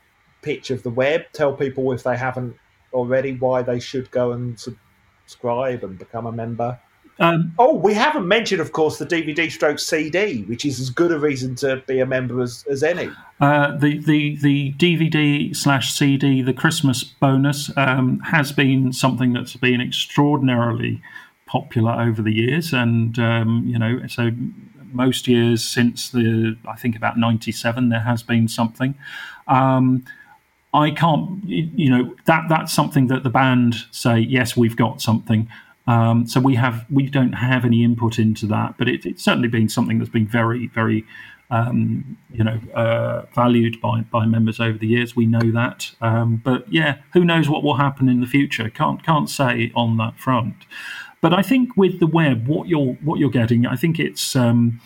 [0.43, 1.23] pitch of the web?
[1.33, 2.57] Tell people if they haven't
[2.93, 6.79] already why they should go and subscribe and become a member.
[7.19, 11.13] um, Oh, we haven't mentioned, of course, the DVD stroke CD, which is as good
[11.13, 13.11] a reason to be a member as, as any.
[13.41, 19.57] Uh, the the the DVD slash CD, the Christmas bonus, um, has been something that's
[19.57, 21.03] been extraordinarily
[21.47, 24.31] popular over the years, and um, you know, so
[24.93, 28.95] most years since the I think about '97, there has been something.
[29.49, 30.05] Um,
[30.73, 34.21] I can't, you know, that that's something that the band say.
[34.21, 35.49] Yes, we've got something.
[35.87, 39.49] Um, so we have we don't have any input into that, but it, it's certainly
[39.49, 41.05] been something that's been very very
[41.51, 45.17] um, you know, uh, valued by, by members over the years.
[45.17, 48.71] We know that, um, but yeah, who knows what will happen in the future?
[48.71, 50.55] Can't can't say on that front.
[51.21, 54.81] But I think with the web, what you're what you're getting, I think it's um,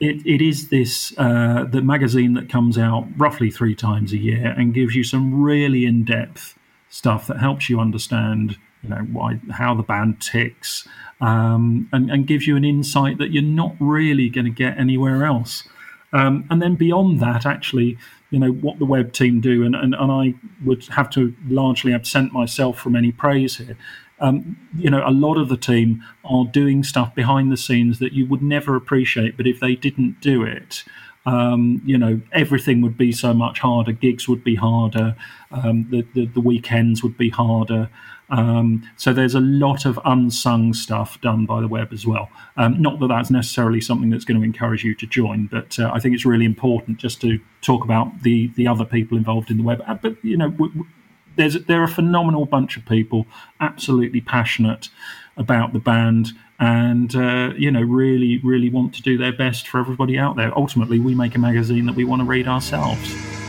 [0.00, 4.54] it, it is this uh, the magazine that comes out roughly three times a year
[4.56, 9.38] and gives you some really in depth stuff that helps you understand you know why
[9.52, 10.88] how the band ticks
[11.20, 15.24] um, and, and gives you an insight that you're not really going to get anywhere
[15.24, 15.64] else.
[16.12, 17.98] Um, and then beyond that, actually,
[18.30, 20.34] you know, what the web team do, and, and, and I
[20.64, 23.76] would have to largely absent myself from any praise here.
[24.20, 28.12] Um, you know, a lot of the team are doing stuff behind the scenes that
[28.12, 30.84] you would never appreciate, but if they didn't do it,
[31.26, 33.92] Um, you know, everything would be so much harder.
[33.92, 35.14] Gigs would be harder.
[35.50, 37.90] Um, the, the, the weekends would be harder.
[38.30, 42.30] Um, so there's a lot of unsung stuff done by the web as well.
[42.56, 45.90] Um, not that that's necessarily something that's going to encourage you to join, but uh,
[45.92, 49.58] I think it's really important just to talk about the the other people involved in
[49.58, 49.82] the web.
[49.86, 50.90] Uh, but you know, w- w-
[51.36, 53.26] there's they're a phenomenal bunch of people,
[53.60, 54.88] absolutely passionate
[55.36, 56.28] about the band
[56.58, 60.56] and uh, you know really really want to do their best for everybody out there.
[60.56, 63.39] Ultimately we make a magazine that we want to read ourselves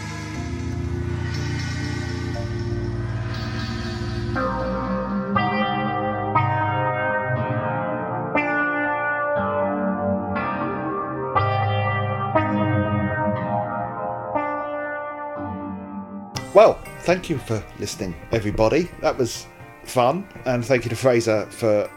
[17.12, 18.84] thank you for listening, everybody.
[19.02, 19.46] That was
[19.84, 21.92] fun, and thank you to Fraser for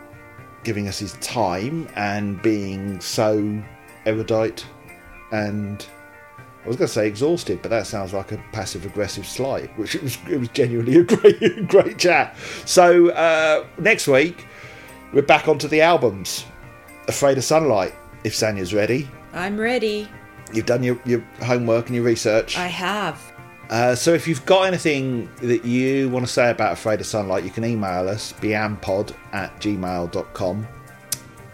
[0.64, 3.62] giving us his time and being so
[4.06, 4.66] erudite
[5.30, 5.86] and
[6.64, 9.94] I was going to say exhausted, but that sounds like a passive aggressive slight, which
[9.94, 12.36] it was, it was genuinely a great, great chat.
[12.64, 14.46] So uh, next week,
[15.12, 16.44] we're back onto the albums.
[17.06, 19.08] Afraid of Sunlight, if Sanya's ready.
[19.32, 20.08] I'm ready.
[20.52, 22.58] You've done your, your homework and your research.
[22.58, 23.33] I have.
[23.70, 27.44] Uh, so if you've got anything that you want to say about Afraid of Sunlight,
[27.44, 30.68] you can email us, biampod at gmail.com.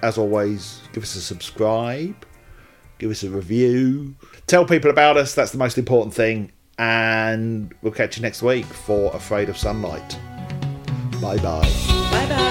[0.03, 2.27] As always, give us a subscribe,
[2.99, 4.15] give us a review,
[4.47, 6.53] tell people about us, that's the most important thing.
[6.79, 10.19] And we'll catch you next week for Afraid of Sunlight.
[11.21, 11.71] Bye bye.
[12.11, 12.50] Bye bye.